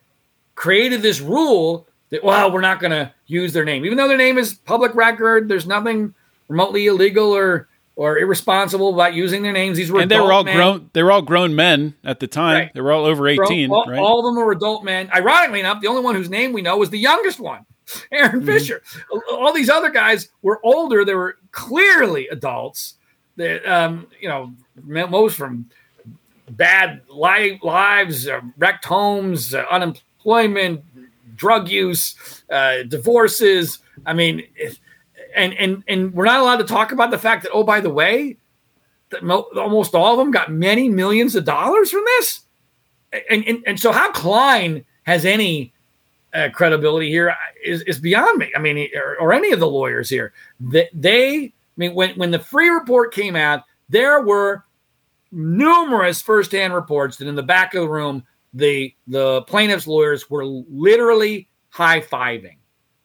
created 0.56 1.02
this 1.02 1.22
rule 1.22 1.88
that 2.10 2.24
well 2.24 2.52
we're 2.52 2.60
not 2.60 2.82
going 2.82 2.92
to 2.92 3.14
use 3.28 3.54
their 3.54 3.64
name 3.64 3.86
even 3.86 3.98
though 3.98 4.10
their 4.10 4.18
name 4.18 4.38
is 4.38 4.56
public 4.56 4.94
record 4.94 5.48
there's 5.48 5.66
nothing 5.66 6.14
remotely 6.50 6.88
illegal 6.88 7.32
or 7.32 7.70
or 7.96 8.18
irresponsible 8.18 8.94
about 8.94 9.14
using 9.14 9.42
their 9.42 9.54
names 9.54 9.78
these 9.78 9.92
were 9.92 10.02
and 10.02 10.12
they 10.12 10.20
were 10.20 10.34
all 10.34 10.44
men. 10.44 10.56
grown. 10.56 10.90
They 10.94 11.04
were 11.04 11.12
all 11.12 11.22
grown 11.22 11.54
men 11.54 11.96
at 12.04 12.20
the 12.22 12.28
time. 12.28 12.56
Right. 12.56 12.74
They 12.74 12.82
were 12.82 12.94
all 12.94 13.06
over 13.06 13.28
eighteen, 13.28 13.70
all, 13.72 13.86
right? 13.88 14.00
all 14.00 14.20
of 14.20 14.26
them 14.26 14.44
were 14.44 14.52
adult 14.52 14.84
men 14.84 15.10
ironically 15.14 15.60
enough 15.60 15.82
the 15.82 15.88
only 15.88 16.02
one 16.02 16.16
whose 16.16 16.30
name 16.30 16.52
we 16.52 16.62
know 16.62 16.78
was 16.78 16.90
the 16.90 17.00
youngest 17.00 17.40
one 17.40 17.66
aaron 18.12 18.42
Mhm. 18.42 18.46
fisher 18.46 18.82
all 19.32 19.54
these 19.54 19.70
other 19.70 19.90
guys 19.90 20.30
were 20.42 20.60
older 20.66 21.04
they 21.06 21.16
were 21.16 21.38
clearly 21.52 22.28
adults 22.30 22.96
that 23.38 23.66
um 23.66 24.08
you 24.20 24.28
know 24.30 24.54
most 24.84 25.36
from 25.38 25.70
bad 26.52 27.02
li- 27.10 27.60
lives, 27.62 28.28
uh, 28.28 28.42
wrecked 28.58 28.84
homes, 28.86 29.54
uh, 29.54 29.66
unemployment, 29.70 30.82
drug 31.36 31.70
use, 31.70 32.16
uh, 32.50 32.82
divorces. 32.88 33.78
I 34.06 34.14
mean, 34.14 34.48
if- 34.56 34.80
and 35.36 35.54
and 35.54 35.84
and 35.88 36.12
we're 36.14 36.26
not 36.26 36.40
allowed 36.40 36.58
to 36.58 36.64
talk 36.64 36.92
about 36.92 37.12
the 37.12 37.20
fact 37.20 37.44
that 37.44 37.52
oh, 37.52 37.64
by 37.64 37.82
the 37.82 37.90
way, 37.92 38.38
that 39.12 39.24
mo- 39.24 39.48
almost 39.56 39.94
all 39.94 40.14
of 40.14 40.18
them 40.18 40.32
got 40.32 40.52
many 40.52 40.90
millions 40.90 41.36
of 41.36 41.46
dollars 41.46 41.92
from 41.92 42.04
this. 42.18 42.42
And 43.30 43.46
and, 43.48 43.64
and 43.68 43.80
so 43.80 43.92
how 43.92 44.12
Kline 44.12 44.86
has 45.04 45.26
any 45.26 45.72
uh, 46.34 46.50
credibility 46.54 47.10
here 47.10 47.36
is, 47.64 47.82
is 47.84 48.00
beyond 48.00 48.38
me. 48.38 48.52
I 48.56 48.60
mean, 48.60 48.90
or, 48.96 49.18
or 49.20 49.34
any 49.34 49.52
of 49.52 49.60
the 49.60 49.68
lawyers 49.68 50.10
here. 50.10 50.34
They, 50.60 50.90
they, 50.94 51.36
I 51.46 51.52
mean, 51.78 51.94
when 51.94 52.16
when 52.16 52.32
the 52.32 52.40
Freeh 52.40 52.78
report 52.78 53.14
came 53.14 53.36
out, 53.36 53.64
there 53.90 54.22
were 54.22 54.64
numerous 55.32 56.22
firsthand 56.22 56.74
reports 56.74 57.18
that 57.18 57.28
in 57.28 57.36
the 57.36 57.44
back 57.44 57.74
of 57.74 57.82
the 57.82 57.90
room, 57.90 58.24
the 58.54 58.94
the 59.08 59.42
plaintiffs' 59.44 59.88
lawyers 59.88 60.30
were 60.30 60.46
literally 60.46 61.48
high 61.70 62.02
fiving, 62.02 62.58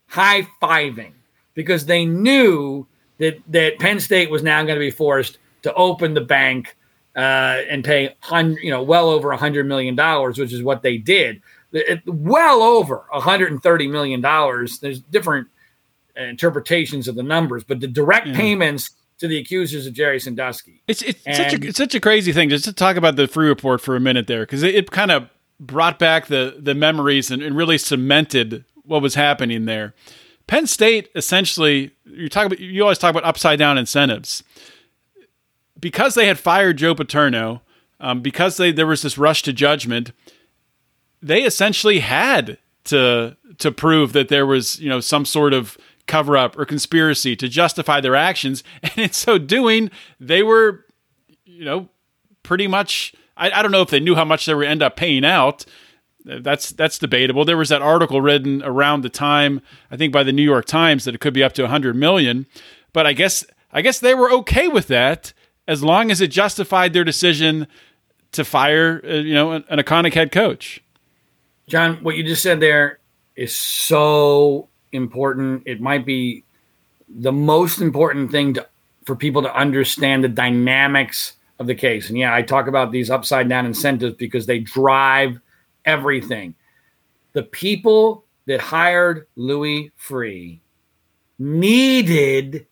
high 0.07 0.47
fiving, 0.61 1.13
because 1.55 1.87
they 1.87 2.05
knew 2.05 2.87
that 3.19 3.41
that 3.49 3.79
Penn 3.79 4.01
State 4.01 4.31
was 4.31 4.43
now 4.43 4.63
going 4.63 4.77
to 4.77 4.81
be 4.81 4.91
forced 4.91 5.39
to 5.63 5.73
open 5.75 6.15
the 6.15 6.21
bank 6.21 6.77
uh, 7.17 7.63
and 7.71 7.85
pay 7.85 8.15
you 8.61 8.71
know, 8.71 8.83
well 8.83 9.09
over 9.09 9.31
a 9.31 9.37
hundred 9.37 9.67
million 9.67 9.95
dollars, 9.95 10.39
which 10.39 10.53
is 10.53 10.63
what 10.63 10.83
they 10.83 10.99
did. 10.99 11.41
It- 11.81 12.03
well 12.07 12.63
over 12.63 13.05
hundred 13.11 13.53
and 13.53 13.63
thirty 13.63 13.87
million 13.89 14.21
dollars. 14.21 14.79
There's 14.79 15.01
different 15.01 15.49
interpretations 16.17 17.09
of 17.09 17.15
the 17.17 17.23
numbers, 17.23 17.65
but 17.65 17.81
the 17.81 17.89
direct 17.89 18.29
Yeah. 18.29 18.37
payments 18.37 18.91
to 19.19 19.29
the 19.29 19.39
accusers 19.39 19.87
of 19.87 19.93
Jerry 19.95 20.21
Sandusky. 20.21 20.83
It's 20.89 21.03
it's 21.03 21.23
such 21.25 21.53
a 21.55 21.67
it's 21.67 21.77
such 21.79 21.95
a 21.95 22.01
crazy 22.01 22.33
thing. 22.33 22.49
Just 22.49 22.65
to 22.65 22.73
talk 22.73 22.97
about 22.97 23.17
the 23.17 23.25
Freeh 23.27 23.49
report 23.49 23.81
for 23.81 23.97
a 23.97 24.01
minute 24.01 24.27
there, 24.27 24.43
because 24.43 24.63
it, 24.63 24.75
it 24.75 24.91
kind 24.91 25.11
of 25.11 25.29
brought 25.61 25.99
back 25.99 26.27
the 26.27 26.57
the 26.59 26.75
memories 26.75 27.31
and, 27.31 27.43
and 27.43 27.57
really 27.57 27.79
cemented 27.79 28.65
what 28.85 29.03
was 29.03 29.15
happening 29.15 29.65
there. 29.65 29.95
Penn 30.47 30.67
State 30.67 31.09
essentially, 31.15 31.91
you 32.05 32.29
talk 32.29 32.47
about 32.47 32.61
you 32.61 32.83
always 32.83 32.99
talk 32.99 33.11
about 33.11 33.25
upside 33.25 33.59
down 33.59 33.79
incentives 33.79 34.43
because 35.79 36.15
they 36.15 36.27
had 36.27 36.39
fired 36.39 36.77
Joe 36.77 36.95
Paterno, 36.95 37.63
um, 38.01 38.21
because 38.21 38.57
they 38.57 38.73
there 38.73 38.87
was 38.87 39.03
this 39.03 39.19
rush 39.19 39.43
to 39.43 39.53
judgment. 39.53 40.13
They 41.25 41.43
essentially 41.43 42.01
had 42.01 42.59
to 42.85 43.37
to 43.59 43.73
prove 43.73 44.13
that 44.13 44.29
there 44.29 44.47
was 44.47 44.79
you 44.79 44.89
know 44.89 45.01
some 45.01 45.25
sort 45.25 45.55
of 45.55 45.79
cover 46.07 46.37
up 46.37 46.59
or 46.59 46.67
conspiracy 46.67 47.35
to 47.37 47.49
justify 47.49 48.01
their 48.01 48.15
actions, 48.15 48.63
and 48.83 48.99
in 48.99 49.13
so 49.13 49.39
doing, 49.39 49.91
they 50.21 50.43
were 50.43 50.85
you 51.45 51.65
know 51.65 51.89
pretty 52.43 52.67
much. 52.67 53.15
I, 53.37 53.51
I 53.51 53.63
don't 53.63 53.73
know 53.73 53.83
if 53.83 53.91
they 53.91 53.99
knew 53.99 54.15
how 54.15 54.25
much 54.25 54.47
they 54.47 54.55
would 54.55 54.67
end 54.67 54.83
up 54.83 54.97
paying 54.97 55.25
out. 55.25 55.65
That's 56.25 56.71
that's 56.71 56.99
debatable. 56.99 57.45
There 57.45 57.57
was 57.57 57.71
that 57.71 57.83
article 57.83 58.21
written 58.21 58.63
around 58.63 59.03
the 59.03 59.09
time, 59.09 59.61
I 59.91 59.97
think 59.97 60.13
by 60.13 60.23
the 60.23 60.33
New 60.33 60.43
York 60.43 60.67
Times, 60.67 61.05
that 61.05 61.15
it 61.15 61.21
could 61.21 61.35
be 61.35 61.43
up 61.43 61.53
to 61.55 61.63
100 61.63 61.97
million. 61.97 62.47
But 62.93 63.07
I 63.07 63.13
guess 63.13 63.45
I 63.73 63.83
guess 63.83 63.99
they 63.99 64.15
were 64.15 64.31
okay 64.31 64.69
with 64.69 64.87
that 64.89 65.33
as 65.67 65.83
long 65.83 66.11
as 66.11 66.21
it 66.21 66.29
justified 66.29 66.93
their 66.93 67.05
decision 67.05 67.67
to 68.33 68.45
fire, 68.45 69.01
uh, 69.05 69.15
you 69.15 69.35
know, 69.35 69.53
an, 69.53 69.65
an 69.69 69.79
iconic 69.79 70.15
head 70.15 70.31
coach. 70.31 70.84
John, 71.67 71.97
what 72.03 72.17
you 72.17 72.23
just 72.25 72.43
said 72.43 72.61
there 72.61 72.99
is 73.37 73.57
so 73.57 74.69
important. 74.93 75.63
It 75.67 75.81
might 75.81 76.05
be 76.05 76.45
the 77.09 77.33
most 77.33 77.81
important 77.81 78.31
thing 78.31 78.55
to, 78.55 78.67
for 79.05 79.17
people 79.17 79.43
to 79.43 79.55
understand 79.55 80.25
the 80.25 80.29
dynamics 80.29 81.35
of 81.59 81.67
the 81.67 81.75
case. 81.75 82.09
And 82.09 82.19
yeah, 82.19 82.35
I 82.35 82.43
talk 82.43 82.67
about 82.67 82.93
these 82.93 83.11
upside 83.11 83.49
down 83.49 83.67
incentives 83.67 84.17
because 84.17 84.47
they 84.47 84.59
drive 84.59 85.39
everything. 85.85 86.55
The 87.33 87.45
people 87.45 88.25
that 88.47 88.61
hired 88.61 89.27
Louis 89.37 89.91
Freeh 89.99 90.61
needed 91.39 92.67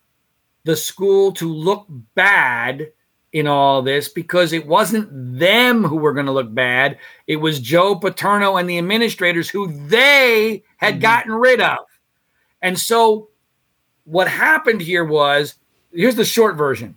the 0.64 0.76
school 0.76 1.32
to 1.32 1.52
look 1.52 1.86
bad 2.14 2.92
in 3.32 3.46
all 3.46 3.80
this 3.80 4.08
because 4.08 4.52
it 4.52 4.66
wasn't 4.66 5.08
them 5.38 5.84
who 5.84 5.96
were 5.96 6.12
going 6.12 6.26
to 6.26 6.32
look 6.32 6.54
bad. 6.54 6.98
It 7.26 7.36
was 7.36 7.60
Joe 7.60 7.94
Paterno 7.94 8.56
and 8.56 8.68
the 8.68 8.78
administrators 8.78 9.48
who 9.48 9.72
they 9.88 10.62
had 10.76 10.94
mm-hmm. 10.94 11.02
gotten 11.02 11.32
rid 11.32 11.60
of. 11.60 11.78
And 12.60 12.78
so 12.78 13.30
what 14.04 14.28
happened 14.28 14.82
here 14.82 15.04
was 15.04 15.54
here's 15.92 16.16
the 16.16 16.24
short 16.24 16.56
version 16.56 16.96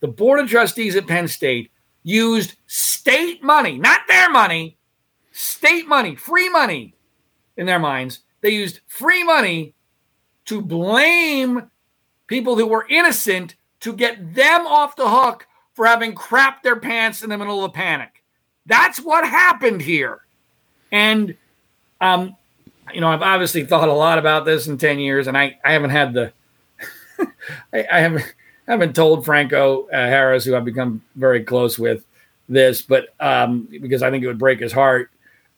the 0.00 0.08
Board 0.08 0.40
of 0.40 0.48
Trustees 0.48 0.96
at 0.96 1.06
Penn 1.06 1.28
State 1.28 1.70
used 2.02 2.54
state 2.66 3.42
money, 3.42 3.78
not 3.78 4.00
their 4.08 4.30
money, 4.30 4.78
state 5.32 5.86
money, 5.86 6.14
free 6.14 6.48
money 6.48 6.94
in 7.56 7.66
their 7.66 7.78
minds. 7.78 8.20
They 8.40 8.50
used 8.50 8.80
free 8.86 9.22
money 9.22 9.74
to 10.46 10.62
blame 10.62 11.70
people 12.26 12.56
who 12.56 12.66
were 12.66 12.86
innocent 12.88 13.56
to 13.80 13.92
get 13.92 14.34
them 14.34 14.66
off 14.66 14.96
the 14.96 15.08
hook 15.08 15.46
for 15.80 15.86
having 15.86 16.14
crapped 16.14 16.60
their 16.60 16.76
pants 16.76 17.22
in 17.22 17.30
the 17.30 17.38
middle 17.38 17.64
of 17.64 17.70
a 17.70 17.72
panic. 17.72 18.22
That's 18.66 19.00
what 19.00 19.26
happened 19.26 19.80
here. 19.80 20.20
And, 20.92 21.38
um, 22.02 22.36
you 22.92 23.00
know, 23.00 23.08
I've 23.08 23.22
obviously 23.22 23.64
thought 23.64 23.88
a 23.88 23.94
lot 23.94 24.18
about 24.18 24.44
this 24.44 24.66
in 24.66 24.76
10 24.76 24.98
years, 24.98 25.26
and 25.26 25.38
I, 25.38 25.58
I 25.64 25.72
haven't 25.72 25.88
had 25.88 26.12
the, 26.12 26.34
I, 27.72 27.86
I, 27.90 28.00
haven't, 28.00 28.34
haven't 28.66 28.94
told 28.94 29.24
Franco 29.24 29.86
uh, 29.86 29.92
Harris, 29.92 30.44
who 30.44 30.54
I've 30.54 30.66
become 30.66 31.02
very 31.16 31.42
close 31.44 31.78
with, 31.78 32.04
this, 32.46 32.82
but 32.82 33.14
um, 33.18 33.66
because 33.80 34.02
I 34.02 34.10
think 34.10 34.22
it 34.22 34.26
would 34.26 34.36
break 34.36 34.60
his 34.60 34.74
heart. 34.74 35.10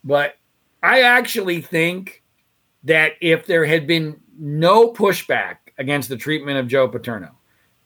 But 0.04 0.36
I 0.84 1.02
actually 1.02 1.62
think 1.62 2.22
that 2.84 3.14
if 3.20 3.46
there 3.46 3.64
had 3.64 3.88
been 3.88 4.20
no 4.38 4.92
pushback 4.92 5.56
against 5.78 6.08
the 6.08 6.16
treatment 6.16 6.58
of 6.58 6.68
Joe 6.68 6.86
Paterno, 6.86 7.32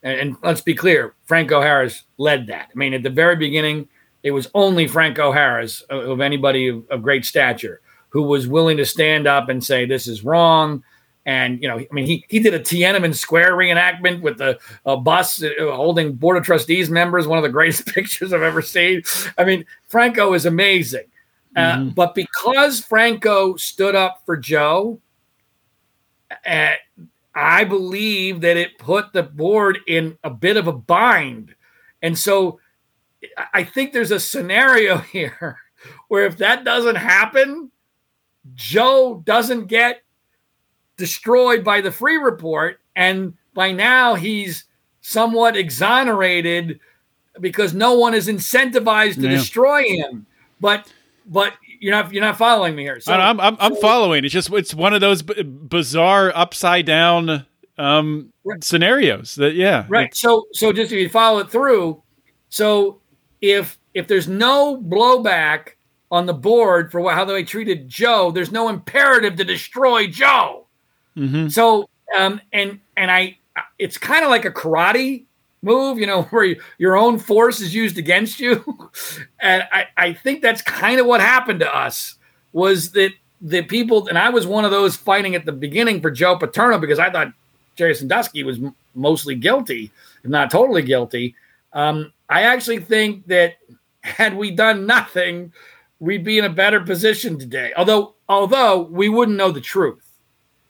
and, 0.07 0.20
and 0.20 0.36
let's 0.44 0.61
be 0.61 0.74
clear, 0.74 1.14
Franco 1.24 1.61
Harris 1.61 2.04
led 2.16 2.46
that. 2.46 2.70
I 2.72 2.78
mean, 2.78 2.94
at 2.94 3.02
the 3.02 3.11
very 3.11 3.34
beginning, 3.34 3.88
it 4.22 4.30
was 4.30 4.48
only 4.54 4.86
Franco 4.86 5.32
Harris 5.32 5.80
of 5.90 6.20
anybody 6.20 6.68
of, 6.68 6.88
of 6.90 7.02
great 7.02 7.24
stature 7.24 7.80
who 8.11 8.22
was 8.22 8.46
willing 8.46 8.76
to 8.76 8.86
stand 8.86 9.26
up 9.26 9.48
and 9.48 9.62
say 9.62 9.84
this 9.84 10.07
is 10.07 10.24
wrong. 10.24 10.84
And 11.26 11.61
you 11.61 11.68
know, 11.68 11.78
I 11.78 11.88
mean, 11.90 12.07
he 12.07 12.24
he 12.28 12.38
did 12.38 12.54
a 12.54 12.61
Tiananmen 12.61 13.16
Square 13.16 13.54
reenactment 13.54 14.22
with 14.22 14.38
the 14.38 14.61
a 14.84 14.96
bus 14.96 15.42
uh, 15.42 15.48
holding 15.59 16.12
board 16.12 16.36
of 16.36 16.44
trustees 16.44 16.88
members. 16.88 17.26
One 17.26 17.38
of 17.38 17.42
the 17.42 17.48
greatest 17.59 17.86
pictures 17.86 18.32
I've 18.32 18.42
ever 18.42 18.62
seen. 18.62 19.02
I 19.36 19.44
mean, 19.44 19.64
Franco 19.88 20.34
is 20.34 20.46
amazing. 20.46 21.07
Uh, 21.57 21.61
mm-hmm. 21.61 21.88
but 21.90 22.14
because 22.14 22.78
Franco 22.80 23.57
stood 23.57 23.96
up 23.96 24.22
for 24.24 24.36
Joe, 24.36 25.00
uh, 26.46 26.74
I 27.37 27.64
believe 27.64 28.41
that 28.41 28.57
it 28.57 28.78
put 28.78 29.12
the 29.12 29.22
board 29.22 29.78
in 29.87 30.16
a 30.24 30.30
bit 30.30 30.57
of 30.57 30.66
a 30.66 30.72
bind. 30.72 31.55
And 32.01 32.18
so 32.18 32.61
I 33.53 33.62
think 33.62 33.93
there's 33.93 34.11
a 34.11 34.18
scenario 34.18 34.97
here 35.12 35.59
where 36.09 36.24
if 36.24 36.39
that 36.39 36.64
doesn't 36.64 36.97
happen, 36.97 37.70
Joe 38.55 39.22
doesn't 39.24 39.66
get 39.66 40.03
destroyed 40.97 41.62
by 41.62 41.82
the 41.82 41.91
Freeh 41.91 42.24
report. 42.24 42.80
And 42.97 43.34
by 43.53 43.72
now 43.72 44.14
he's 44.14 44.64
somewhat 45.03 45.59
exonerated 45.59 46.80
because 47.39 47.74
no 47.74 47.99
one 47.99 48.14
is 48.14 48.28
incentivized 48.28 49.16
to 49.16 49.28
yeah. 49.28 49.37
destroy 49.37 49.82
him. 49.84 50.26
But 50.59 50.91
but 51.26 51.53
you're 51.80 51.92
not 51.92 52.12
you're 52.12 52.22
not 52.22 52.36
following 52.36 52.74
me 52.74 52.82
here. 52.82 53.00
So, 53.00 53.12
I'm 53.12 53.40
I'm, 53.40 53.56
I'm 53.60 53.76
following. 53.76 54.24
It's 54.24 54.32
just 54.32 54.52
it's 54.52 54.74
one 54.74 54.94
of 54.94 55.00
those 55.00 55.22
b- 55.22 55.42
bizarre 55.42 56.32
upside 56.34 56.86
down 56.86 57.46
um, 57.78 58.32
right. 58.44 58.62
scenarios 58.62 59.34
that 59.36 59.54
yeah. 59.54 59.86
Right. 59.88 60.14
So 60.14 60.46
so 60.52 60.72
just 60.72 60.92
if 60.92 60.98
you 60.98 61.08
follow 61.08 61.38
it 61.40 61.50
through, 61.50 62.02
so 62.48 63.00
if 63.40 63.78
if 63.94 64.08
there's 64.08 64.28
no 64.28 64.76
blowback 64.76 65.70
on 66.10 66.26
the 66.26 66.34
board 66.34 66.90
for 66.90 67.10
how 67.10 67.24
they 67.24 67.44
treated 67.44 67.88
Joe, 67.88 68.30
there's 68.30 68.52
no 68.52 68.68
imperative 68.68 69.36
to 69.36 69.44
destroy 69.44 70.06
Joe. 70.06 70.66
Mm-hmm. 71.16 71.48
So 71.48 71.88
um 72.16 72.40
and 72.52 72.80
and 72.96 73.10
I 73.10 73.38
it's 73.78 73.98
kind 73.98 74.24
of 74.24 74.30
like 74.30 74.44
a 74.44 74.50
karate 74.50 75.25
move, 75.66 75.98
you 75.98 76.06
know, 76.06 76.22
where 76.30 76.56
your 76.78 76.96
own 76.96 77.18
force 77.18 77.60
is 77.60 77.74
used 77.74 77.98
against 77.98 78.40
you. 78.40 78.64
and 79.40 79.64
I, 79.70 79.86
I 79.96 80.12
think 80.14 80.40
that's 80.40 80.62
kind 80.62 80.98
of 80.98 81.06
what 81.06 81.20
happened 81.20 81.60
to 81.60 81.76
us 81.76 82.14
was 82.52 82.92
that 82.92 83.10
the 83.42 83.62
people, 83.62 84.08
and 84.08 84.16
I 84.16 84.30
was 84.30 84.46
one 84.46 84.64
of 84.64 84.70
those 84.70 84.96
fighting 84.96 85.34
at 85.34 85.44
the 85.44 85.52
beginning 85.52 86.00
for 86.00 86.10
Joe 86.10 86.38
Paterno 86.38 86.78
because 86.78 86.98
I 86.98 87.10
thought 87.10 87.34
Jerry 87.74 87.94
Sandusky 87.94 88.42
was 88.42 88.56
m- 88.58 88.74
mostly 88.94 89.34
guilty, 89.34 89.90
if 90.24 90.30
not 90.30 90.50
totally 90.50 90.80
guilty. 90.80 91.34
Um, 91.74 92.12
I 92.30 92.42
actually 92.42 92.80
think 92.80 93.26
that 93.26 93.56
had 94.00 94.36
we 94.36 94.50
done 94.50 94.86
nothing, 94.86 95.52
we'd 96.00 96.24
be 96.24 96.38
in 96.38 96.44
a 96.44 96.50
better 96.50 96.80
position 96.80 97.38
today. 97.38 97.72
Although, 97.76 98.14
although 98.28 98.82
we 98.82 99.10
wouldn't 99.10 99.36
know 99.36 99.50
the 99.50 99.60
truth. 99.60 100.02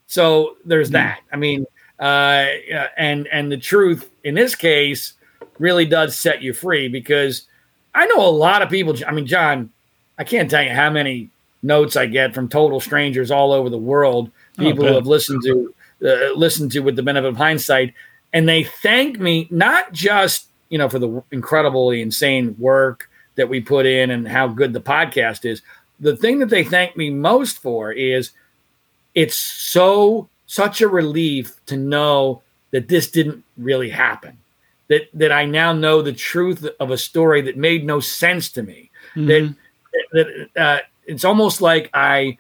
So 0.07 0.57
there's 0.65 0.91
mm. 0.91 0.95
that. 0.95 1.21
I 1.33 1.37
mean, 1.37 1.67
uh, 1.99 2.47
and 2.97 3.27
and 3.29 3.51
the 3.51 3.57
truth 3.57 4.11
in 4.27 4.35
this 4.35 4.57
case 4.57 5.15
really 5.61 5.85
does 5.85 6.17
set 6.17 6.43
you 6.43 6.53
free 6.53 6.89
because 6.89 7.47
I 7.95 8.07
know 8.07 8.27
a 8.27 8.29
lot 8.29 8.61
of 8.61 8.69
people. 8.69 8.97
I 9.07 9.13
mean, 9.13 9.25
John, 9.25 9.71
I 10.19 10.25
can't 10.25 10.51
tell 10.51 10.65
you 10.65 10.71
how 10.71 10.91
many 10.91 11.31
notes 11.63 11.97
I 11.97 12.07
get 12.07 12.35
from 12.35 12.49
total 12.49 12.81
strangers 12.81 13.31
all 13.31 13.53
over 13.53 13.71
the 13.71 13.79
world, 13.79 14.33
oh, 14.59 14.63
people 14.63 14.85
oh, 14.85 14.89
who 14.89 14.95
have 14.95 15.07
listened 15.07 15.43
to 15.45 15.73
uh, 16.05 16.35
listened 16.35 16.73
to 16.73 16.81
with 16.81 16.97
the 16.97 17.05
benefit 17.05 17.29
of 17.29 17.37
hindsight, 17.37 17.95
and 18.33 18.49
they 18.49 18.65
thank 18.65 19.21
me 19.21 19.47
not 19.53 19.93
just 19.93 20.49
you 20.71 20.77
know 20.77 20.89
for 20.89 20.99
the 20.99 21.23
incredibly 21.31 22.03
insane 22.03 22.57
work 22.59 23.09
that 23.37 23.49
we 23.49 23.61
put 23.61 23.87
in 23.87 24.11
and 24.11 24.27
how 24.27 24.49
good 24.49 24.73
the 24.73 24.81
podcast 24.81 25.45
is. 25.45 25.63
The 26.01 26.17
thing 26.17 26.41
that 26.41 26.51
they 26.51 26.65
thank 26.65 26.97
me 26.97 27.11
most 27.11 27.63
for 27.63 27.93
is 27.93 28.33
it's 29.15 29.37
so 29.37 30.29
such 30.47 30.81
a 30.81 30.89
relief 30.89 31.65
to 31.67 31.77
know 31.77 32.43
that 32.77 32.89
this 32.89 33.11
didn't 33.11 33.43
really 33.57 33.89
happen. 33.89 34.37
That 34.89 35.09
that 35.15 35.33
I 35.33 35.47
now 35.47 35.73
know 35.73 36.03
the 36.03 36.13
truth 36.13 36.67
of 36.79 36.91
a 36.91 36.99
story 36.99 37.41
that 37.41 37.57
made 37.57 37.87
no 37.87 38.01
sense 38.01 38.51
to 38.51 38.63
me. 38.63 38.91
Mm-hmm. 39.15 39.55
That 40.13 40.49
that 40.53 40.61
uh, 40.63 40.81
it's 41.07 41.25
almost 41.25 41.63
like 41.63 41.89
I 41.95 42.37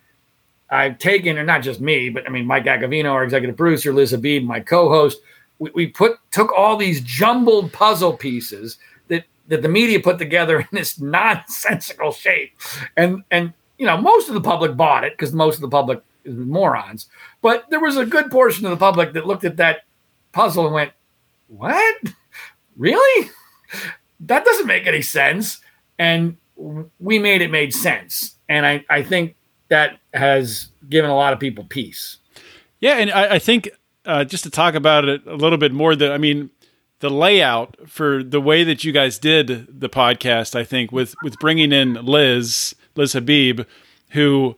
I've 0.68 0.98
taken, 0.98 1.38
and 1.38 1.46
not 1.46 1.62
just 1.62 1.80
me, 1.80 2.10
but 2.10 2.26
I 2.26 2.28
mean 2.28 2.44
Mike 2.44 2.66
Agavino, 2.66 3.12
our 3.12 3.24
executive 3.24 3.56
producer, 3.56 3.94
Liz 3.94 4.10
Habib, 4.10 4.44
my 4.44 4.60
co-host. 4.60 5.22
We, 5.58 5.70
we 5.74 5.86
put 5.86 6.18
took 6.32 6.52
all 6.52 6.76
these 6.76 7.00
jumbled 7.00 7.72
puzzle 7.72 8.12
pieces 8.12 8.76
that 9.08 9.24
that 9.48 9.62
the 9.62 9.70
media 9.70 10.00
put 10.00 10.18
together 10.18 10.60
in 10.60 10.68
this 10.70 11.00
nonsensical 11.00 12.12
shape, 12.12 12.52
and 12.98 13.24
and 13.30 13.54
you 13.78 13.86
know 13.86 13.96
most 13.96 14.28
of 14.28 14.34
the 14.34 14.42
public 14.42 14.76
bought 14.76 15.02
it 15.02 15.14
because 15.14 15.32
most 15.32 15.54
of 15.54 15.62
the 15.62 15.68
public 15.68 16.02
is 16.24 16.36
morons. 16.36 17.06
But 17.40 17.70
there 17.70 17.80
was 17.80 17.96
a 17.96 18.04
good 18.04 18.30
portion 18.30 18.66
of 18.66 18.70
the 18.70 18.76
public 18.76 19.14
that 19.14 19.26
looked 19.26 19.44
at 19.44 19.56
that 19.56 19.86
puzzle 20.36 20.66
and 20.66 20.74
went, 20.74 20.92
What? 21.48 21.96
Really? 22.76 23.30
That 24.20 24.44
doesn't 24.44 24.66
make 24.66 24.86
any 24.86 25.02
sense. 25.02 25.60
And 25.98 26.36
we 26.98 27.18
made 27.18 27.40
it 27.40 27.50
made 27.50 27.72
sense. 27.74 28.36
And 28.48 28.66
I, 28.66 28.84
I 28.88 29.02
think 29.02 29.34
that 29.68 29.98
has 30.12 30.68
given 30.88 31.10
a 31.10 31.16
lot 31.16 31.32
of 31.32 31.40
people 31.40 31.64
peace. 31.64 32.18
Yeah. 32.80 32.98
And 32.98 33.10
I, 33.10 33.34
I 33.34 33.38
think 33.38 33.70
uh, 34.04 34.24
just 34.24 34.44
to 34.44 34.50
talk 34.50 34.74
about 34.74 35.08
it 35.08 35.26
a 35.26 35.34
little 35.34 35.58
bit 35.58 35.72
more, 35.72 35.96
that 35.96 36.12
I 36.12 36.18
mean, 36.18 36.50
the 37.00 37.10
layout 37.10 37.76
for 37.88 38.22
the 38.22 38.40
way 38.40 38.62
that 38.62 38.84
you 38.84 38.92
guys 38.92 39.18
did 39.18 39.66
the 39.80 39.88
podcast, 39.88 40.54
I 40.54 40.64
think, 40.64 40.92
with 40.92 41.14
with 41.22 41.38
bringing 41.38 41.72
in 41.72 41.94
Liz, 41.94 42.74
Liz 42.94 43.14
Habib, 43.14 43.62
who 44.10 44.56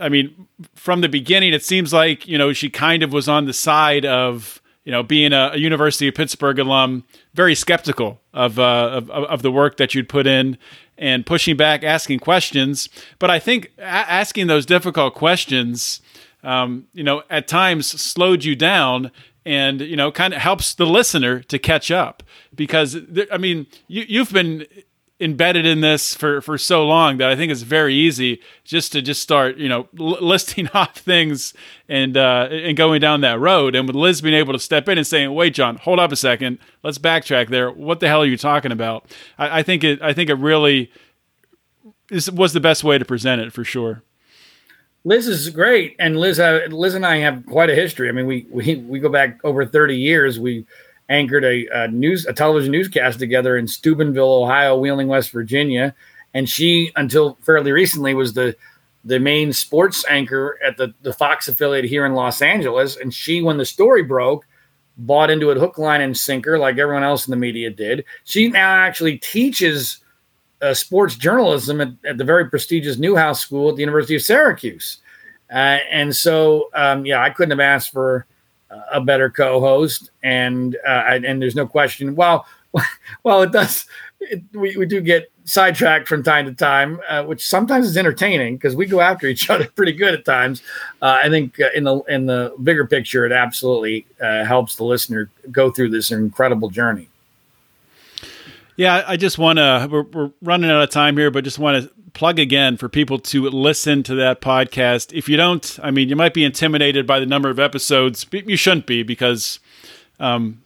I 0.00 0.08
mean, 0.08 0.46
from 0.74 1.00
the 1.00 1.08
beginning, 1.08 1.52
it 1.52 1.64
seems 1.64 1.92
like 1.92 2.26
you 2.26 2.38
know 2.38 2.52
she 2.52 2.70
kind 2.70 3.02
of 3.02 3.12
was 3.12 3.28
on 3.28 3.46
the 3.46 3.52
side 3.52 4.04
of 4.04 4.60
you 4.84 4.92
know 4.92 5.02
being 5.02 5.32
a, 5.32 5.52
a 5.54 5.58
University 5.58 6.08
of 6.08 6.14
Pittsburgh 6.14 6.58
alum, 6.58 7.04
very 7.34 7.54
skeptical 7.54 8.20
of, 8.32 8.58
uh, 8.58 8.90
of 8.92 9.10
of 9.10 9.42
the 9.42 9.52
work 9.52 9.76
that 9.76 9.94
you'd 9.94 10.08
put 10.08 10.26
in 10.26 10.58
and 10.98 11.26
pushing 11.26 11.56
back, 11.56 11.82
asking 11.82 12.20
questions. 12.20 12.88
But 13.18 13.30
I 13.30 13.38
think 13.38 13.72
a- 13.78 13.82
asking 13.82 14.46
those 14.46 14.66
difficult 14.66 15.14
questions, 15.14 16.00
um, 16.42 16.86
you 16.92 17.02
know, 17.02 17.22
at 17.30 17.48
times 17.48 17.86
slowed 18.00 18.44
you 18.44 18.54
down 18.54 19.10
and 19.44 19.80
you 19.80 19.96
know 19.96 20.12
kind 20.12 20.34
of 20.34 20.40
helps 20.40 20.74
the 20.74 20.86
listener 20.86 21.40
to 21.40 21.58
catch 21.58 21.90
up 21.90 22.22
because 22.54 22.96
I 23.30 23.38
mean 23.38 23.66
you 23.88 24.04
you've 24.08 24.32
been 24.32 24.66
embedded 25.22 25.64
in 25.64 25.80
this 25.80 26.14
for 26.14 26.40
for 26.40 26.58
so 26.58 26.84
long 26.84 27.18
that 27.18 27.30
I 27.30 27.36
think 27.36 27.52
it's 27.52 27.62
very 27.62 27.94
easy 27.94 28.40
just 28.64 28.92
to 28.92 29.00
just 29.00 29.22
start 29.22 29.56
you 29.56 29.68
know 29.68 29.88
l- 29.98 30.18
listing 30.20 30.68
off 30.74 30.96
things 30.96 31.54
and 31.88 32.16
uh, 32.16 32.48
and 32.50 32.76
going 32.76 33.00
down 33.00 33.20
that 33.20 33.38
road 33.38 33.74
and 33.74 33.86
with 33.86 33.96
Liz 33.96 34.20
being 34.20 34.34
able 34.34 34.52
to 34.52 34.58
step 34.58 34.88
in 34.88 34.98
and 34.98 35.06
saying 35.06 35.32
wait 35.32 35.54
John 35.54 35.76
hold 35.76 36.00
up 36.00 36.12
a 36.12 36.16
second 36.16 36.58
let's 36.82 36.98
backtrack 36.98 37.48
there 37.48 37.70
what 37.70 38.00
the 38.00 38.08
hell 38.08 38.22
are 38.22 38.26
you 38.26 38.36
talking 38.36 38.72
about 38.72 39.06
I, 39.38 39.60
I 39.60 39.62
think 39.62 39.84
it 39.84 40.02
I 40.02 40.12
think 40.12 40.28
it 40.28 40.34
really 40.34 40.90
is, 42.10 42.30
was 42.30 42.52
the 42.52 42.60
best 42.60 42.84
way 42.84 42.98
to 42.98 43.04
present 43.04 43.40
it 43.40 43.52
for 43.52 43.64
sure. 43.64 44.02
Liz 45.04 45.26
is 45.26 45.48
great, 45.50 45.96
and 45.98 46.16
Liz, 46.16 46.38
uh, 46.38 46.60
Liz 46.70 46.94
and 46.94 47.04
I 47.04 47.16
have 47.16 47.44
quite 47.46 47.70
a 47.70 47.74
history. 47.74 48.08
I 48.08 48.12
mean, 48.12 48.26
we 48.26 48.46
we 48.50 48.76
we 48.76 49.00
go 49.00 49.08
back 49.08 49.40
over 49.42 49.66
thirty 49.66 49.96
years. 49.96 50.38
We 50.38 50.64
anchored 51.12 51.44
a, 51.44 51.66
a 51.72 51.88
news 51.88 52.26
a 52.26 52.32
television 52.32 52.72
newscast 52.72 53.18
together 53.18 53.56
in 53.56 53.68
Steubenville, 53.68 54.42
Ohio, 54.42 54.76
Wheeling, 54.76 55.08
West 55.08 55.30
Virginia, 55.30 55.94
and 56.34 56.48
she 56.48 56.90
until 56.96 57.38
fairly 57.42 57.70
recently 57.70 58.14
was 58.14 58.32
the 58.32 58.56
the 59.04 59.20
main 59.20 59.52
sports 59.52 60.04
anchor 60.08 60.58
at 60.64 60.76
the 60.76 60.94
the 61.02 61.12
Fox 61.12 61.46
affiliate 61.48 61.84
here 61.84 62.06
in 62.06 62.14
Los 62.14 62.40
Angeles. 62.40 62.96
And 62.96 63.12
she, 63.12 63.42
when 63.42 63.58
the 63.58 63.64
story 63.64 64.02
broke, 64.02 64.46
bought 64.96 65.30
into 65.30 65.50
it 65.50 65.58
hook, 65.58 65.78
line, 65.78 66.00
and 66.00 66.16
sinker 66.16 66.58
like 66.58 66.78
everyone 66.78 67.02
else 67.02 67.26
in 67.26 67.30
the 67.30 67.36
media 67.36 67.70
did. 67.70 68.04
She 68.24 68.48
now 68.48 68.74
actually 68.74 69.18
teaches 69.18 69.98
uh, 70.62 70.74
sports 70.74 71.16
journalism 71.16 71.80
at, 71.80 71.88
at, 72.04 72.18
the 72.18 72.24
very 72.24 72.48
prestigious 72.48 72.96
Newhouse 72.96 73.40
School 73.40 73.70
at 73.70 73.74
the 73.76 73.82
University 73.82 74.14
of 74.14 74.22
Syracuse. 74.22 74.98
Uh, 75.50 75.78
and 75.90 76.14
so, 76.14 76.70
um, 76.74 77.04
yeah, 77.04 77.20
I 77.20 77.30
couldn't 77.30 77.50
have 77.50 77.60
asked 77.60 77.92
for 77.92 78.26
a 78.92 79.00
better 79.00 79.30
co-host. 79.30 80.10
And 80.22 80.76
uh, 80.86 81.04
and 81.08 81.40
there's 81.40 81.56
no 81.56 81.66
question. 81.66 82.14
Well, 82.14 82.46
well, 83.24 83.42
it 83.42 83.52
does. 83.52 83.86
It, 84.20 84.42
we, 84.52 84.76
we 84.76 84.86
do 84.86 85.00
get 85.00 85.30
sidetracked 85.44 86.06
from 86.06 86.22
time 86.22 86.46
to 86.46 86.54
time, 86.54 87.00
uh, 87.08 87.24
which 87.24 87.44
sometimes 87.44 87.86
is 87.86 87.96
entertaining 87.96 88.56
because 88.56 88.76
we 88.76 88.86
go 88.86 89.00
after 89.00 89.26
each 89.26 89.50
other 89.50 89.66
pretty 89.66 89.92
good 89.92 90.14
at 90.14 90.24
times. 90.24 90.62
Uh, 91.00 91.18
I 91.22 91.28
think 91.28 91.58
in 91.74 91.84
the 91.84 92.00
in 92.02 92.26
the 92.26 92.54
bigger 92.62 92.86
picture, 92.86 93.26
it 93.26 93.32
absolutely 93.32 94.06
helps 94.20 94.76
the 94.76 94.84
listener 94.84 95.30
go 95.50 95.70
through 95.70 95.90
this 95.90 96.10
incredible 96.10 96.70
journey. 96.70 97.08
Yeah, 98.76 99.04
I 99.06 99.16
just 99.16 99.38
want 99.38 99.58
to. 99.58 99.88
We're, 99.90 100.02
we're, 100.02 100.30
running 100.40 100.70
out 100.70 100.82
of 100.82 100.90
time 100.90 101.16
here, 101.16 101.30
but 101.30 101.44
just 101.44 101.58
want 101.58 101.82
to 101.82 101.90
plug 102.14 102.38
again 102.38 102.76
for 102.76 102.88
people 102.88 103.18
to 103.18 103.48
listen 103.48 104.02
to 104.04 104.14
that 104.16 104.40
podcast. 104.40 105.12
If 105.12 105.28
you 105.28 105.36
don't, 105.36 105.78
I 105.82 105.90
mean, 105.90 106.08
you 106.08 106.16
might 106.16 106.34
be 106.34 106.44
intimidated 106.44 107.06
by 107.06 107.20
the 107.20 107.26
number 107.26 107.50
of 107.50 107.58
episodes. 107.58 108.26
You 108.32 108.56
shouldn't 108.56 108.86
be 108.86 109.02
because 109.02 109.60
um, 110.20 110.62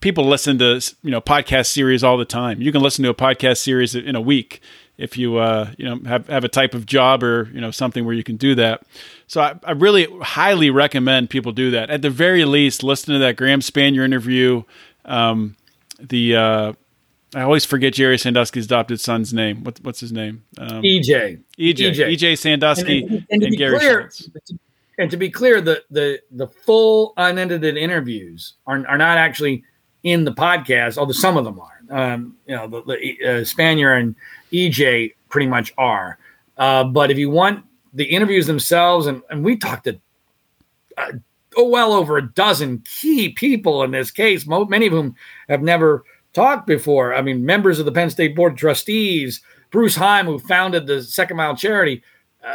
people 0.00 0.24
listen 0.24 0.58
to 0.58 0.80
you 1.02 1.10
know 1.10 1.20
podcast 1.20 1.66
series 1.66 2.02
all 2.02 2.16
the 2.16 2.24
time. 2.24 2.60
You 2.60 2.72
can 2.72 2.82
listen 2.82 3.04
to 3.04 3.10
a 3.10 3.14
podcast 3.14 3.58
series 3.58 3.94
in 3.94 4.16
a 4.16 4.20
week 4.20 4.60
if 4.98 5.16
you 5.16 5.38
uh, 5.38 5.70
you 5.78 5.84
know 5.84 6.00
have 6.08 6.28
have 6.28 6.44
a 6.44 6.48
type 6.48 6.74
of 6.74 6.86
job 6.86 7.22
or 7.22 7.48
you 7.52 7.60
know 7.60 7.70
something 7.70 8.04
where 8.04 8.14
you 8.14 8.24
can 8.24 8.36
do 8.36 8.54
that. 8.56 8.82
So 9.26 9.40
I, 9.40 9.54
I 9.64 9.72
really 9.72 10.06
highly 10.20 10.70
recommend 10.70 11.30
people 11.30 11.52
do 11.52 11.70
that. 11.70 11.90
At 11.90 12.02
the 12.02 12.10
very 12.10 12.44
least, 12.44 12.82
listen 12.82 13.14
to 13.14 13.20
that 13.20 13.36
Graham 13.36 13.60
Spanier 13.60 14.04
interview. 14.04 14.64
Um, 15.04 15.56
the 15.98 16.36
uh, 16.36 16.72
I 17.34 17.42
always 17.42 17.64
forget 17.64 17.94
Jerry 17.94 18.18
Sandusky's 18.18 18.66
adopted 18.66 19.00
son's 19.00 19.32
name. 19.32 19.62
What, 19.62 19.78
what's 19.82 20.00
his 20.00 20.12
name? 20.12 20.42
Um, 20.58 20.82
EJ. 20.82 21.40
EJ. 21.58 21.74
EJ, 21.74 22.16
EJ 22.16 22.38
Sandusky 22.38 23.02
and, 23.02 23.10
and, 23.10 23.26
and, 23.30 23.42
and 23.44 23.56
Gary 23.56 23.78
clear, 23.78 24.10
And 24.98 25.10
to 25.10 25.16
be 25.16 25.30
clear, 25.30 25.60
the 25.60 25.82
the 25.90 26.20
the 26.32 26.48
full 26.48 27.12
unedited 27.16 27.76
interviews 27.76 28.54
are 28.66 28.84
are 28.88 28.98
not 28.98 29.16
actually 29.16 29.62
in 30.02 30.24
the 30.24 30.32
podcast, 30.32 30.98
although 30.98 31.12
some 31.12 31.36
of 31.36 31.44
them 31.44 31.60
are. 31.60 31.80
Um, 31.90 32.36
you 32.46 32.56
know, 32.56 32.66
the, 32.66 32.82
the 32.82 32.94
uh, 32.94 33.28
Spanier 33.44 33.98
and 33.98 34.14
EJ 34.52 35.14
pretty 35.28 35.46
much 35.46 35.72
are. 35.78 36.18
Uh, 36.56 36.84
but 36.84 37.10
if 37.10 37.18
you 37.18 37.30
want 37.30 37.64
the 37.94 38.04
interviews 38.04 38.46
themselves, 38.46 39.06
and, 39.06 39.22
and 39.30 39.44
we 39.44 39.56
talked 39.56 39.84
to 39.84 39.98
uh, 40.96 41.12
oh, 41.56 41.68
well 41.68 41.92
over 41.92 42.16
a 42.16 42.26
dozen 42.32 42.82
key 42.86 43.30
people 43.30 43.82
in 43.82 43.90
this 43.90 44.10
case, 44.10 44.46
many 44.46 44.86
of 44.86 44.92
whom 44.92 45.14
have 45.48 45.62
never– 45.62 46.02
talked 46.32 46.66
before. 46.66 47.14
I 47.14 47.22
mean, 47.22 47.44
members 47.44 47.78
of 47.78 47.84
the 47.84 47.92
Penn 47.92 48.10
State 48.10 48.36
Board 48.36 48.52
of 48.52 48.58
Trustees, 48.58 49.40
Bruce 49.70 49.96
Heim, 49.96 50.26
who 50.26 50.38
founded 50.38 50.86
the 50.86 51.02
Second 51.02 51.36
Mile 51.36 51.56
Charity, 51.56 52.02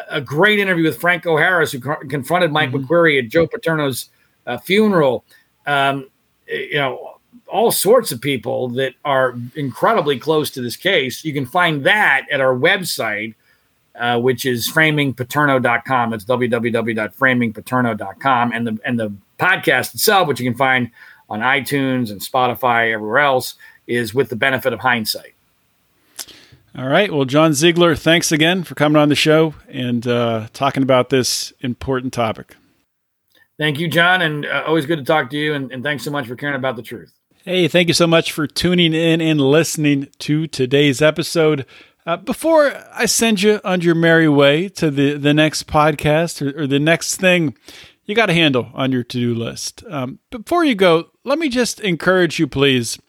a 0.09 0.21
great 0.21 0.59
interview 0.59 0.86
with 0.86 0.99
Franco 0.99 1.38
Harris, 1.38 1.71
who 1.71 1.80
co- 1.80 1.95
confronted 2.09 2.51
Mike 2.51 2.71
mm-hmm. 2.71 2.86
McQueary 2.86 3.23
at 3.23 3.30
Joe 3.30 3.47
Paterno's 3.47 4.09
uh, 4.47 4.57
funeral. 4.57 5.23
Um, 5.65 6.09
you 6.47 6.76
know, 6.76 7.15
all 7.47 7.71
sorts 7.71 8.11
of 8.11 8.21
people 8.21 8.69
that 8.69 8.93
are 9.03 9.36
incredibly 9.55 10.19
close 10.19 10.51
to 10.51 10.61
this 10.61 10.76
case. 10.76 11.23
You 11.23 11.34
can 11.34 11.45
find 11.45 11.86
that 11.86 12.26
at 12.32 12.41
our 12.41 12.55
website, 12.55 13.36
uh, 13.95 14.19
which 14.19 14.45
is 14.45 14.71
framingpaterno.com. 14.71 16.13
It's 16.13 16.26
www.framingpaterno.com. 16.26 18.51
And 18.51 18.67
the, 18.67 18.78
and 18.84 18.99
the 18.99 19.13
podcast 19.39 19.93
itself, 19.93 20.28
which 20.28 20.39
you 20.39 20.49
can 20.49 20.57
find 20.57 20.89
on 21.30 21.39
iTunes 21.41 22.11
and 22.11 22.21
Spotify, 22.21 22.93
everywhere 22.93 23.19
else, 23.19 23.55
is 23.88 24.13
with 24.13 24.30
the 24.30 24.36
benefit 24.36 24.73
of 24.73 24.80
hindsight. 24.80 25.34
All 26.78 26.88
right. 26.88 27.11
Well, 27.11 27.26
John 27.26 27.53
Ziegler, 27.53 27.95
thanks 27.95 28.34
again 28.34 28.63
for 28.63 28.76
coming 28.76 29.01
on 29.01 29.07
the 29.07 29.15
show 29.15 29.55
and 29.69 30.05
uh, 30.05 30.47
talking 30.51 30.84
about 30.84 31.09
this 31.09 31.53
important 31.61 32.11
topic. 32.11 32.55
Thank 33.57 33.80
you, 33.80 33.88
John, 33.88 34.21
and 34.21 34.45
uh, 34.45 34.63
always 34.67 34.86
good 34.86 34.99
to 34.99 35.05
talk 35.05 35.30
to 35.30 35.38
you. 35.38 35.53
And, 35.53 35.71
and 35.71 35.84
thanks 35.84 36.03
so 36.03 36.11
much 36.11 36.28
for 36.28 36.36
caring 36.36 36.55
about 36.55 36.76
the 36.76 36.82
truth. 36.82 37.13
Hey, 37.45 37.69
thank 37.69 37.88
you 37.88 37.93
so 37.93 38.07
much 38.07 38.34
for 38.34 38.45
tuning 38.47 38.93
in 38.93 39.21
and 39.21 39.39
listening 39.39 40.09
to 40.19 40.47
today's 40.47 41.01
episode. 41.01 41.65
Uh, 42.05 42.17
before 42.17 42.73
I 42.93 43.05
send 43.05 43.41
you 43.41 43.61
on 43.63 43.82
your 43.82 43.95
merry 43.95 44.28
way 44.28 44.67
to 44.69 44.91
the, 44.91 45.13
the 45.13 45.34
next 45.34 45.67
podcast 45.67 46.41
or, 46.41 46.63
or 46.63 46.67
the 46.67 46.80
next 46.80 47.15
thing 47.15 47.55
you 48.06 48.16
got 48.16 48.30
a 48.30 48.34
handle 48.34 48.70
on 48.74 48.91
your 48.91 49.03
to 49.03 49.20
do 49.20 49.36
list. 49.36 49.84
Um, 49.89 50.20
before 50.30 50.64
you 50.64 50.76
go, 50.76 51.10
let 51.24 51.39
me 51.39 51.49
just 51.49 51.80
encourage 51.80 52.39
you, 52.39 52.47
please. 52.47 52.99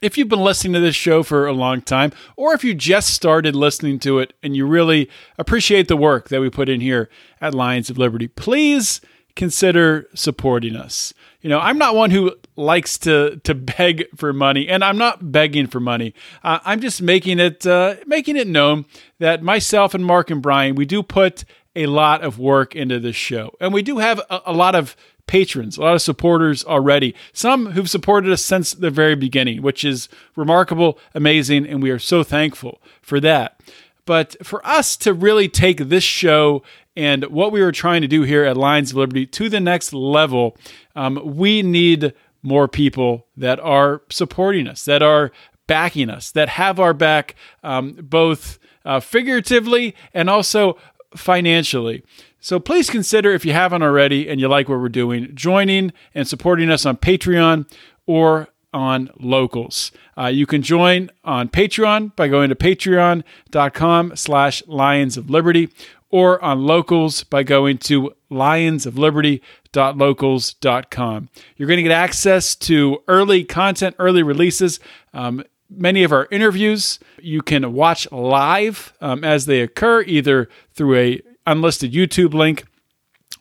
If 0.00 0.16
you've 0.16 0.28
been 0.28 0.40
listening 0.40 0.72
to 0.74 0.80
this 0.80 0.96
show 0.96 1.22
for 1.22 1.46
a 1.46 1.52
long 1.52 1.82
time, 1.82 2.12
or 2.34 2.54
if 2.54 2.64
you 2.64 2.72
just 2.72 3.12
started 3.12 3.54
listening 3.54 3.98
to 4.00 4.18
it 4.18 4.32
and 4.42 4.56
you 4.56 4.66
really 4.66 5.10
appreciate 5.36 5.88
the 5.88 5.96
work 5.96 6.30
that 6.30 6.40
we 6.40 6.48
put 6.48 6.70
in 6.70 6.80
here 6.80 7.10
at 7.40 7.54
Lions 7.54 7.90
of 7.90 7.98
Liberty, 7.98 8.26
please 8.26 9.02
consider 9.36 10.06
supporting 10.14 10.74
us. 10.74 11.12
You 11.40 11.50
know, 11.50 11.58
I'm 11.58 11.78
not 11.78 11.94
one 11.94 12.10
who 12.10 12.34
likes 12.56 12.98
to 12.98 13.40
to 13.44 13.54
beg 13.76 14.04
for 14.16 14.32
money, 14.32 14.68
and 14.68 14.84
I'm 14.84 14.98
not 14.98 15.32
begging 15.32 15.66
for 15.66 15.80
money. 15.80 16.14
Uh, 16.42 16.60
I'm 16.64 16.80
just 16.80 17.02
making 17.02 17.38
it 17.38 17.66
uh, 17.66 17.96
making 18.06 18.36
it 18.36 18.46
known 18.46 18.84
that 19.18 19.42
myself 19.42 19.94
and 19.94 20.04
Mark 20.04 20.30
and 20.30 20.42
Brian 20.42 20.74
we 20.74 20.84
do 20.84 21.02
put 21.02 21.44
a 21.76 21.86
lot 21.86 22.22
of 22.22 22.38
work 22.38 22.74
into 22.74 22.98
this 22.98 23.16
show, 23.16 23.54
and 23.60 23.72
we 23.72 23.82
do 23.82 23.98
have 23.98 24.20
a, 24.30 24.40
a 24.46 24.52
lot 24.52 24.74
of 24.74 24.96
patrons, 25.26 25.78
a 25.78 25.82
lot 25.82 25.94
of 25.94 26.02
supporters 26.02 26.64
already. 26.64 27.14
Some 27.32 27.66
who've 27.66 27.88
supported 27.88 28.32
us 28.32 28.44
since 28.44 28.72
the 28.74 28.90
very 28.90 29.14
beginning, 29.14 29.62
which 29.62 29.84
is 29.84 30.08
remarkable, 30.34 30.98
amazing, 31.14 31.66
and 31.66 31.80
we 31.80 31.90
are 31.90 32.00
so 32.00 32.24
thankful 32.24 32.80
for 33.00 33.20
that. 33.20 33.60
But 34.04 34.36
for 34.44 34.66
us 34.66 34.96
to 34.98 35.14
really 35.14 35.48
take 35.48 35.78
this 35.78 36.02
show 36.02 36.64
and 36.96 37.24
what 37.26 37.52
we 37.52 37.62
were 37.62 37.70
trying 37.70 38.02
to 38.02 38.08
do 38.08 38.22
here 38.22 38.44
at 38.44 38.56
Lions 38.56 38.90
of 38.90 38.96
Liberty 38.96 39.24
to 39.26 39.48
the 39.48 39.60
next 39.60 39.92
level, 39.92 40.56
um, 40.96 41.20
we 41.36 41.62
need 41.62 42.12
more 42.42 42.66
people 42.66 43.26
that 43.36 43.60
are 43.60 44.02
supporting 44.10 44.66
us, 44.66 44.84
that 44.84 45.02
are 45.02 45.30
backing 45.68 46.10
us, 46.10 46.32
that 46.32 46.48
have 46.48 46.80
our 46.80 46.92
back 46.92 47.36
um, 47.62 47.92
both 48.02 48.58
uh, 48.84 48.98
figuratively 48.98 49.94
and 50.12 50.28
also 50.28 50.76
financially. 51.14 52.02
So 52.40 52.58
please 52.58 52.88
consider, 52.88 53.32
if 53.32 53.44
you 53.44 53.52
haven't 53.52 53.82
already 53.82 54.28
and 54.28 54.40
you 54.40 54.48
like 54.48 54.68
what 54.68 54.80
we're 54.80 54.88
doing, 54.88 55.30
joining 55.34 55.92
and 56.14 56.26
supporting 56.26 56.70
us 56.70 56.86
on 56.86 56.96
Patreon 56.96 57.70
or 58.06 58.48
on 58.72 59.10
locals. 59.18 59.92
Uh, 60.16 60.26
you 60.26 60.46
can 60.46 60.62
join 60.62 61.10
on 61.24 61.48
Patreon 61.48 62.14
by 62.16 62.28
going 62.28 62.50
to 62.50 62.54
patreon.com 62.54 64.14
slash 64.16 64.62
lions 64.66 65.16
of 65.16 65.28
liberty 65.28 65.70
or 66.10 66.40
on 66.42 66.64
locals 66.64 67.24
by 67.24 67.42
going 67.42 67.78
to 67.78 68.12
lionsofliberty.locals.com. 68.30 71.28
You're 71.56 71.68
going 71.68 71.78
to 71.78 71.82
get 71.82 71.92
access 71.92 72.54
to 72.56 73.02
early 73.08 73.44
content, 73.44 73.96
early 73.98 74.22
releases. 74.22 74.78
Um, 75.12 75.42
many 75.70 76.02
of 76.02 76.12
our 76.12 76.26
interviews 76.30 76.98
you 77.20 77.42
can 77.42 77.72
watch 77.72 78.10
live 78.10 78.92
um, 79.00 79.24
as 79.24 79.46
they 79.46 79.60
occur, 79.60 80.02
either 80.02 80.48
through 80.74 80.96
a 80.96 81.22
unlisted 81.46 81.92
YouTube 81.92 82.34
link 82.34 82.64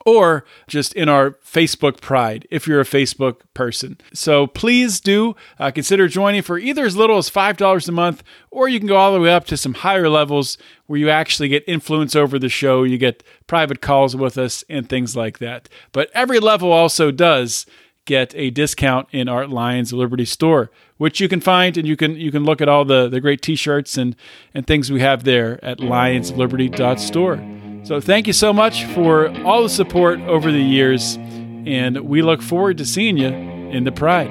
or 0.06 0.46
just 0.68 0.94
in 0.94 1.10
our 1.10 1.32
Facebook 1.46 2.00
Pride 2.02 2.48
if 2.50 2.68
you're 2.68 2.80
a 2.80 2.86
Facebook 2.86 3.42
person. 3.54 3.98
So 4.14 4.48
please 4.48 5.00
do 5.00 5.36
uh, 5.60 5.72
consider 5.72 6.08
joining 6.08 6.42
for 6.42 6.58
either 6.58 6.86
as 6.86 6.96
little 6.96 7.18
as 7.18 7.30
$5 7.30 7.88
a 7.88 7.92
month, 7.92 8.24
or 8.50 8.70
you 8.70 8.80
can 8.80 8.88
go 8.88 8.96
all 8.96 9.14
the 9.14 9.20
way 9.20 9.32
up 9.32 9.46
to 9.46 9.58
some 9.58 9.74
higher 9.76 10.10
levels 10.10 10.58
where 10.88 11.00
you 11.00 11.10
actually 11.10 11.50
get 11.50 11.64
influence 11.68 12.16
over 12.16 12.40
the 12.40 12.50
show. 12.50 12.84
You 12.84 12.98
get 12.98 13.24
private 13.48 13.82
calls 13.82 14.16
with 14.16 14.38
us 14.38 14.64
and 14.70 14.88
things 14.88 15.16
like 15.16 15.40
that. 15.40 15.70
But 15.92 16.10
every 16.14 16.40
level 16.40 16.72
also 16.72 17.12
does 17.12 17.66
get 18.06 18.34
a 18.36 18.50
discount 18.50 19.08
in 19.12 19.30
our 19.30 19.46
Lions 19.46 19.94
Liberty 19.94 20.26
store, 20.26 20.72
which 21.00 21.20
you 21.20 21.28
can 21.28 21.42
find 21.42 21.78
and 21.78 21.88
you 21.88 21.98
can 21.98 22.16
you 22.16 22.32
can 22.32 22.44
look 22.44 22.62
at 22.62 22.70
all 22.70 22.86
the, 22.86 23.10
the 23.10 23.20
great 23.20 23.42
t-shirts 23.42 23.98
and, 23.98 24.16
and 24.54 24.68
things 24.68 24.92
we 24.92 25.02
have 25.02 25.24
there 25.24 25.64
at 25.66 25.80
lionsofliberty.store. 25.80 27.84
So 27.84 28.00
thank 28.00 28.28
you 28.28 28.34
so 28.34 28.54
much 28.54 28.86
for 28.86 29.30
all 29.44 29.64
the 29.64 29.70
support 29.70 30.20
over 30.22 30.52
the 30.52 30.62
years, 30.62 31.18
and 31.18 32.00
we 32.02 32.22
look 32.22 32.42
forward 32.42 32.78
to 32.78 32.86
seeing 32.86 33.18
you 33.18 33.30
in 33.30 33.86
the 33.86 33.92
Pride. 33.92 34.30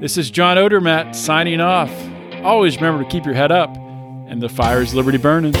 This 0.00 0.16
is 0.16 0.30
John 0.30 0.58
Odermatt 0.58 1.14
signing 1.14 1.60
off. 1.60 1.90
Always 2.44 2.76
remember 2.76 3.02
to 3.02 3.10
keep 3.10 3.24
your 3.24 3.34
head 3.34 3.50
up 3.50 3.74
and 4.28 4.42
the 4.42 4.48
fire 4.48 4.82
is 4.82 4.94
liberty 4.94 5.18
burning. 5.18 5.54